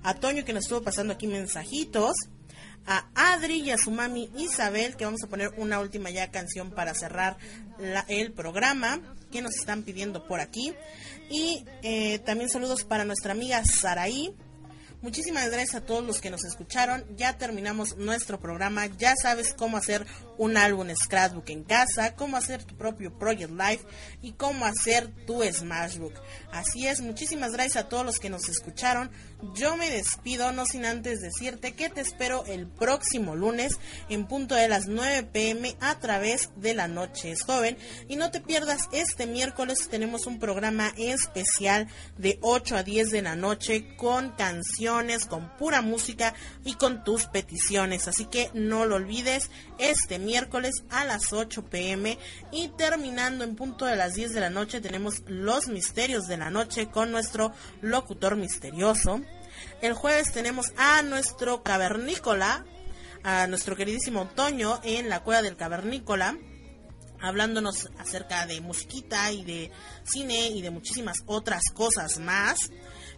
a 0.02 0.12
Toño 0.12 0.44
que 0.44 0.52
nos 0.52 0.64
estuvo 0.64 0.82
pasando 0.82 1.14
aquí 1.14 1.26
mensajitos, 1.26 2.12
a 2.84 3.06
Adri 3.14 3.62
y 3.62 3.70
a 3.70 3.78
su 3.78 3.90
mami 3.90 4.30
Isabel, 4.36 4.96
que 4.96 5.06
vamos 5.06 5.22
a 5.24 5.28
poner 5.28 5.48
una 5.56 5.80
última 5.80 6.10
ya 6.10 6.30
canción 6.30 6.72
para 6.72 6.92
cerrar 6.92 7.38
el 8.08 8.32
programa 8.32 9.00
que 9.30 9.40
nos 9.40 9.56
están 9.56 9.82
pidiendo 9.82 10.26
por 10.26 10.40
aquí. 10.40 10.74
Y 11.30 11.64
eh, 11.82 12.18
también 12.18 12.50
saludos 12.50 12.84
para 12.84 13.06
nuestra 13.06 13.32
amiga 13.32 13.64
Saraí. 13.64 14.36
Muchísimas 15.02 15.50
gracias 15.50 15.74
a 15.74 15.84
todos 15.84 16.06
los 16.06 16.20
que 16.20 16.30
nos 16.30 16.44
escucharon. 16.44 17.04
Ya 17.16 17.36
terminamos 17.36 17.96
nuestro 17.96 18.38
programa. 18.38 18.86
Ya 18.86 19.16
sabes 19.20 19.52
cómo 19.52 19.76
hacer 19.76 20.06
un 20.38 20.56
álbum 20.56 20.88
Scrapbook 20.94 21.50
en 21.50 21.64
casa, 21.64 22.14
cómo 22.14 22.36
hacer 22.36 22.62
tu 22.62 22.76
propio 22.76 23.16
Project 23.18 23.50
Life 23.50 23.84
y 24.22 24.32
cómo 24.32 24.64
hacer 24.64 25.08
tu 25.26 25.42
Smashbook. 25.42 26.14
Así 26.52 26.86
es, 26.86 27.00
muchísimas 27.00 27.50
gracias 27.50 27.84
a 27.84 27.88
todos 27.88 28.06
los 28.06 28.18
que 28.20 28.30
nos 28.30 28.48
escucharon. 28.48 29.10
Yo 29.54 29.76
me 29.76 29.90
despido, 29.90 30.52
no 30.52 30.66
sin 30.66 30.84
antes 30.84 31.20
decirte 31.20 31.72
que 31.74 31.88
te 31.88 32.00
espero 32.00 32.44
el 32.46 32.68
próximo 32.68 33.34
lunes 33.34 33.78
en 34.08 34.26
punto 34.26 34.54
de 34.54 34.68
las 34.68 34.86
9 34.86 35.24
pm 35.32 35.76
a 35.80 35.98
través 35.98 36.50
de 36.56 36.74
La 36.74 36.86
Noche 36.86 37.32
es 37.32 37.42
Joven. 37.42 37.76
Y 38.08 38.14
no 38.14 38.30
te 38.30 38.40
pierdas, 38.40 38.82
este 38.92 39.26
miércoles 39.26 39.88
tenemos 39.88 40.26
un 40.26 40.38
programa 40.38 40.92
especial 40.96 41.88
de 42.18 42.38
8 42.40 42.76
a 42.76 42.82
10 42.84 43.10
de 43.10 43.22
la 43.22 43.34
noche 43.34 43.96
con 43.96 44.30
canciones, 44.30 44.91
con 45.28 45.48
pura 45.56 45.80
música 45.80 46.34
y 46.64 46.74
con 46.74 47.02
tus 47.02 47.26
peticiones. 47.26 48.08
Así 48.08 48.26
que 48.26 48.50
no 48.52 48.84
lo 48.84 48.96
olvides, 48.96 49.50
este 49.78 50.18
miércoles 50.18 50.84
a 50.90 51.04
las 51.04 51.32
8 51.32 51.64
pm 51.64 52.18
y 52.50 52.68
terminando 52.68 53.42
en 53.44 53.56
punto 53.56 53.86
de 53.86 53.96
las 53.96 54.14
10 54.14 54.32
de 54.32 54.40
la 54.40 54.50
noche 54.50 54.80
tenemos 54.80 55.22
los 55.26 55.68
misterios 55.68 56.26
de 56.26 56.36
la 56.36 56.50
noche 56.50 56.88
con 56.88 57.10
nuestro 57.10 57.52
locutor 57.80 58.36
misterioso. 58.36 59.22
El 59.80 59.94
jueves 59.94 60.32
tenemos 60.32 60.72
a 60.76 61.02
nuestro 61.02 61.62
cavernícola, 61.62 62.64
a 63.22 63.46
nuestro 63.46 63.76
queridísimo 63.76 64.26
Toño 64.26 64.80
en 64.84 65.08
la 65.08 65.20
cueva 65.20 65.42
del 65.42 65.56
cavernícola 65.56 66.36
hablándonos 67.22 67.88
acerca 67.98 68.46
de 68.46 68.60
musiquita 68.60 69.30
y 69.30 69.44
de 69.44 69.70
cine 70.04 70.48
y 70.48 70.60
de 70.60 70.70
muchísimas 70.70 71.18
otras 71.26 71.62
cosas 71.72 72.18
más. 72.18 72.70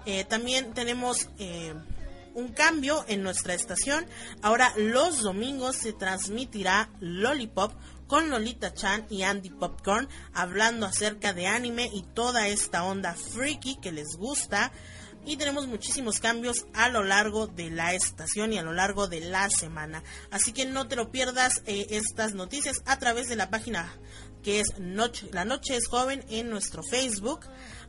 Eh, 0.06 0.24
también 0.24 0.74
tenemos 0.74 1.28
eh, 1.38 1.74
un 2.34 2.48
cambio 2.48 3.04
en 3.08 3.22
nuestra 3.22 3.54
estación. 3.54 4.06
Ahora 4.42 4.72
los 4.76 5.22
domingos 5.22 5.76
se 5.76 5.92
transmitirá 5.92 6.90
Lollipop 7.00 7.72
con 8.06 8.28
Lolita 8.28 8.74
Chan 8.74 9.06
y 9.08 9.22
Andy 9.22 9.50
Popcorn 9.50 10.08
hablando 10.34 10.86
acerca 10.86 11.32
de 11.32 11.46
anime 11.46 11.90
y 11.92 12.02
toda 12.02 12.48
esta 12.48 12.84
onda 12.84 13.14
freaky 13.14 13.76
que 13.76 13.92
les 13.92 14.16
gusta. 14.16 14.72
Y 15.26 15.38
tenemos 15.38 15.66
muchísimos 15.66 16.20
cambios 16.20 16.66
a 16.74 16.90
lo 16.90 17.02
largo 17.02 17.46
de 17.46 17.70
la 17.70 17.94
estación 17.94 18.52
y 18.52 18.58
a 18.58 18.62
lo 18.62 18.74
largo 18.74 19.08
de 19.08 19.20
la 19.20 19.48
semana. 19.48 20.02
Así 20.30 20.52
que 20.52 20.66
no 20.66 20.86
te 20.86 20.96
lo 20.96 21.10
pierdas 21.10 21.62
eh, 21.64 21.86
estas 21.90 22.34
noticias 22.34 22.82
a 22.84 22.98
través 22.98 23.28
de 23.28 23.36
la 23.36 23.48
página 23.48 23.90
que 24.42 24.60
es 24.60 24.78
Noche, 24.78 25.28
La 25.32 25.46
Noche 25.46 25.76
es 25.76 25.88
Joven 25.88 26.22
en 26.28 26.50
nuestro 26.50 26.82
Facebook. 26.82 27.40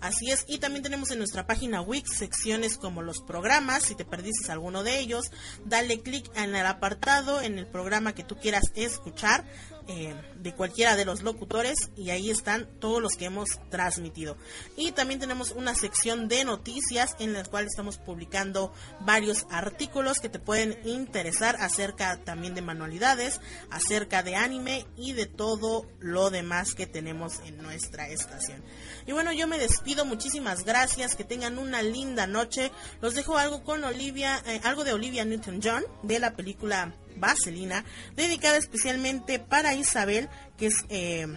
Así 0.01 0.31
es, 0.31 0.45
y 0.47 0.59
también 0.59 0.83
tenemos 0.83 1.11
en 1.11 1.17
nuestra 1.17 1.47
página 1.47 1.81
Wix 1.81 2.17
secciones 2.17 2.77
como 2.77 3.01
los 3.01 3.21
programas, 3.21 3.83
si 3.83 3.95
te 3.95 4.05
perdiste 4.05 4.51
alguno 4.51 4.83
de 4.83 4.99
ellos, 4.99 5.31
dale 5.65 6.01
clic 6.01 6.29
en 6.35 6.55
el 6.55 6.65
apartado, 6.65 7.41
en 7.41 7.57
el 7.57 7.67
programa 7.67 8.13
que 8.13 8.23
tú 8.23 8.35
quieras 8.35 8.71
escuchar, 8.75 9.45
eh, 9.87 10.15
de 10.35 10.53
cualquiera 10.53 10.95
de 10.95 11.05
los 11.05 11.23
locutores, 11.23 11.89
y 11.95 12.09
ahí 12.09 12.29
están 12.29 12.67
todos 12.79 13.01
los 13.01 13.13
que 13.13 13.25
hemos 13.25 13.49
transmitido. 13.69 14.37
Y 14.75 14.91
también 14.91 15.19
tenemos 15.19 15.51
una 15.51 15.75
sección 15.75 16.27
de 16.27 16.45
noticias 16.45 17.15
en 17.19 17.33
la 17.33 17.43
cual 17.43 17.65
estamos 17.65 17.97
publicando 17.97 18.73
varios 19.01 19.45
artículos 19.49 20.19
que 20.19 20.29
te 20.29 20.39
pueden 20.39 20.77
interesar 20.85 21.55
acerca 21.59 22.23
también 22.23 22.55
de 22.55 22.61
manualidades, 22.61 23.41
acerca 23.69 24.23
de 24.23 24.35
anime 24.35 24.85
y 24.97 25.13
de 25.13 25.25
todo 25.25 25.87
lo 25.99 26.29
demás 26.29 26.73
que 26.73 26.87
tenemos 26.87 27.39
en 27.45 27.57
nuestra 27.57 28.07
estación. 28.09 28.63
Y 29.05 29.11
bueno, 29.11 29.31
yo 29.33 29.47
me 29.47 29.59
despido, 29.59 30.05
muchísimas 30.05 30.65
gracias, 30.65 31.15
que 31.15 31.23
tengan 31.23 31.57
una 31.57 31.81
linda 31.81 32.27
noche. 32.27 32.71
Los 33.01 33.15
dejo 33.15 33.37
algo 33.37 33.63
con 33.63 33.83
Olivia, 33.83 34.41
eh, 34.45 34.59
algo 34.63 34.83
de 34.83 34.93
Olivia 34.93 35.25
Newton-John 35.25 35.83
de 36.03 36.19
la 36.19 36.35
película 36.35 36.95
Vaselina, 37.17 37.85
dedicada 38.15 38.57
especialmente 38.57 39.39
para 39.39 39.73
Isabel, 39.73 40.29
que 40.57 40.67
es 40.67 40.85
eh, 40.89 41.27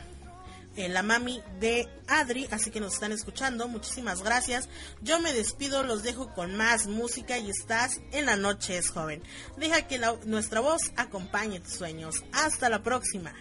eh, 0.78 0.88
la 0.88 1.02
mami 1.02 1.42
de 1.58 1.88
Adri, 2.06 2.46
así 2.52 2.70
que 2.70 2.78
nos 2.78 2.94
están 2.94 3.10
escuchando, 3.10 3.66
muchísimas 3.66 4.22
gracias. 4.22 4.68
Yo 5.02 5.18
me 5.18 5.32
despido, 5.32 5.82
los 5.82 6.04
dejo 6.04 6.32
con 6.34 6.54
más 6.54 6.86
música 6.86 7.36
y 7.36 7.50
estás 7.50 8.00
en 8.12 8.26
la 8.26 8.36
noche 8.36 8.78
es 8.78 8.90
joven. 8.90 9.20
Deja 9.56 9.88
que 9.88 10.00
nuestra 10.24 10.60
voz 10.60 10.92
acompañe 10.96 11.58
tus 11.58 11.72
sueños. 11.72 12.22
Hasta 12.32 12.68
la 12.68 12.84
próxima. 12.84 13.34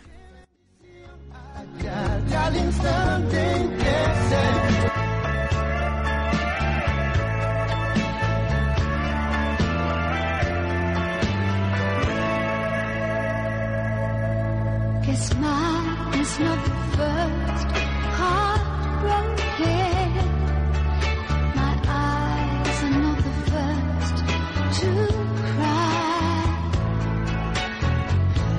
Guess 15.18 15.34
mine 15.38 16.20
is 16.20 16.40
not 16.40 16.60
the 16.64 16.76
first 16.96 17.70
heartbroken. 18.20 19.66
My 21.56 21.74
eyes 21.88 22.78
are 22.84 22.96
not 23.06 23.18
the 23.18 23.36
first 23.50 24.16
to 24.80 24.90
cry. 25.56 26.38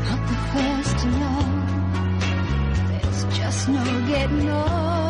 Not 0.08 0.22
the 0.30 0.38
first 0.52 0.92
to 0.98 1.06
know. 1.20 1.42
There's 2.88 3.20
just 3.38 3.62
no 3.68 3.84
getting 4.08 4.50
over 4.50 5.07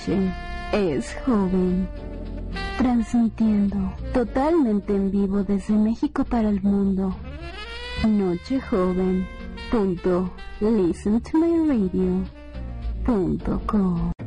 noche 0.00 0.32
es 0.72 1.14
joven. 1.26 1.88
Transmitiendo 2.78 3.76
totalmente 4.14 4.94
en 4.94 5.10
vivo 5.10 5.42
desde 5.44 5.74
México 5.74 6.24
para 6.24 6.48
el 6.48 6.62
mundo. 6.62 7.14
Noche 8.06 8.60
joven. 8.60 9.26
Punto. 9.70 10.30
Listen 10.60 11.20
to 11.20 11.38
my 11.38 11.68
radio. 11.68 12.24
Punto 13.04 13.60
com. 13.66 14.19